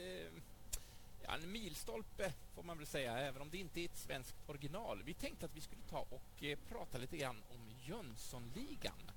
[1.23, 5.02] ja, en milstolpe får man väl säga, även om det inte är ett svenskt original.
[5.05, 9.12] Vi tänkte att vi skulle ta och prata lite grann om Jönssonligan.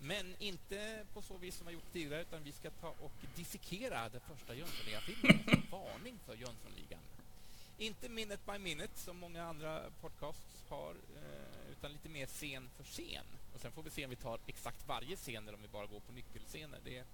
[0.00, 3.12] Men inte på så vis som vi har gjort tidigare, utan vi ska ta och
[3.36, 5.40] dissekera den första Jönssonligan-filmen.
[5.46, 7.00] Alltså varning för Jönssonligan.
[7.78, 12.84] Inte minute by minute som många andra podcasts har, eh, utan lite mer scen för
[12.84, 13.24] scen.
[13.54, 15.86] Och sen får vi se om vi tar exakt varje scen eller om vi bara
[15.86, 16.78] går på nyckelscener.
[16.84, 17.04] Det,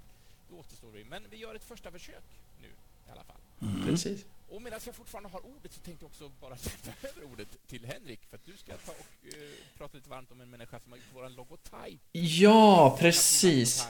[0.49, 1.05] det återstår vi.
[1.05, 2.25] Men vi gör ett första försök
[2.63, 2.69] nu
[3.09, 3.41] i alla fall.
[3.85, 4.25] Precis.
[4.55, 6.55] Och medan jag fortfarande har ordet så tänkte jag också bara
[6.85, 9.33] lämna över ordet till Henrik för att du ska ta och eh,
[9.79, 12.01] prata lite varmt om en människa som har gjort våran logotyp.
[12.13, 13.87] Ja, precis.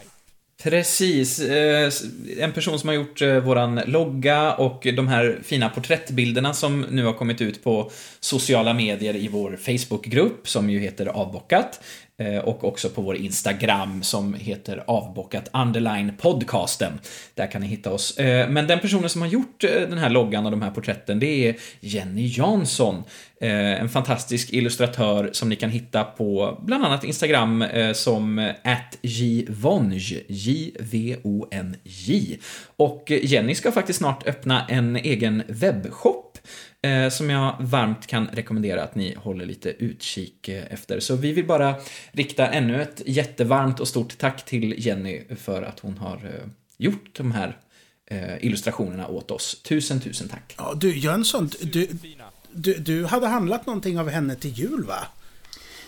[0.63, 1.41] Precis.
[1.41, 1.91] Eh,
[2.39, 7.05] en person som har gjort eh, våran logga och de här fina porträttbilderna som nu
[7.05, 7.91] har kommit ut på
[8.21, 11.81] sociala medier i vår Facebookgrupp som ju heter Avbockat.
[12.19, 17.01] Eh, och också på vår Instagram som heter avbockat underline podcasten.
[17.35, 18.19] Där kan ni hitta oss.
[18.49, 21.57] Men den personen som har gjort den här loggan och de här porträtten, det är
[21.81, 23.03] Jenny Jansson.
[23.45, 30.25] Eh, En fantastisk illustratör som ni kan hitta på bland annat Instagram eh, som atjvonj,
[30.29, 32.39] J-V-O-N-J.
[32.77, 36.39] Och eh, Jenny ska faktiskt snart öppna en egen webbshop
[36.83, 41.01] eh, som jag varmt kan rekommendera att ni håller lite utkik eh, efter.
[41.01, 41.75] Så vi vill bara
[42.13, 46.21] rikta ännu ett jättevarmt och stort tack till Jenny för att hon har
[46.79, 47.57] gjort de här
[48.41, 49.63] illustrationerna åt oss.
[49.63, 50.55] Tusen, tusen tack.
[50.59, 52.24] Ja, du Jönsson, du, Superfina
[52.55, 54.99] du, du hade handlat någonting av henne till jul va?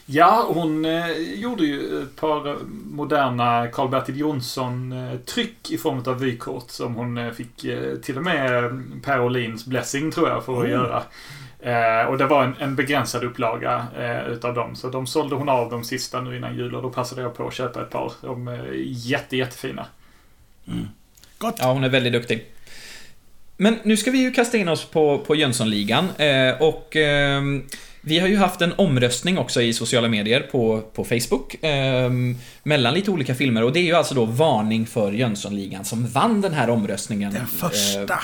[0.09, 6.70] Ja, hon eh, gjorde ju ett par eh, moderna Karl-Bertil Jonsson-tryck i form av vykort
[6.70, 8.70] som hon eh, fick eh, till och med eh,
[9.02, 10.70] Per Olins blessing tror jag för att Oh.
[10.70, 11.02] göra.
[11.60, 14.76] Eh, och det var en, en begränsad upplaga eh, utav dem.
[14.76, 17.48] Så de sålde hon av de sista nu innan jul och då passade jag på
[17.48, 18.12] att köpa ett par.
[18.22, 19.86] De är jätte, jättefina.
[21.38, 21.56] Gott.
[21.59, 22.47] Ja, hon är väldigt duktig.
[23.56, 27.42] Men nu ska vi ju kasta in oss på, på Jönssonligan eh, och eh,
[28.00, 32.10] vi har ju haft en omröstning också i sociala medier på, på Facebook eh,
[32.62, 36.40] mellan lite olika filmer och det är ju alltså då Varning för Jönssonligan som vann
[36.40, 37.32] den här omröstningen.
[37.32, 38.14] Den första.
[38.14, 38.20] Eh,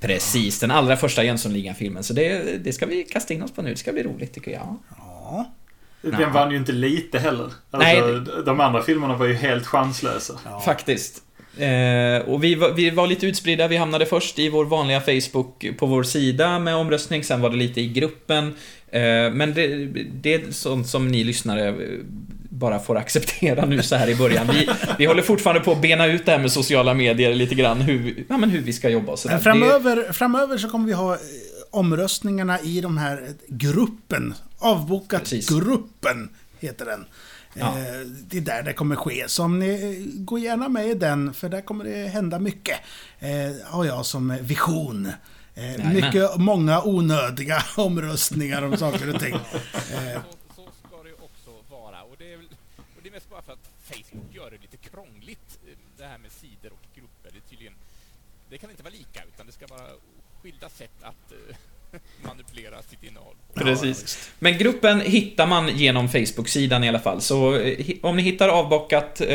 [0.00, 2.02] precis, den allra första Jönssonligan-filmen.
[2.02, 3.70] Så det, det ska vi kasta in oss på nu.
[3.70, 4.76] Det ska bli roligt tycker jag.
[4.98, 5.52] Ja.
[6.00, 7.44] Den vann ju inte lite heller.
[7.70, 8.20] Alltså, Nej.
[8.44, 10.38] De andra filmerna var ju helt chanslösa.
[10.44, 10.60] Ja.
[10.60, 11.22] Faktiskt.
[11.58, 15.66] Eh, och vi var, vi var lite utspridda, vi hamnade först i vår vanliga Facebook
[15.78, 18.54] på vår sida med omröstning, sen var det lite i gruppen.
[18.88, 19.00] Eh,
[19.32, 19.86] men det,
[20.22, 21.74] det är sånt som ni lyssnare
[22.50, 24.46] bara får acceptera nu så här i början.
[24.52, 24.68] Vi,
[24.98, 28.24] vi håller fortfarande på att bena ut det här med sociala medier lite grann, hur,
[28.28, 29.38] ja, men hur vi ska jobba och sådär.
[29.38, 31.20] Framöver, framöver så kommer vi ha eh,
[31.70, 34.34] omröstningarna i de här eh, gruppen.
[34.58, 35.48] Avbokat Precis.
[35.48, 36.28] gruppen
[36.60, 37.04] heter den.
[37.58, 37.78] Ja.
[37.78, 39.28] Eh, Det är där det kommer ske.
[39.28, 42.80] Så om ni eh, går gärna med i den, för där kommer det hända mycket.
[43.18, 43.30] Eh,
[43.64, 45.12] har jag som vision.
[45.54, 49.34] Eh, mycket, många onödiga omröstningar om saker och ting.
[49.94, 50.20] Eh,
[50.56, 52.02] Så, så ska det ju också vara.
[52.02, 52.38] Och det, är,
[52.76, 55.58] och det är mest bara för att Facebook gör det lite krångligt,
[55.98, 57.30] det här med sidor och grupper.
[57.32, 57.74] Det, är tydligen,
[58.50, 59.88] det kan inte vara lika, utan det ska vara
[60.42, 61.32] skilda sätt att,
[62.28, 63.36] manipulera sitt innehåll.
[63.56, 64.30] Precis.
[64.38, 67.20] Men gruppen hittar man genom Facebook-sidan i alla fall.
[67.20, 69.28] Så eh, om ni hittar avbockat eh,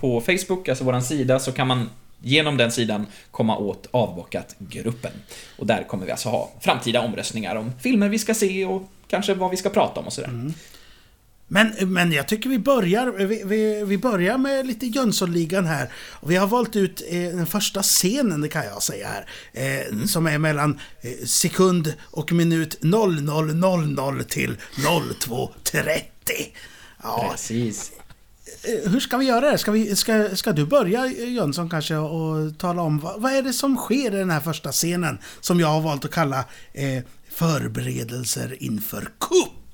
[0.00, 1.90] på Facebook, alltså våran sida, så kan man
[2.22, 5.12] genom den sidan komma åt avbockat-gruppen.
[5.58, 9.34] Och där kommer vi alltså ha framtida omröstningar om filmer vi ska se och kanske
[9.34, 10.30] vad vi ska prata om och sådär.
[11.48, 15.92] Men, men jag tycker vi börjar, vi, vi, vi börjar med lite Jönssonligan här.
[16.10, 19.26] Och vi har valt ut eh, den första scenen, det kan jag säga här.
[19.52, 26.00] Eh, Som är mellan eh, sekund och minut 0000 till 02.30.
[27.02, 27.92] Ja, Precis.
[28.84, 29.58] hur ska vi göra det?
[29.58, 33.52] Ska, vi, ska, ska du börja Jönsson kanske och tala om vad, vad är det
[33.52, 35.18] som sker i den här första scenen?
[35.40, 36.44] Som jag har valt att kalla
[37.30, 39.67] förberedelser inför kupp.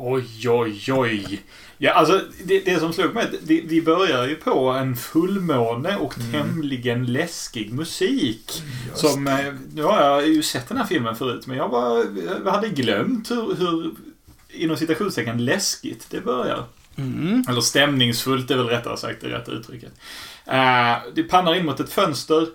[0.00, 1.42] Oj, oj, oj.
[1.78, 6.14] Ja, alltså det, det som slog mig, vi, vi börjar ju på en fullmåne och
[6.32, 8.62] tämligen läskig musik.
[8.94, 12.04] Som, eh, nu har jag ju sett den här filmen förut, men jag, bara,
[12.44, 13.94] jag hade glömt hur, hur
[14.50, 16.64] inom citationstecken läskigt det börjar.
[17.48, 19.92] Eller stämningsfullt är väl rättare sagt det rätta uttrycket.
[20.46, 22.46] Eh, det pannar in mot ett fönster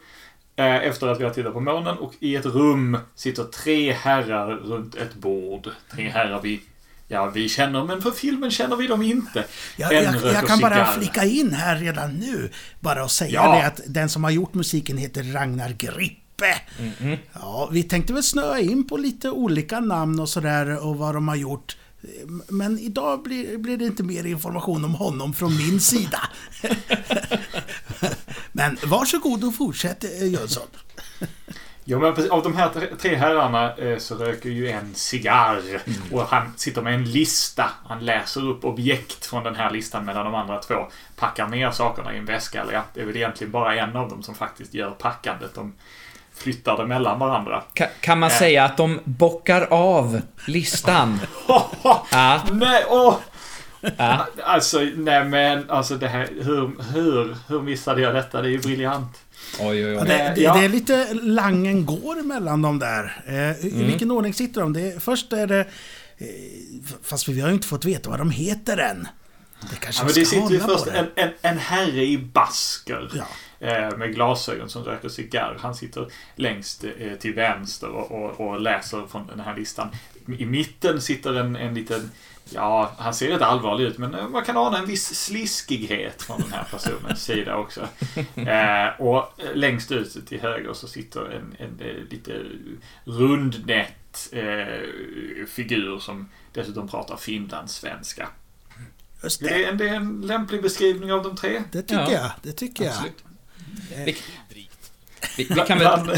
[0.56, 4.56] eh, efter att vi har tittat på månen och i ett rum sitter tre herrar
[4.56, 5.70] runt ett bord.
[5.92, 6.62] Tre herrar vi,
[7.14, 9.46] ja, vi känner, men för filmen känner vi dem inte.
[9.78, 12.52] Jag, En jag, jag kan bara flika in här redan nu.
[12.80, 13.56] Bara och säga Ja.
[13.56, 16.56] det att den som har gjort musiken heter Ragnar Grippe.
[17.34, 21.28] Ja, vi tänkte väl snöa in på lite olika namn och sådär och vad de
[21.28, 21.78] har gjort.
[22.48, 26.20] Men idag blir, blir det inte mer information om honom från min sida.
[28.52, 30.68] Men varsågod och fortsätt eh, Jönsson.
[31.86, 32.70] Ja, men precis, av de här
[33.00, 35.62] tre- herrarna eh, så röker ju en cigarr.
[36.12, 37.70] Och han sitter med en lista.
[37.88, 40.76] Han läser upp objekt från den här listan medan de andra två
[41.16, 42.62] packar ner sakerna i en väska.
[42.62, 45.56] Eller ja, det är väl egentligen bara en av dem som faktiskt gör packandet.
[45.56, 45.74] De
[46.36, 47.64] flyttar det mellan varandra.
[47.74, 51.20] Ka- kan man säga att de bockar av listan?
[52.52, 53.16] Nej, åh!
[53.98, 54.28] ja.
[54.44, 58.42] Alltså, nej men alltså det här, hur, hur, hur missade jag detta?
[58.42, 59.23] Det är ju briljant.
[59.60, 60.08] Oj, oj, Ja, oj.
[60.08, 60.54] det, det, Ja.
[60.54, 63.24] det är lite langen går mellan dem där.
[63.28, 64.74] Eh, I vilken ordning sitter de?
[64.74, 65.60] Det, först är det...
[66.18, 66.28] Eh,
[67.04, 69.08] fast vi har ju inte fått veta vad de heter än.
[69.72, 71.22] Det kanske Ja, men det sitter ju först en, det.
[71.22, 73.12] en, en herre i basker.
[73.14, 73.68] Ja.
[73.68, 75.58] eh, Med glasögon som röker cigarr.
[75.60, 79.88] Han sitter längst eh, till vänster och, och, och läser från den här listan.
[80.40, 82.12] I mitten sitter en, en liten
[82.50, 86.42] Ja, han ser rätt allvarlig ut men eh, man kan ana en viss sliskighet från
[86.42, 87.88] den här personens sida också.
[88.36, 92.42] Eh, och eh, längst ut till höger så sitter en, en, eh, lite
[93.06, 98.30] rundnätt eh, figur som dessutom pratar finlandssvenska.
[99.24, 99.64] Just Det det.
[99.66, 101.64] är, en, det är en lämplig beskrivning av de tre.
[101.72, 102.12] Det tycker Ja.
[102.12, 102.32] jag.
[102.42, 102.94] Det tycker jag.
[102.94, 103.24] Absolut.
[104.06, 104.18] Vi,
[104.50, 104.92] Drygt.
[105.38, 106.18] vi, vi kan väl...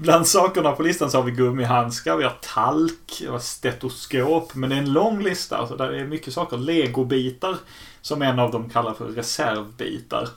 [0.00, 4.54] Bland, sakerna på listan så har vi gummihandskar, vi har talk, vi har stetoskop.
[4.54, 5.56] Men det är en lång lista.
[5.56, 6.56] Alltså där är mycket saker.
[6.56, 7.56] Legobitar,
[8.00, 10.28] som en av dem kallar för reservbitar.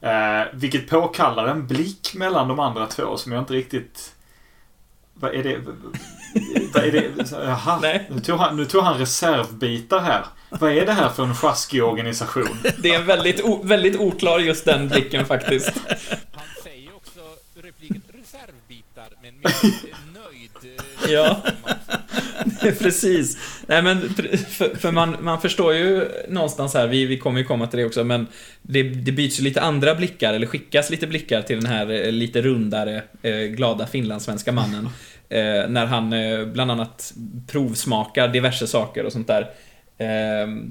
[0.00, 4.14] Eh, vilket påkallar en blick mellan de andra två som jag inte riktigt...
[5.14, 5.58] Vad är det?
[6.74, 7.30] Vad är det?
[7.30, 8.08] Jaha, Nej.
[8.10, 10.24] nu tog, han, nu tog han reservbitar här.
[10.50, 12.58] Vad är det här för en sjaskig organisation?
[12.78, 15.72] Det är väldigt, väldigt oklar just den blicken faktiskt.
[16.32, 17.20] Han säger också
[17.54, 19.30] repliken reservbitar med en mycket nöjd...
[19.30, 19.30] eh,
[21.08, 21.42] Ja.
[22.60, 23.38] Precis.
[23.66, 24.14] Nej men,
[24.48, 27.84] för, för man, man förstår ju någonstans här, vi, vi kommer ju komma till det
[27.84, 28.26] också, men
[28.62, 32.12] det, det byts ju lite andra blickar, eller skickas lite blickar till den här eh,
[32.12, 34.88] lite rundare, eh, glada finlandssvenska mannen.
[35.28, 36.10] Eh, när han
[36.52, 37.14] bland annat
[37.46, 39.46] provsmakar diverse saker och sånt där.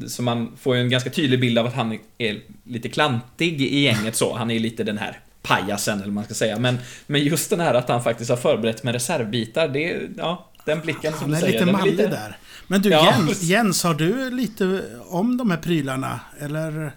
[0.07, 3.79] Så man får ju en ganska tydlig bild av att han är lite klantig i
[3.79, 4.35] gänget så.
[4.35, 6.59] Han är lite den här pajasen, eller vad man ska säga.
[6.59, 6.77] Men,
[7.07, 11.13] men just den här att han faktiskt har förberett med reservbitar, det, ja, den blicken
[11.13, 11.59] som Han du är säger.
[11.59, 12.37] lite mallig där.
[12.67, 13.05] Men du Ja.
[13.17, 16.19] Jens, Jens, har du lite om de här prylarna?
[16.39, 16.85] Eller?
[16.85, 16.91] Eh,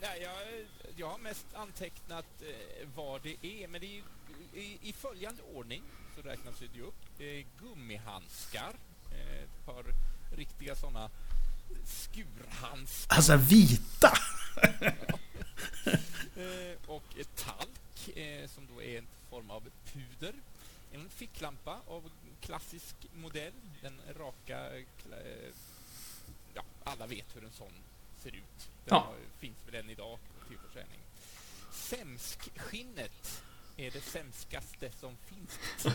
[0.00, 0.32] nej, jag,
[0.96, 4.02] jag har mest antecknat eh, vad det är, men det är ju,
[4.60, 5.82] i, i följande ordning
[6.16, 6.94] så räknas det ju upp.
[7.18, 8.70] Eh, gummihandskar,
[9.42, 9.84] ett par
[10.36, 11.10] riktiga sådana
[11.84, 14.12] skurhandskar Alltså vita?
[17.18, 19.62] eh, talk eh, som då är en form av
[19.92, 20.34] puder.
[20.92, 24.76] En ficklampa av klassisk modell, den raka...
[24.76, 24.82] eh,
[26.54, 27.72] Ja, alla vet hur en sån
[28.22, 28.58] ser ut.
[28.58, 28.96] Den Ja.
[28.98, 30.18] har, finns väl än idag
[30.48, 31.00] till försäljning.
[31.72, 33.42] Sämskskinnet
[33.76, 35.58] är det sämskaste som finns.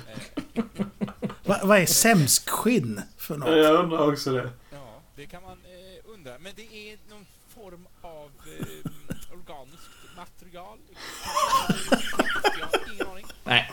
[1.46, 3.50] Va, vad är sämskskinn för något?
[3.58, 4.52] Jag undrar också det.
[4.72, 6.40] ja, det kan man eh, undra.
[6.40, 8.92] Men det är någon form av eh,
[9.34, 10.78] organiskt material.
[12.94, 13.26] Ingen aning.
[13.44, 13.72] Nej.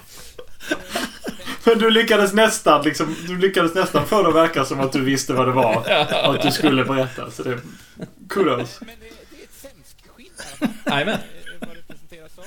[1.67, 5.05] Eh, du lyckades nästan liksom, du lyckades nästan få det att verka som att du
[5.05, 5.77] visste vad det var.
[6.29, 7.31] Och att du skulle berätta.
[7.31, 7.61] Så det...
[8.29, 8.81] Kudos.
[8.81, 10.33] Men det, det är ett sämskskinn.
[10.87, 11.15] Jajamän.
[11.15, 11.21] eh,
[11.69, 12.45] vad det presenteras som.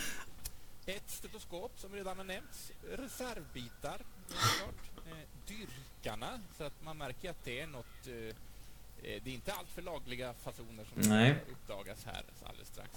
[0.85, 2.71] Ett stetoskop som redan har nämnts.
[2.97, 3.97] Reservbitar,
[4.27, 4.75] såklart.
[5.07, 5.17] Eh,
[5.47, 8.07] dyrkarna, så att man märker att det är något...
[8.07, 11.35] Eh, eh, det är inte allt för lagliga fasoner som Nej.
[11.51, 12.89] uppdagas här alldeles strax.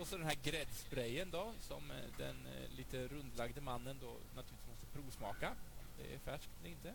[0.00, 4.06] Och så den här gräddsprayen då, som eh, den eh, lite rundlagde mannen då
[4.36, 5.50] naturligtvis måste provsmaka.
[5.98, 6.92] Det är färskt eller inte.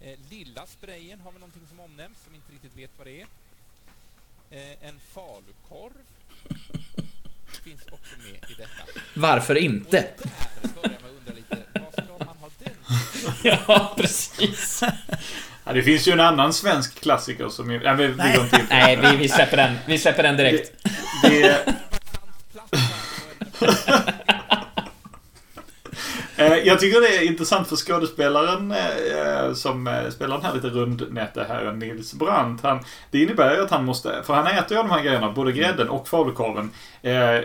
[0.00, 3.26] Eh, lilla sprayen har vi någonting som omnämns som inte riktigt vet vad det är.
[4.80, 5.92] En falukorv
[7.64, 9.00] finns också med i detta.
[9.14, 10.08] Varför inte?
[11.34, 11.58] lite,
[13.42, 14.82] Ja, precis.
[15.64, 17.70] Ja, det finns ju en annan svensk klassiker som...
[17.70, 19.76] är- Ja, vi, vi går inte in på Nej, vi, vi släpper den.
[19.86, 20.72] Vi släpper den direkt.
[21.22, 21.42] det.
[21.50, 21.74] Eh,
[26.64, 31.46] Jag tycker det är intressant för skådespelaren eh, som eh, spelar den här lite rundnätte
[31.48, 32.62] här, Nils Brandt.
[32.62, 35.52] Han, det innebär ju att han måste, för han äter ju de här grejerna, både
[35.52, 36.70] grädden och falukorven.
[37.02, 37.40] Eh,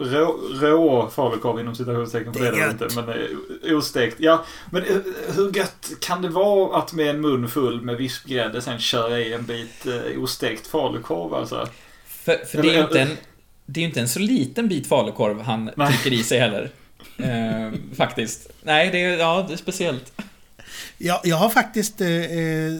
[0.00, 4.16] rå, rå falukorv inom citationstecken, för Det är det inte, men eh, ostekt.
[4.18, 4.96] Ja, men eh,
[5.36, 9.32] hur gött kan det vara att med en mun full med vispgrädde sen köra i
[9.32, 11.68] en bit eh, ostekt falukorv alltså?
[12.06, 13.16] För, för det är ju inte en...
[13.66, 15.92] Det är ju inte en så liten bit falukorv han Nej.
[15.92, 16.70] trycker i sig heller.
[17.18, 18.48] Eh, faktiskt.
[18.62, 20.12] Nej, det är, ja, det är speciellt.
[20.98, 22.00] Jag, jag har faktiskt...
[22.00, 22.72] Eh, eh,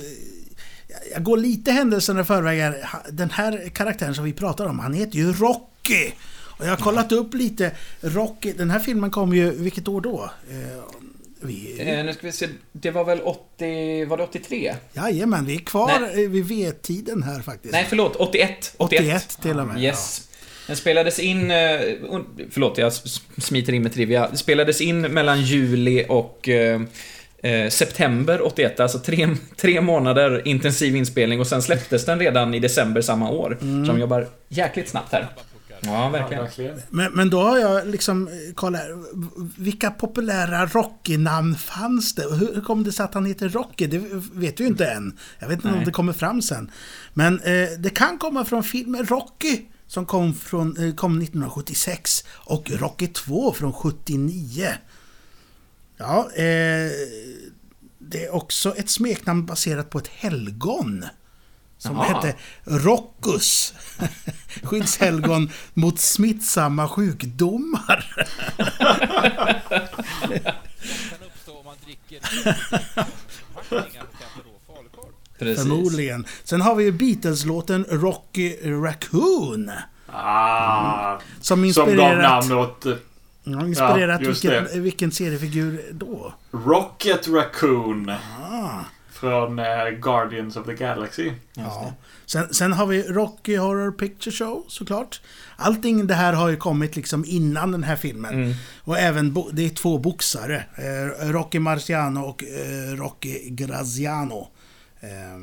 [1.13, 2.75] jag går lite händelserna i förväg
[3.11, 6.11] Den här karaktären som vi pratar om, han heter ju Rocky.
[6.59, 7.71] Och jag har kollat upp lite.
[8.01, 10.31] Rocky, den här filmen kom ju, vilket år då?
[10.51, 10.83] Eh,
[11.41, 12.49] vi, Eh, nu ska vi se.
[12.73, 14.05] Det var väl 80...
[14.05, 14.75] Var det 83?
[14.93, 16.27] jajamän, vi är kvar Nej.
[16.29, 17.73] vid V-tiden här faktiskt.
[17.73, 18.17] Nej, förlåt.
[18.17, 18.75] 81.
[18.77, 19.01] 81.
[19.01, 19.83] 81 till och med.
[19.83, 20.29] Yes.
[20.67, 21.51] Den spelades in...
[21.51, 21.81] eh,
[22.51, 22.93] Förlåt, jag
[23.39, 24.37] smiter in med trivia.
[24.37, 26.81] Spelades in mellan juli och eh,
[27.43, 28.81] eh, september 81.
[28.81, 33.57] Alltså tre, tre månader intensiv inspelning och sen släpptes den redan i december samma år.
[33.61, 35.27] Så de jobbar jäkligt snabbt här.
[35.87, 36.81] Ja, verkligen.
[36.91, 38.81] Men, men då har jag liksom kollat,
[39.15, 42.23] v- vilka populära Rocky-namn fanns det?
[42.23, 43.87] Hur hur kom det sig att han heter Rocky?
[43.87, 43.99] Det
[44.33, 45.19] vet vi ju inte än.
[45.39, 45.85] Jag vet inte om Nej.
[45.85, 46.71] det kommer fram sen.
[47.15, 49.59] Men eh, det kan komma från filmen Rocky
[49.95, 54.69] som kom, från, eh, kom 1976 och Rocky 2 från 79.
[55.97, 56.91] Ja, eh,
[57.99, 61.05] det är också ett smeknamn baserat på ett helgon.
[61.79, 62.05] Som Jaha.
[62.05, 63.75] hette Rockus.
[64.63, 68.27] Skyddshelgon mot smittsamma sjukdomar.
[75.45, 75.63] Precis.
[75.63, 76.27] Förmodligen.
[76.45, 79.71] Sen har vi ju Beatles-låten Rocky Raccoon.
[80.07, 82.87] Ah, Som som gav inspirerat, namn åt
[83.45, 84.81] ja, inspirerat Ja, vilken, det.
[84.81, 86.35] vilken seriefigur då?
[86.51, 88.11] Rocket Raccoon.
[88.51, 88.81] Ah,
[89.13, 89.65] Från eh,
[90.01, 91.33] Guardians of the Galaxy.
[91.55, 91.93] ja.
[92.27, 95.21] sen, sen har vi Rocky Horror Picture Show såklart.
[95.57, 98.35] Allting det här har ju kommit liksom innan den här filmen.
[98.35, 98.53] Mm.
[98.85, 100.65] Och även, det är två boxare.
[100.77, 104.49] Eh, Rocky Marciano och eh, Rocky Graziano.
[105.05, 105.39] Eh,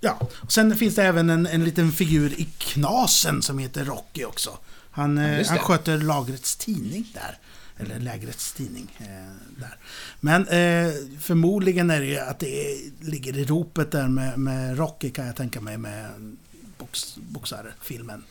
[0.00, 4.24] ja, och sen finns det även en, en liten figur i Knasen som heter Rocky
[4.24, 4.58] också.
[4.90, 7.38] Han, eh, just han sköter lagrets tidning där.
[7.76, 8.96] Eller lägrets tidning.
[8.98, 9.76] Eh, där.
[10.20, 15.10] Men eh, förmodligen är det ju att det ligger i ropet där med, med Rocky
[15.10, 16.36] kan jag tänka mig med
[16.78, 18.24] box, boxarfilmen.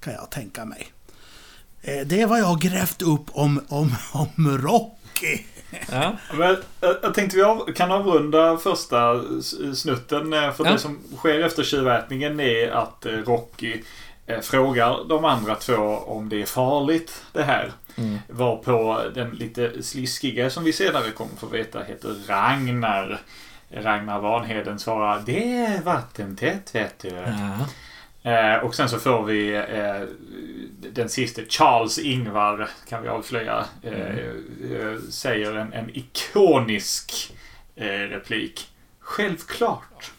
[0.00, 0.92] Kan jag tänka mig.
[1.82, 5.44] Eh, det är vad jag har grävt upp om, om, om Rocky.
[5.92, 6.16] Ja.
[6.34, 9.22] Men, jag, jag tänkte vi av, kan avrunda första
[9.74, 10.32] snutten.
[10.32, 10.72] eh, För Ja.
[10.72, 13.82] det som sker efter tjuvätningen är att eh, Rocky
[14.26, 15.74] eh, frågar de andra två
[16.06, 17.72] om det är farligt det här.
[17.96, 18.18] Mm.
[18.28, 23.20] Var på den lite sliskiga som vi senare kommer få veta heter Ragnar.
[23.72, 27.08] Ragnar Vanheden svarar Det är vattentätt vet du.
[27.08, 27.66] Ja.
[28.22, 30.08] Eh, och sen så får vi eh,
[30.92, 37.32] den sista, Charles Ingvar, kan vi avslöja, eh, eh, säger en, en ikonisk
[37.76, 38.68] eh, replik.
[39.00, 40.12] Självklart.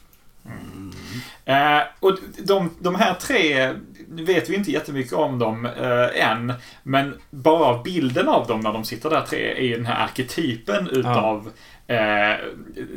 [1.45, 3.73] Eh, och de, de här tre
[4.07, 6.53] vet vi inte jättemycket om dem eh, än.
[6.83, 10.87] Men bara bilden av dem när de sitter där tre är ju den här arketypen
[10.87, 11.51] utav
[11.87, 12.35] eh,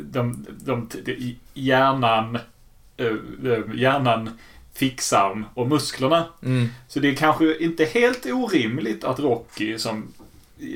[0.01, 2.37] de, de, de, hjärnan,
[2.97, 3.07] eh,
[3.51, 4.29] eh, hjärnan,
[4.75, 6.25] fixarm och musklerna.
[6.43, 6.69] Mm.
[6.87, 10.07] Så det är kanske inte helt orimligt att Rocky, som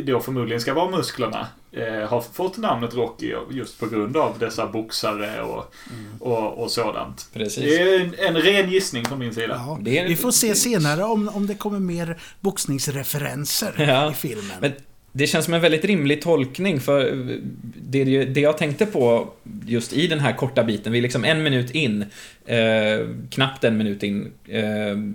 [0.03, 4.67] då förmodligen ska vara musklerna, eh, har fått namnet Rocky just på grund av dessa
[4.67, 5.73] boxare och,
[6.19, 7.29] och, och sådant.
[7.33, 7.63] Precis.
[7.63, 9.61] Det är en, en ren gissning från min sida.
[9.67, 14.11] Ja, vi får se senare om, om det kommer mer boxningsreferenser Ja.
[14.11, 14.57] i filmen.
[14.61, 14.71] Men
[15.11, 17.29] det känns som en väldigt rimlig tolkning för
[17.75, 19.33] det, det jag tänkte på
[19.65, 22.05] just i den här korta biten, vi är liksom en minut in,
[22.45, 24.63] eh, knappt en minut in, eh,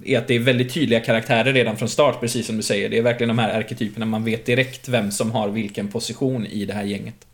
[0.05, 2.89] är att det är väldigt tydliga karaktärer redan från start, precis som du säger.
[2.89, 6.65] Det är verkligen de här arketyperna, man vet direkt vem som har vilken position i
[6.65, 7.27] det här gänget.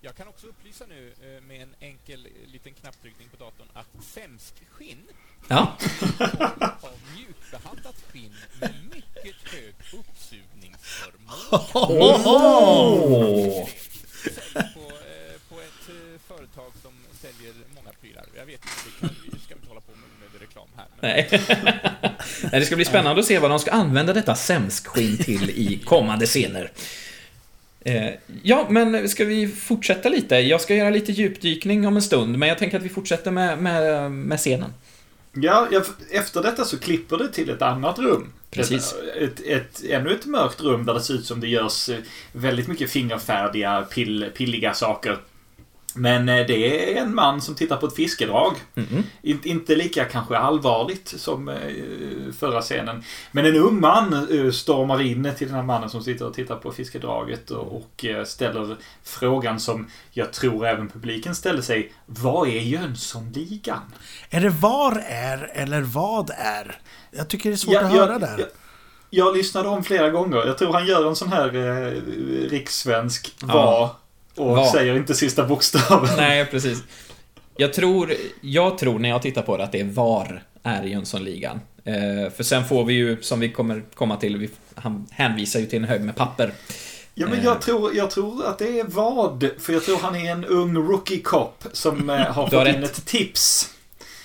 [0.00, 4.04] Jag kan också upplysa nu eh, med en enkel eh, liten knapptryckning på datorn att
[4.04, 4.98] sämskskinn
[5.48, 5.58] Ja,
[6.80, 9.74] av mjukbehandlat skinn med mycket hög
[11.50, 11.66] på, eh,
[15.48, 18.24] på ett eh, företag som säljer många prylar.
[18.36, 18.60] Jag vet
[19.00, 20.86] inte, vi, ska vi inte hålla på med onödig reklam här.
[21.00, 21.10] Men
[22.50, 22.60] Nej.
[22.60, 26.26] Det ska bli spännande att se vad de ska använda detta sämskskinn till i kommande
[26.26, 26.70] scener.
[27.80, 28.10] Eh,
[28.42, 30.36] Ja, men ska vi fortsätta lite?
[30.36, 33.58] Jag ska göra lite djupdykning om en stund, men jag tänker att vi fortsätter med,
[33.58, 34.72] med, med scenen.
[35.32, 38.32] Ja, ja, efter detta så klipper det till ett annat rum.
[38.56, 38.94] Precis.
[39.16, 41.98] Ett, ett, ett, ännu ett mörkt rum där det ser ut som det görs eh,
[42.32, 45.18] väldigt mycket fingerfärdiga, pill, pilliga saker.
[45.96, 48.52] Men eh, det är en man som tittar på ett fiskedrag.
[48.74, 49.02] Mhm.
[49.22, 51.56] In, inte lika kanske allvarligt som eh,
[52.38, 53.02] förra scenen.
[53.32, 54.12] Men en ung man
[54.46, 58.04] eh, stormar in till den här mannen som sitter och tittar på fiskedraget och, och
[58.26, 61.92] ställer frågan som jag tror även publiken ställer sig.
[62.06, 63.80] Vad är Jönssonligan?
[64.30, 66.78] Är det var är eller vad är?
[67.10, 68.38] Jag tycker det är svårt Ja, att jag- höra där.
[68.38, 68.48] Jag,
[69.10, 70.36] jag lyssnade om flera gånger.
[70.46, 71.92] Jag tror han gör en sån här eh,
[72.50, 73.96] rikssvensk Ja.
[74.36, 74.72] Och Va.
[74.72, 76.08] säger inte sista bokstaven.
[76.16, 76.82] Nej, precis.
[77.56, 81.60] Jag tror, jag tror när jag tittar på det att det är VAR är Jönssonligan.
[81.84, 85.66] Eh, för sen får vi ju, som vi kommer komma till, vi, han hänvisar ju
[85.66, 86.52] till en hög med papper.
[87.14, 87.44] Ja, men Eh.
[87.44, 89.50] jag tror, jag tror att det är vad.
[89.58, 92.74] För jag tror han är en ung rookie cop som eh, har Du har fått
[92.74, 92.98] in rätt.
[92.98, 93.70] ett tips.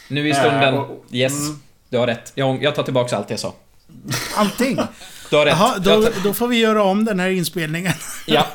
[0.08, 1.60] Nu i stunden, Eh, och- yes, mm.
[1.90, 2.32] du har rätt.
[2.36, 3.54] Jag, jag tar tillbaka allt jag sa.
[4.36, 4.80] Allting.
[5.32, 5.56] Du har rätt.
[5.60, 7.94] Jaha, då, då får vi göra om den här inspelningen.
[8.28, 8.48] ja.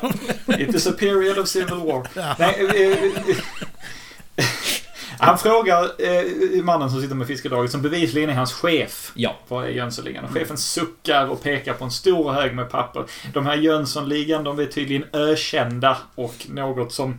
[0.59, 2.07] It is a period of civil war.
[2.13, 2.35] Ja.
[2.39, 3.37] Nej, eh, eh,
[5.19, 9.11] han frågar eh, mannen som sitter med fiskedraget, som bevisligen är hans chef.
[9.15, 9.35] ja.
[9.47, 10.25] Vad är Jönssonligan?
[10.25, 13.03] Och chefen suckar och pekar på en stor hög med papper.
[13.33, 17.17] De här Jönssonligan, de är tydligen ökända och något som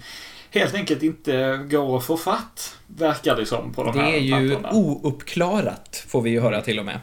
[0.51, 2.75] helt enkelt inte går att få fatt.
[2.87, 4.71] Verkar det som på de Det här är ju papperna.
[4.73, 7.01] ouppklarat, får vi ju höra till och med.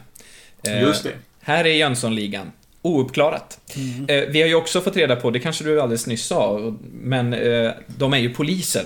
[0.66, 1.12] Eh, Just det.
[1.46, 2.52] Här är Jönssonligan.
[2.82, 3.60] Ouppklarat.
[4.08, 7.32] Eh, vi har ju också fått reda på, det kanske du alldeles nyss sa, men
[7.34, 8.84] eh, de är ju poliser.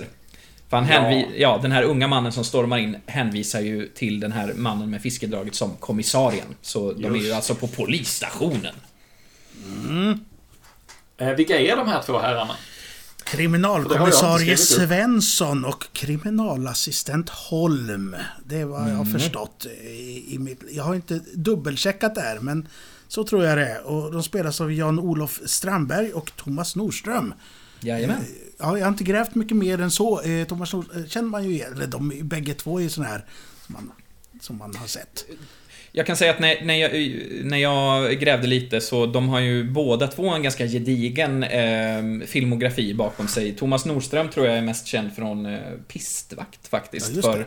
[0.69, 0.93] För han Ja.
[1.01, 4.89] hänvi- ja, den här unga mannen som stormar in hänvisar ju till den här mannen
[4.89, 6.45] med fiskedraget som kommissarien.
[6.61, 7.35] Så de är ju Just.
[7.35, 8.75] alltså på polisstationen.
[11.17, 12.55] Eh, vilka är de här två herrarna?
[13.23, 14.57] Kriminalkommissarie.
[14.57, 18.15] Svensson och kriminalassistent Holm.
[18.45, 18.97] Det är vad jag Mm.
[18.97, 19.65] har förstått.
[19.83, 22.67] I, i mitt, jag har inte dubbelcheckat där, men
[23.07, 23.83] så tror jag det är.
[23.83, 27.33] Och de spelas av Jan-Olof Strandberg och Thomas Nordström.
[27.79, 28.23] Jajamän.
[28.59, 30.21] Ja, jag har inte grävt mycket mer än så.
[30.21, 31.73] Eh, Thomas Nordström känner man ju igen.
[31.73, 33.25] Eller de bägge två är ju sådana här
[33.65, 33.91] som man,
[34.41, 35.25] som man har sett.
[35.91, 36.91] Jag kan säga att när, när, jag,
[37.45, 42.93] när jag grävde lite så de har ju båda två en ganska gedigen eh, filmografi
[42.93, 43.55] bakom sig.
[43.55, 47.45] Thomas Nordström tror jag är mest känd från eh, Pistvakt faktiskt, Ja, för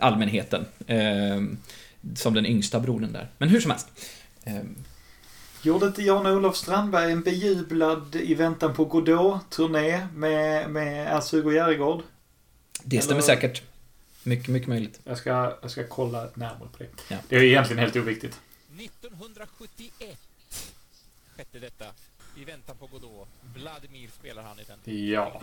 [0.00, 0.64] allmänheten.
[0.86, 1.42] Eh,
[2.14, 3.28] som den yngsta brodern där.
[3.38, 3.88] Men hur som helst.
[4.44, 4.54] Eh,
[5.62, 12.02] Gjorde inte Jan-Olof Strandberg en bejublad I väntan på Godot-turné med, med Ernst-Hugo Järegård?
[12.84, 13.62] det stämmer Eller- säkert.
[14.26, 15.00] Mycket, mycket möjligt.
[15.04, 16.88] Jag ska, jag ska kolla närmare på det.
[17.08, 17.16] Ja.
[17.28, 18.40] Det är egentligen helt oviktigt.
[18.78, 20.18] 1971
[21.36, 21.84] skedde detta.
[22.36, 23.28] I väntan på Godot.
[23.54, 25.08] Vladimir spelar han i den.
[25.08, 25.32] Ja.
[25.34, 25.42] In,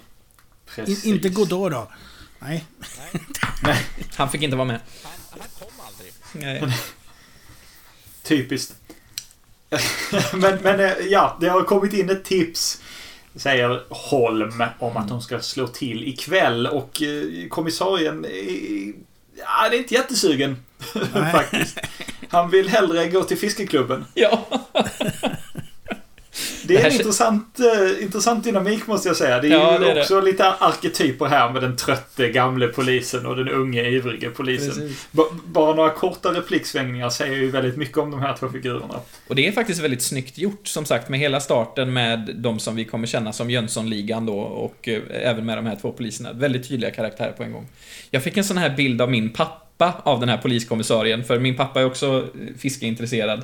[0.66, 1.06] Precis.
[1.06, 1.92] inte Godot då.
[2.40, 2.66] Nej.
[3.64, 3.86] Nej,
[4.16, 4.80] Han fick inte vara med.
[5.04, 6.14] han, han kom aldrig.
[6.34, 6.78] Nej.
[8.24, 8.76] Typiskt.
[10.34, 12.82] men, men eh, ja, det har kommit in ett tips.
[13.36, 18.94] Säger Holm om att de ska slå till ikväll och eh, kommissarien är,
[19.38, 20.58] ja, det är inte jättesugen
[21.32, 21.80] faktiskt.
[22.30, 24.06] Han vill hellre gå till fiskeklubben.
[24.14, 24.46] Ja.
[26.64, 29.40] Det är en intressant, eh, intressant dynamik måste jag säga.
[29.40, 30.02] Det är Ja, ju det är det.
[30.02, 34.96] också lite arketyper här med den trötte gamle polisen och den unge ivrige polisen.
[35.46, 39.00] Bara några korta repliksvängningar säger ju väldigt mycket om de här två figurerna.
[39.28, 42.76] Och det är faktiskt väldigt snyggt gjort, som sagt, med hela starten med de som
[42.76, 46.34] vi kommer känna som Jönssonligan då och eh, även med de här två poliserna.
[46.34, 47.68] Väldigt tydliga karaktärer på en gång.
[48.12, 51.56] Jag fick en sån här bild av min pappa av den här poliskommissarien, för min
[51.56, 53.42] pappa är också eh, fiskeintresserad.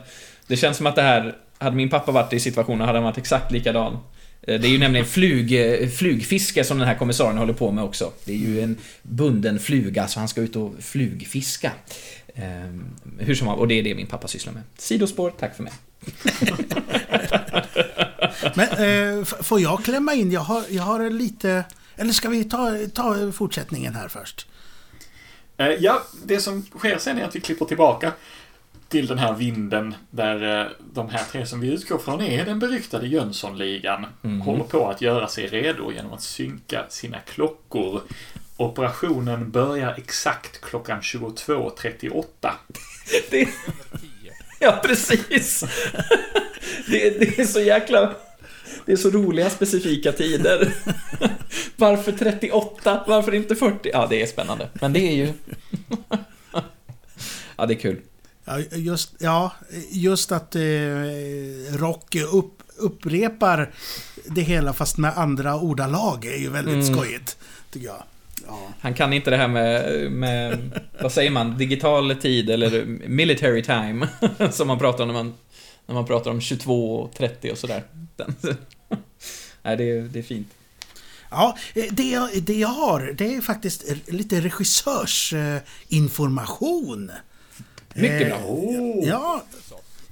[0.47, 3.17] Det känns som att det här, hade min pappa varit i situationen hade han varit
[3.17, 3.93] exakt likadan.
[4.41, 7.83] Eh, Det är ju nämligen flug, eh, flugfiske som den här kommissarien håller på med
[7.83, 8.11] också.
[8.25, 11.71] Det är ju en bunden fluga, så han ska ut och flugfiska.
[12.35, 12.85] Ehm,
[13.19, 14.63] hur som helst, och det är det min pappa sysslar med.
[14.77, 15.73] Sidospår, tack för mig.
[18.55, 18.69] Men
[19.19, 20.31] eh, får jag klämma in?
[20.31, 21.63] Jag har, jag har lite...
[21.95, 24.47] Eller ska vi ta, ta fortsättningen här först?
[25.57, 28.11] Eh, Ja, det som sker sen är att vi klipper tillbaka
[28.89, 32.59] till den här vinden där eh, de här tre som vi utgår från är den
[32.59, 34.05] beryktade Jönssonligan
[34.45, 38.01] håller på att göra sig redo genom att synka sina klockor.
[38.57, 42.23] Operationen börjar exakt klockan 22.38.
[43.31, 43.47] Det, 10.
[44.59, 45.63] ja, precis.
[46.87, 48.13] Det, det är så jäkla...
[48.85, 50.73] Det är så roliga specifika tider.
[51.75, 53.03] Varför 38?
[53.07, 53.89] Varför inte 40?
[53.93, 54.69] Ja, det är spännande.
[54.73, 55.33] Men det är ju...
[57.57, 58.01] Ja, det är kul.
[58.47, 59.51] Ja, just, ja,
[59.91, 60.61] just att eh,
[61.71, 63.71] Rocky upp, upprepar
[64.25, 66.95] det hela fast med andra ordalag är ju väldigt Mm.
[66.95, 67.37] skojigt.
[67.71, 68.03] Tycker jag.
[68.47, 68.67] Ja.
[68.79, 74.07] Han kan inte det här med, med, vad säger man, digital tid eller military time,
[74.51, 75.33] som man pratar om när man,
[75.85, 77.83] när man pratar om 22.30 och sådär.
[78.15, 78.35] Den-
[79.63, 80.47] Nej, det är, det är fint.
[81.29, 87.11] Ja, eh, det jag, det jag har det är faktiskt lite regissörsinformation.
[87.97, 88.39] Mycket bra.
[89.03, 89.43] Ja,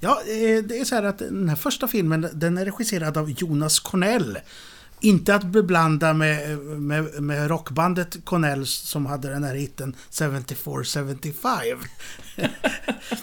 [0.00, 3.30] ja, eh, det är så här att den här första filmen den är regisserad av
[3.30, 4.38] Jonas Cornell.
[5.00, 11.76] Inte att beblanda med, med, med rockbandet Cornell som hade den här hitten 74-75.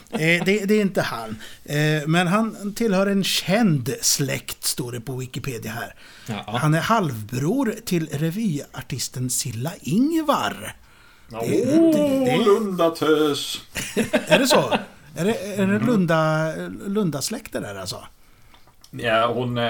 [0.10, 1.38] Eh, det, det är inte han.
[1.64, 5.96] Eh, Men han tillhör en känd släkt, står det på Wikipedia här.
[6.28, 6.58] Ja.
[6.62, 10.76] Han är halvbror till revyartisten Silla Ingvar.
[11.36, 13.62] Åh, det- det- Lundatös!
[14.28, 14.74] Är det så?
[15.16, 16.52] Är det, är det Lunda,
[16.88, 18.04] Lundasläkter där alltså?
[18.92, 19.58] Ja, hon...
[19.58, 19.64] eh,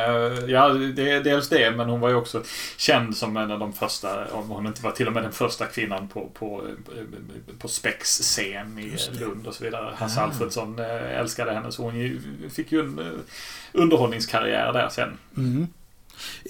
[0.47, 2.43] Ja, det är dels det, men hon var ju också
[2.77, 5.65] känd som en av de första, om hon inte var till och med den första
[5.65, 6.61] kvinnan på, på,
[6.97, 7.03] eh,
[7.59, 9.93] på Spex scen i Lund och så vidare.
[9.95, 10.23] Hasse Ah.
[10.23, 12.21] Alfredsson eh, älskade henne, så hon
[12.53, 13.21] fick ju en
[13.71, 15.17] underhållningskarriär där sen.
[15.37, 15.67] Mm.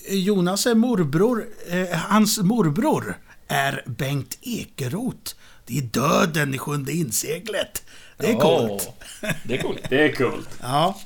[0.09, 3.17] Jonas är morbror, eh, hans morbror
[3.47, 5.35] är Bengt Ekeroth.
[5.65, 7.83] Det är döden i sjunde inseglet.
[8.17, 8.89] Det är coolt.
[8.89, 9.79] Åh, det är coolt.
[9.89, 10.49] Det är coolt.
[10.61, 10.99] Ja.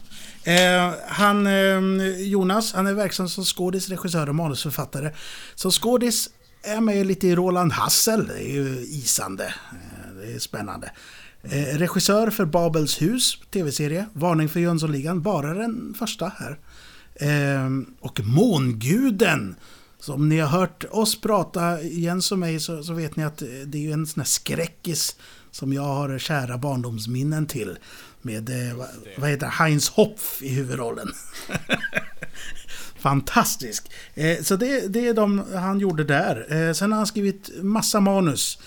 [0.43, 1.80] Eh, han, eh,
[2.18, 5.11] Jonas, han är verksam som skådis, regissör och manusförfattare.
[5.55, 6.30] Som skådis
[6.64, 8.27] är med lite i Roland Hassel.
[8.27, 9.45] Det är ju isande.
[9.45, 10.91] Eh, det är spännande.
[11.43, 14.05] Eh, regissör för Babels hus, tv-serie.
[14.14, 16.59] Varning för Jönssonligan, bara den första här.
[17.15, 17.69] Eh,
[17.99, 19.55] och Månguden.
[20.07, 23.38] Så om ni har hört oss prata, Jens och mig, så, så vet ni att
[23.65, 25.15] det är ju en sån här skräckis
[25.51, 27.77] som jag har kära barndomsminnen till.
[28.21, 31.07] Med, eh, vad, vad heter Heinz Hopf i huvudrollen.
[32.99, 33.91] Fantastisk!
[34.13, 36.53] Eh, så det, det är de han gjorde där.
[36.53, 38.59] Eh, sen har han skrivit massa manus.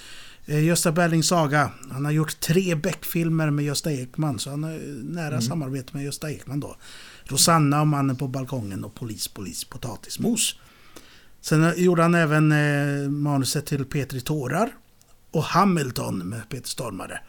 [0.47, 1.71] Eh, Gösta Berlings saga.
[1.91, 4.39] Han har gjort tre Beck-filmer med Gösta Ekman.
[4.39, 6.77] Så han har nära samarbete med Gösta Ekman då.
[7.25, 10.57] Rosanna och Mannen på balkongen och Polis, polis, potatismos.
[11.41, 14.73] Sen gjorde han även eh, manuset till Petri tårar.
[15.31, 17.21] Och Hamilton med Peter Stormare.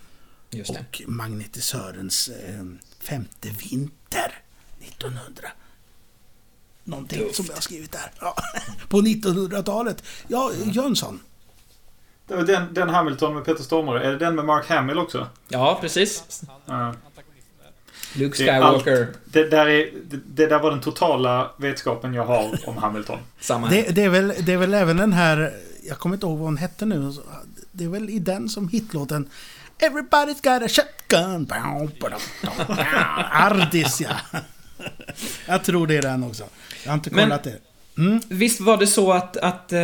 [0.49, 0.79] Just det.
[0.79, 2.65] Och magnetisörens eh,
[2.99, 4.41] femte vinter
[4.79, 5.47] 1900.
[6.83, 7.35] Någonting Tufft.
[7.35, 8.11] som jag har skrivit där.
[8.19, 8.35] Ja,
[8.89, 10.03] på 1900-talet.
[10.27, 11.19] Ja, Jönsson.
[12.27, 14.03] Det var den, den Hamilton med Peter Stormare.
[14.03, 15.27] Är det den med Mark Hamill också?
[15.47, 16.41] Ja, precis.
[16.65, 16.95] Ja.
[18.15, 18.83] Luke Det är allt.
[18.83, 19.07] Skywalker.
[19.25, 23.19] Det där, är, det, det där var den totala vetskapen jag har om Hamilton.
[23.39, 23.69] Samma.
[23.69, 26.47] Det, det, är väl, det är väl även den här, jag kommer inte ihåg vad
[26.47, 27.13] hon hette nu.
[27.71, 29.29] Det är väl i den som hitlåten
[29.79, 31.47] Everybody's got a shotgun.
[33.31, 34.39] Ardis ja.
[35.47, 36.43] Jag tror det är den också.
[36.83, 37.57] Jag har inte Men- kollat det.
[37.97, 38.21] Mm.
[38.29, 39.79] Visst var det så att, att eh,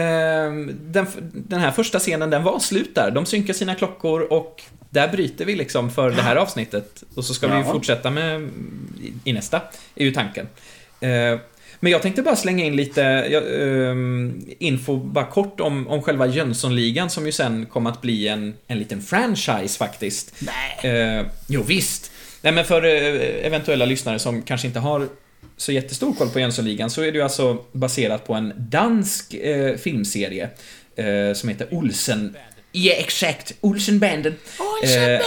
[0.82, 3.12] den, den här första scenen, den var slut där.
[3.12, 7.04] De synkar sina klockor och där bryter vi liksom för det här avsnittet.
[7.16, 7.72] Och så ska vi ju Ja.
[7.72, 8.42] fortsätta med
[9.04, 9.62] i, i nästa,
[9.96, 10.48] är ju tanken.
[11.00, 11.40] Eh,
[11.80, 17.10] men jag tänkte bara slänga in lite ehm, info bara kort om, om själva Jönssonligan
[17.10, 20.36] som ju sen kom att bli en, en liten franchise faktiskt.
[20.40, 20.92] Nej.
[21.20, 22.12] Eh, jo visst.
[22.42, 25.08] Nej men för eh, eventuella lyssnare som kanske inte har
[25.58, 29.76] så jättestor koll på Jönssonligan så är det ju alltså baserat på en dansk eh,
[29.78, 30.50] filmserie
[30.96, 32.38] eh, som heter Olsen...
[32.72, 33.52] Ja, exakt.
[33.62, 34.36] Olsenbanden.
[34.84, 35.22] Eh,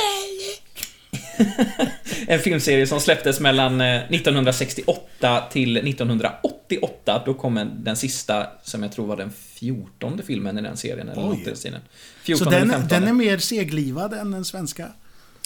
[2.27, 7.23] en filmserie som släpptes mellan eh, 1968 till 1988.
[7.27, 11.09] Då kom en, den sista, som jag tror var den fjortonde filmen i den serien.
[11.09, 11.29] Eller Oj.
[11.29, 11.81] något i den stilen.
[11.81, 12.89] Så 14 eller den, 15.
[12.89, 14.89] den är mer seglivad än den svenska?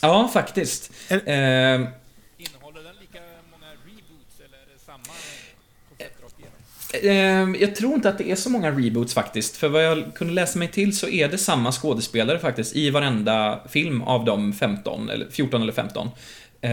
[0.03, 0.93] Ja, faktiskt.
[1.09, 1.75] Är- Eh,
[2.39, 3.19] Innehåller den lika
[3.51, 4.99] många reboots eller är det samma
[5.89, 6.59] koncept rakt igenom?
[6.59, 6.83] Eh,
[7.61, 10.59] Jag tror inte att det är så många reboots faktiskt, för vad jag kunde läsa
[10.59, 15.27] mig till så är det samma skådespelare faktiskt i varenda film av de 15, eller
[15.31, 16.11] 14 eller 15.
[16.61, 16.71] Eh,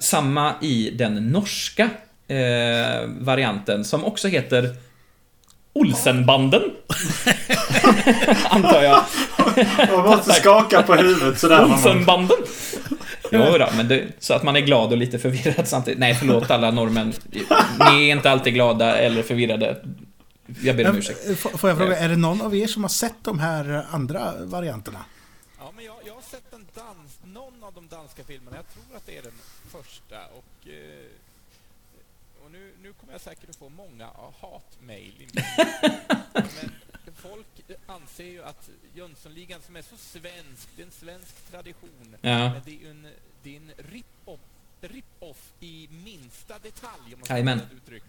[0.00, 1.90] samma i den norska
[2.28, 4.76] eh, varianten som också heter
[5.72, 6.62] Olsenbanden.
[8.44, 9.02] Antar jag.
[9.90, 11.64] Man måste skaka på huvudet sådär.
[11.64, 12.36] Olsenbanden.
[13.32, 15.98] Jo då, men det, så att man är glad och lite förvirrad samtidigt.
[16.00, 17.12] Nej, förlåt alla norrmän.
[17.78, 19.84] Ni är inte alltid glada eller förvirrade.
[20.62, 21.20] Jag ber om ursäkt.
[21.30, 24.32] F- Får jag fråga, är det någon av er som har sett de här andra
[24.40, 25.04] varianterna?
[25.58, 28.56] Ja, men jag, jag har sett en dans, någon av de danska filmerna.
[28.56, 29.32] Jag tror att det är den
[29.70, 30.16] första.
[30.16, 34.06] Och, eh, och nu, nu kommer jag säkert att få många
[34.40, 35.12] hatmejl.
[36.34, 36.70] Men
[37.94, 42.16] anser ju att Jönssonligan som är så svensk, det är en svensk tradition.
[42.20, 42.52] Ja.
[42.52, 43.08] Men det är ju en,
[43.42, 44.40] det är en rip-off,
[44.80, 47.52] rip-off i minsta detalj, om man ska Jajamän.
[47.52, 48.04] använda ett uttryck,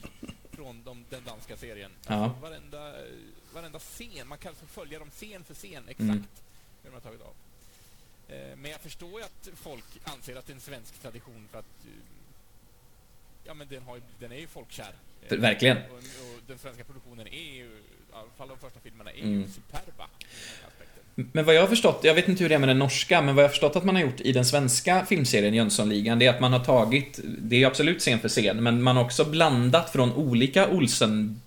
[0.51, 1.91] från de, den danska serien.
[2.07, 2.13] Ja.
[2.13, 2.93] Alltså, varenda,
[3.53, 6.23] varenda scen, man kan alltså följa dem scen för scen exakt Mm.
[6.83, 7.33] hur de har tagit av.
[8.27, 11.59] Eh, Men jag förstår ju att folk anser att det är en svensk tradition för
[11.59, 11.91] att eh,
[13.47, 14.93] Ja men den, har, den är ju folkkär.
[15.29, 15.77] Verkligen.
[15.77, 17.83] Och, och den svenska produktionen är ju,
[18.19, 19.41] alla fall de första filmerna, är Mm.
[19.41, 20.05] ju superba.
[21.15, 23.35] Men vad jag har förstått, jag vet inte hur det är med den norska, men
[23.35, 26.29] vad jag har förstått att man har gjort i den svenska filmserien Jönssonligan, det är
[26.29, 29.89] att man har tagit, det är absolut scen för scen, men man har också blandat
[29.89, 31.41] från olika Olsen,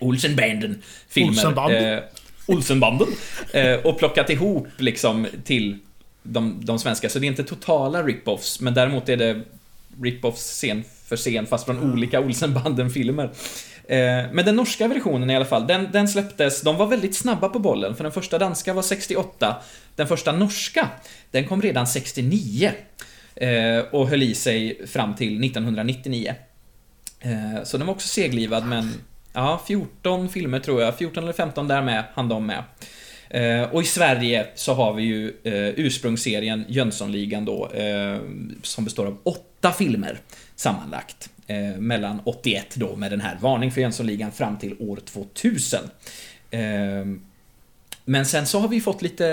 [0.00, 1.30] Olsenbanden filmer.
[1.32, 1.94] Olsenbanden.
[1.94, 2.04] Eh,
[2.46, 3.08] Olsenbanden.
[3.52, 5.78] Eh, och plockat ihop liksom till
[6.22, 7.08] de, de svenska.
[7.08, 9.40] Så det är inte totala rip-offs, men däremot är det
[10.00, 13.30] rip-offs scen för scen, fast från olika Olsenbanden-filmer.
[13.88, 17.48] Eh, men den norska versionen i alla fall, den, den släpptes, de var väldigt snabba
[17.48, 19.56] på bollen, för den första danska var 68,
[19.96, 20.88] den första norska,
[21.30, 22.72] den kom redan 69.
[23.36, 26.34] Eh, och höll i sig fram till 1999.
[27.20, 28.92] Eh, så den var också seglivad, men
[29.32, 32.62] ja, 14 filmer tror jag, 14 eller 15 där med, hann de med.
[33.72, 35.36] Och i Sverige så har vi ju
[35.76, 37.70] ursprungsserien Jönssonligan då,
[38.62, 40.18] som består av åtta filmer
[40.56, 41.30] sammanlagt.
[41.46, 45.80] Eh, mellan 81 då med den här Varning för Jönssonligan fram till år 2000.
[46.50, 46.60] Eh,
[48.04, 49.24] men sen så har vi fått lite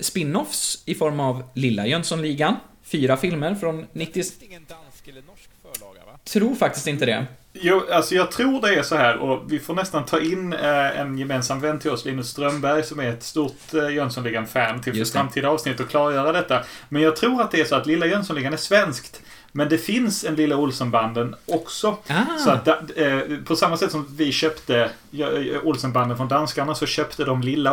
[0.00, 2.56] spin-offs i form av Lilla Jönssonligan.
[2.82, 4.14] Fyra filmer från 90...
[4.14, 6.18] Finns det ingen dansk eller norsk förlaga va?
[6.24, 7.26] Tror faktiskt inte det.
[7.52, 11.00] Jo, alltså jag tror det är så här och vi får nästan ta in eh,
[11.00, 15.48] en gemensam vän till oss, Linus Strömberg, som är ett stort eh, Jönssonligan-fan till framtida
[15.48, 16.64] avsnitt och klargöra detta.
[16.88, 19.22] Men jag tror att det är så att Lilla Jönssonligan är svenskt.
[19.56, 21.96] Men det finns en Lilla Olsenbanden också.
[22.06, 25.26] Ah, Så att, eh, på samma sätt som vi köpte eh,
[25.66, 27.70] Olsenbanden från danskarna så köpte de Lilla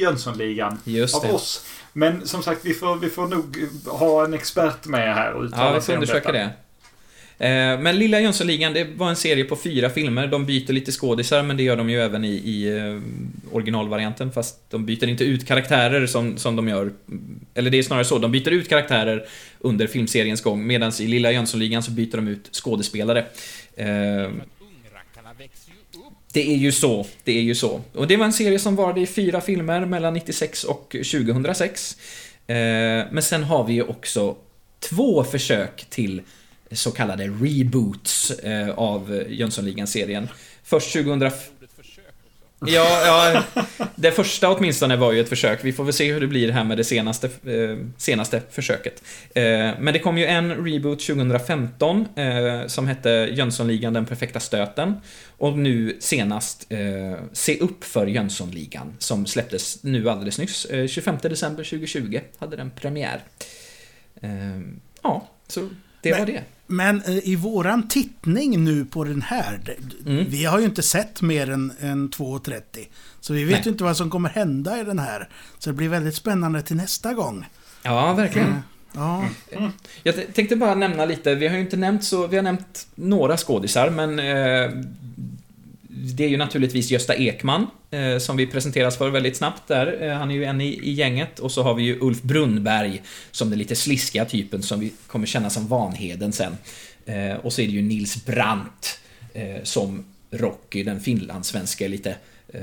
[0.00, 0.78] Jönssonligan
[1.14, 1.66] av oss.
[1.92, 3.56] Men som sagt, vi får, vi får nog
[3.86, 6.32] ha en expert med här och uttala Ja, sig om detta.
[6.32, 6.50] det.
[7.38, 10.26] Eh, Men Lilla Jönssonligan, det var en serie på fyra filmer.
[10.26, 13.00] De byter lite skådisar, men det gör de ju även i, i eh,
[13.54, 14.32] originalvarianten.
[14.32, 16.92] Fast de byter inte ut karaktärer som, som de gör.
[17.54, 19.24] Eller det är snarare så, de byter ut karaktärer
[19.64, 20.66] under filmseriens gång.
[20.66, 23.26] Medan i Lilla Jönssonligan så byter de ut skådespelare.
[23.76, 24.30] Eh,
[26.32, 27.80] det är ju så, det är ju så.
[27.92, 31.96] Och det var en serie som varade i fyra filmer mellan 96 och 2006.
[32.46, 32.54] Eh,
[33.10, 34.36] men sen har vi ju också
[34.80, 36.22] två försök till
[36.72, 40.28] så kallade reboots eh, av Jönssonligan-serien.
[40.64, 41.30] Först 2000...
[42.66, 43.42] Ja, ja,
[43.94, 45.64] det första åtminstone var ju ett försök.
[45.64, 49.02] Vi får väl se hur det blir här med det senaste, eh, senaste försöket.
[49.34, 49.42] Eh,
[49.78, 54.94] men det kom ju en reboot 2015 eh, som hette Jönssonligan den perfekta stöten.
[55.38, 56.78] Och nu senast eh,
[57.32, 60.64] Se upp för Jönssonligan som släpptes nu alldeles nyss.
[60.64, 63.20] Eh, 25 december 2020 hade den premiär.
[64.22, 64.30] Eh,
[65.02, 65.68] ja, så
[66.04, 66.42] det Men- var det.
[66.66, 69.60] Men i våran tittning nu på den här,
[70.06, 70.24] Mm.
[70.28, 72.88] vi har ju inte sett mer än, än 2.30.
[73.20, 73.62] Så vi vet Nej.
[73.64, 75.28] ju inte vad som kommer hända i den här.
[75.58, 77.44] Så det blir väldigt spännande till nästa gång.
[77.82, 78.48] Ja, verkligen.
[78.48, 78.54] Eh,
[78.96, 79.24] Ja,
[80.02, 82.86] Jag t- tänkte bara nämna lite, vi har ju inte nämnt så, vi har nämnt
[82.94, 84.70] några skådisar, men eh,
[85.96, 90.02] det är ju naturligtvis Gösta Ekman, eh, som vi presenteras för väldigt snabbt där.
[90.02, 91.38] Eh, han är ju en i, i gänget.
[91.38, 95.26] Och så har vi ju Ulf Brunnberg, som den lite sliskiga typen som vi kommer
[95.26, 96.56] känna som Vanheden sen.
[97.06, 99.00] Eh, och så är det ju Nils Brandt,
[99.32, 102.16] eh, som Rocky, den finlandssvenska lite
[102.48, 102.60] eh,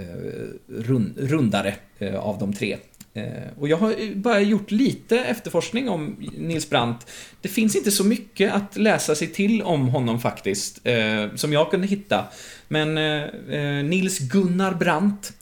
[0.68, 2.78] rund, rundare eh, av de tre.
[3.14, 7.12] Eh, och jag har bara gjort lite efterforskning om Nils Brandt.
[7.42, 11.72] Det finns inte så mycket att läsa sig till om honom faktiskt, eh, som jag
[11.72, 12.26] kunde hitta.
[12.68, 15.34] Men eh, Nils Gunnar Brandt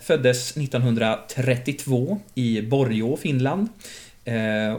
[0.00, 3.68] föddes 1932 i Borgå, Finland.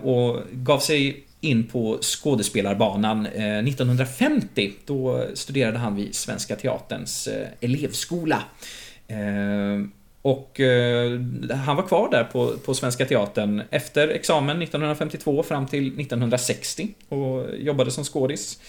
[0.01, 4.71] Och gav sig in på skådespelarbanan 1950.
[4.85, 7.29] Då studerade han vid Svenska Teaterns
[7.61, 8.43] elevskola.
[10.29, 11.19] Och eh,
[11.65, 17.57] han var kvar där på, på Svenska Teatern efter examen 1952 fram till 1960 och
[17.57, 18.59] jobbade som skådis.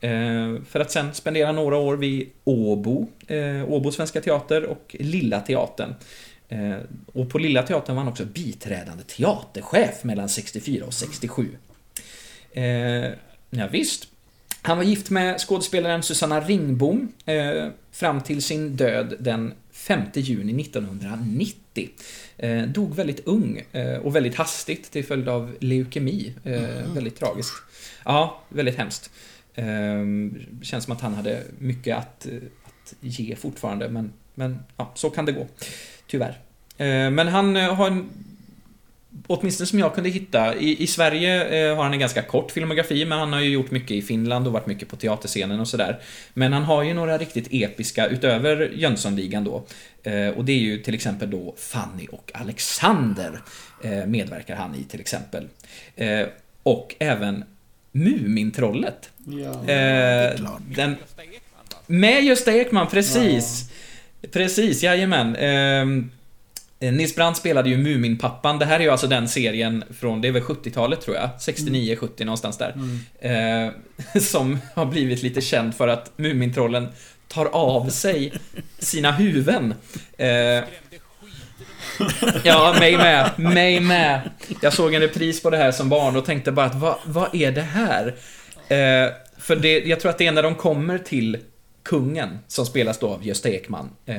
[0.00, 5.40] Eh, för att sen spendera några år vid Åbo, eh, Åbo Svenska Teater och Lilla
[5.40, 5.94] Teatern.
[6.48, 6.76] Eh,
[7.12, 11.48] och på Lilla Teatern var han också biträdande teaterchef mellan 64 och 67.
[12.52, 12.64] Eh,
[13.50, 14.08] ja, visst.
[14.62, 20.62] Han var gift med skådespelaren Susanna Ringbom eh, fram till sin död den 5 juni
[20.62, 21.90] 1990.
[22.36, 26.34] Eh, dog väldigt ung eh, och väldigt hastigt till följd av leukemi.
[26.44, 27.52] Eh, väldigt tragiskt.
[28.04, 29.10] Ja, väldigt hemskt.
[29.54, 29.64] Eh,
[30.62, 32.26] känns som att han hade mycket att,
[32.64, 35.46] att ge fortfarande, men, men ja, så kan det gå.
[36.06, 36.38] Tyvärr.
[36.76, 38.10] Eh, men han eh, har en
[39.26, 40.54] Åtminstone som jag kunde hitta.
[40.54, 43.70] I, i Sverige eh, har han en ganska kort filmografi, men han har ju gjort
[43.70, 46.00] mycket i Finland och varit mycket på teaterscenen och sådär.
[46.34, 49.64] Men han har ju några riktigt episka, utöver Jönssonligan då.
[50.02, 53.40] Eh, och det är ju till exempel då Fanny och Alexander
[53.84, 55.48] eh, medverkar han i till exempel.
[55.96, 56.26] Eh,
[56.62, 57.44] och även
[57.92, 59.10] Mumintrollet.
[59.26, 59.72] Ja.
[59.72, 60.40] Eh,
[60.76, 60.96] den,
[61.86, 63.70] med Gösta Ekman, precis.
[64.32, 65.36] Precis, jajamän.
[65.36, 65.86] Eh,
[66.80, 68.58] Nils Brandt spelade ju Muminpappan.
[68.58, 71.30] Det här är ju alltså den serien från, det är väl 70-talet tror jag?
[71.40, 72.74] 69, 70 någonstans där.
[73.20, 73.70] Eh,
[74.20, 76.88] som har blivit lite känd för att Mumintrollen
[77.28, 78.32] tar av sig
[78.78, 79.74] sina huvuden.
[80.18, 80.28] Eh.
[82.44, 83.30] Ja, mig med.
[83.36, 84.30] Mig med.
[84.62, 87.34] Jag såg en repris på det här som barn och tänkte bara att vad, vad
[87.34, 88.06] är det här?
[88.68, 91.38] Eh, för det, jag tror att det är när de kommer till
[91.82, 93.90] kungen, som spelas då av Gösta Ekman.
[94.06, 94.16] Eh,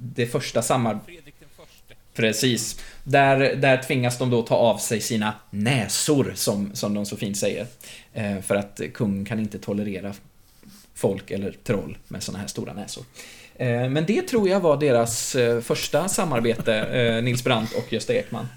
[0.00, 1.25] det första samarbetet.
[2.16, 2.80] Precis.
[3.04, 7.36] Där, där tvingas de då ta av sig sina näsor, som, som de så fint
[7.36, 7.66] säger.
[8.14, 10.14] Eh, för att kungen kan inte tolerera
[10.94, 13.04] folk eller troll med såna här stora näsor.
[13.56, 18.14] Eh, men det tror jag var deras eh, första samarbete, eh, Nils Brandt och Gösta
[18.14, 18.48] Ekman,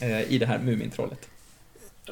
[0.00, 1.28] eh, i det här Mumintrollet.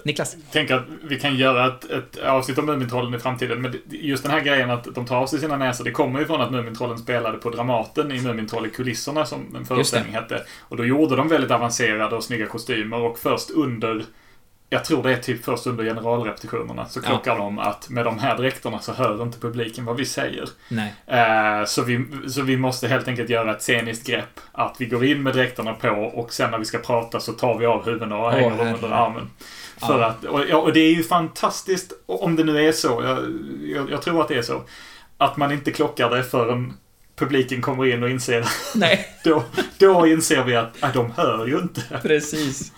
[0.04, 0.36] Niklas?
[0.52, 3.62] tänker att vi kan göra ett, ett avsnitt om Mumintrollen i framtiden.
[3.62, 6.26] Men just den här grejen att de tar av sig sina näsor, det kommer ju
[6.26, 10.42] från att Mumintrollen spelade på Dramaten i Mumintroll i kulisserna som en föreställning hette.
[10.60, 14.04] Och då gjorde de väldigt avancerade och snygga kostymer och först under
[14.72, 17.08] jag tror det är typ först under generalrepetitionerna så Ja.
[17.08, 20.48] klockar de att med de här dräkterna så hör inte publiken vad vi säger.
[20.68, 20.94] Nej.
[21.06, 24.40] Eh, så, vi, så vi måste helt enkelt göra ett sceniskt grepp.
[24.52, 27.58] Att vi går in med dräkterna på och sen när vi ska prata så tar
[27.58, 29.30] vi av huvudena och Åh, hänger dem under armen.
[29.86, 30.06] För Ja.
[30.06, 33.18] att, och, och det är ju fantastiskt, om det nu är så, jag,
[33.76, 34.62] jag, jag tror att det är så,
[35.18, 36.72] att man inte klockar det förrän
[37.16, 38.44] publiken kommer in och inser,
[38.74, 39.42] Nej, då,
[39.78, 41.80] då inser vi att, att de hör ju inte.
[42.02, 42.72] precis.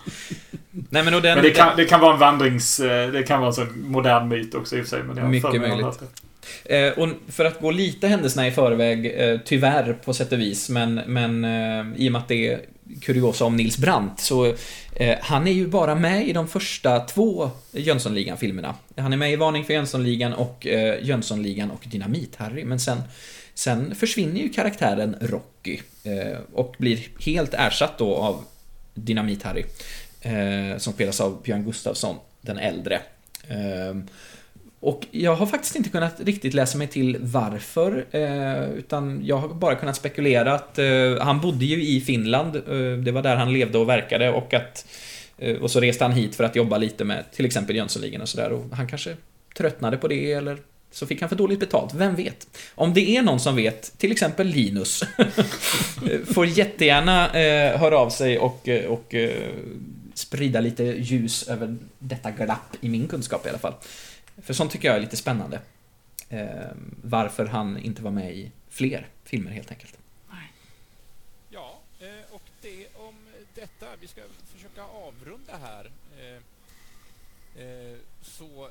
[0.89, 1.35] Nej men och den...
[1.35, 2.79] Men det kan, det kan vara en vandrings...
[2.79, 5.03] eh, Det kan vara en sån modern myt också i och för sig.
[5.03, 6.01] Men jag Mycket möjligt.
[6.65, 10.69] Eh, och för att gå lite händelserna i förväg, eh, tyvärr på sätt och vis,
[10.69, 12.59] men, men eh, i och med att det
[13.01, 14.55] kuriosa om Nils Brandt, så
[14.95, 18.75] eh, han är ju bara med i de första två Jönssonligan-filmerna.
[18.97, 23.01] Han är med i Varning för Jönssonligan och eh, Jönssonligan och Dynamit-Harry, men sen,
[23.53, 28.43] sen försvinner ju karaktären Rocky eh, och blir helt ersatt då av
[28.93, 29.65] Dynamit-Harry,
[30.21, 32.99] eh, som spelas av Björn Gustafsson, den äldre.
[33.47, 33.95] Eh,
[34.83, 39.47] och jag har faktiskt inte kunnat riktigt läsa mig till varför, eh, utan jag har
[39.47, 40.85] bara kunnat spekulera att eh,
[41.21, 44.85] han bodde ju i Finland, eh, det var där han levde och verkade och att
[45.37, 48.29] eh, och så reste han hit för att jobba lite med till exempel Jönssonligan och
[48.29, 49.15] sådär och han kanske
[49.57, 50.57] tröttnade på det eller
[50.91, 52.47] så fick han för dåligt betalt, vem vet?
[52.75, 55.03] Om det är någon som vet, till exempel Linus,
[56.33, 59.15] får jättegärna eh, höra av sig och, eh, och
[60.13, 63.73] sprida lite ljus över detta glapp i min kunskap i alla fall.
[64.41, 65.61] För sånt tycker jag är lite spännande.
[66.29, 66.71] Eh,
[67.03, 69.97] varför han inte var med i fler filmer helt enkelt.
[71.49, 73.15] Ja, eh, och det om
[73.55, 73.85] detta.
[74.01, 75.91] Vi ska försöka avrunda här.
[76.19, 78.69] eh, eh, Så,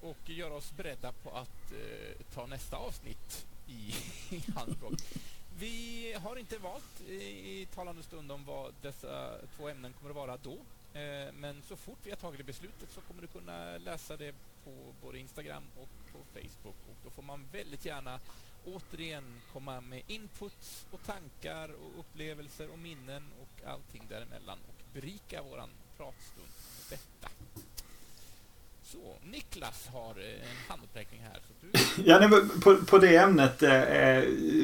[0.00, 3.94] och göra oss beredda på att eh, ta nästa avsnitt i,
[4.36, 4.92] i anspråk.
[5.58, 10.16] Vi har inte valt i, i talande stund om vad dessa två ämnen kommer att
[10.16, 10.52] vara då.
[11.00, 14.34] Eh, Men så fort vi har tagit det beslutet så kommer du kunna läsa det
[14.64, 16.76] på både Instagram och på Facebook.
[16.88, 18.20] Och då får man väldigt gärna
[18.64, 25.42] återigen komma med inputs och tankar och upplevelser och minnen och allting däremellan och berika
[25.42, 26.48] våran pratstund
[26.90, 27.30] med detta.
[28.92, 31.40] Så, Niklas har eh, en handuppräckning här.
[31.48, 32.02] Så du...
[32.10, 32.28] Ja, nej,
[32.64, 33.70] på, på det ämnet, eh,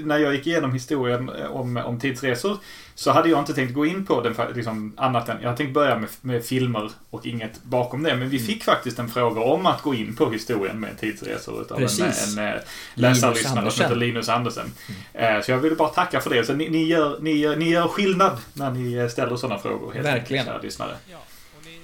[0.04, 2.56] när jag gick igenom historien eh, om, om tidsresor,
[2.94, 5.74] så hade jag inte tänkt gå in på den liksom, annat än, jag hade tänkt
[5.74, 8.16] börja med, med filmer och inget bakom det.
[8.16, 11.76] Men vi fick faktiskt en fråga om att gå in på historien med tidsresor utav
[11.78, 12.36] Precis.
[12.36, 12.60] en, en eh,
[12.94, 14.72] Linus läsarlyssnare som heter Linus Andersen.
[15.12, 16.44] Eh, så jag ville bara tacka för det.
[16.44, 19.92] Så ni, ni, gör, ni, gör, ni gör skillnad när ni ställer sådana frågor.
[19.92, 20.46] helt Verkligen.
[20.62, 20.96] lyssnare.
[21.10, 21.18] Ja,
[21.58, 21.74] och ni...
[21.74, 21.80] eh,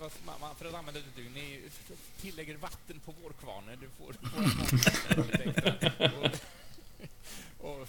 [0.00, 1.60] Vad, man, man- för att använda det du, ni...
[2.20, 3.64] tillägger vatten på vår kvarn.
[3.80, 4.14] Du får
[6.12, 6.30] våra.
[7.58, 7.88] Och,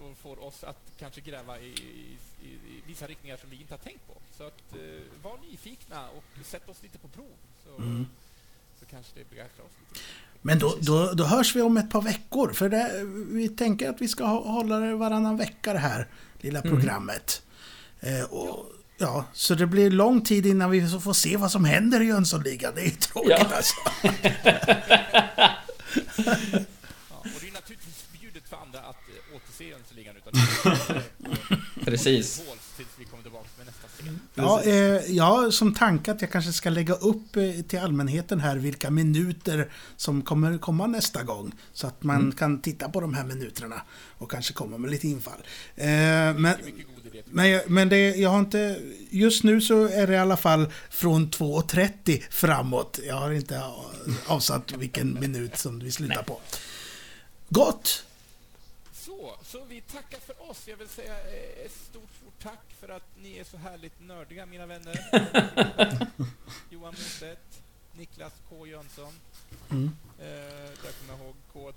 [0.00, 3.78] och, får oss att kanske gräva i, i, i, vissa riktningar som vi inte har
[3.78, 4.14] tänkt på.
[4.36, 7.36] Så att eh, var nyfikna och sätt oss lite på prov.
[7.64, 7.82] Så,
[8.80, 10.04] så kanske det begränsar oss lite.
[10.42, 12.52] Men då, då, då hörs vi om ett par veckor.
[12.52, 16.08] För det, vi tänker att vi ska hålla det varannan vecka det här
[16.40, 17.42] lilla programmet.
[18.00, 22.00] Eh, och, ja, så det blir lång tid innan vi får se vad som händer
[22.00, 22.72] i Jönssonligan.
[22.74, 23.56] Det är ju tråkigt Ja.
[23.56, 23.74] alltså.
[27.10, 30.32] Ja, och det är naturligtvis förbjudet för andra att eh, återse Jönssonligan utan
[31.84, 32.38] är Precis.
[32.48, 34.20] håls tills vi kommer tillbaka med nästa scen.
[34.34, 38.40] Ja, eh, jag har som tanke att jag kanske ska lägga upp eh, till allmänheten
[38.40, 41.52] här vilka minuter som kommer komma nästa gång.
[41.72, 43.82] Så att man kan titta på de här minuterna
[44.18, 45.40] och kanske komma med lite infall.
[45.76, 46.54] Eh, men.
[47.24, 48.80] Men, jag- men det, jag har inte...
[49.10, 52.98] Just nu så är det i alla fall från 2.30 framåt.
[53.06, 53.62] Jag har inte
[54.26, 56.40] avsatt vilken minut som vi slutar på.
[57.48, 58.04] Gott!
[58.92, 60.62] Så, så vi tackar för oss.
[60.68, 64.46] Jag vill säga eh, ett stort, stort tack för att ni är så härligt nördiga,
[64.46, 65.00] mina vänner.
[66.70, 67.62] Johan Mostedt,
[67.98, 69.12] Niklas K Jönsson.
[69.70, 69.90] Mm.
[70.18, 70.24] Eh,
[70.82, 71.72] där kommer jag ihåg K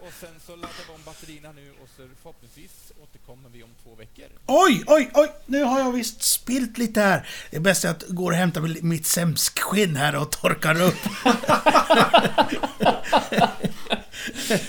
[0.06, 2.89] och sen så laddar vi om batterierna nu och så förhoppningsvis
[3.30, 4.24] återkommer vi om två veckor.
[4.46, 5.28] Oj, oj, oj!
[5.46, 7.26] Nu har jag visst spilt lite här.
[7.50, 10.96] Det är bäst att jag går och hämtar mitt sämskskinn här och torkar upp.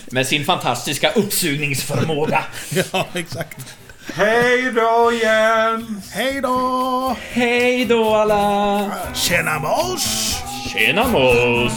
[0.12, 2.44] Med sin fantastiska uppsugningsförmåga.
[2.92, 3.76] ja, exakt.
[4.14, 6.02] Hej då igen!
[6.12, 7.18] Hej då!
[7.32, 8.92] Hej då alla!
[9.14, 10.36] Tjena mors!
[10.74, 11.74] Tjena mos!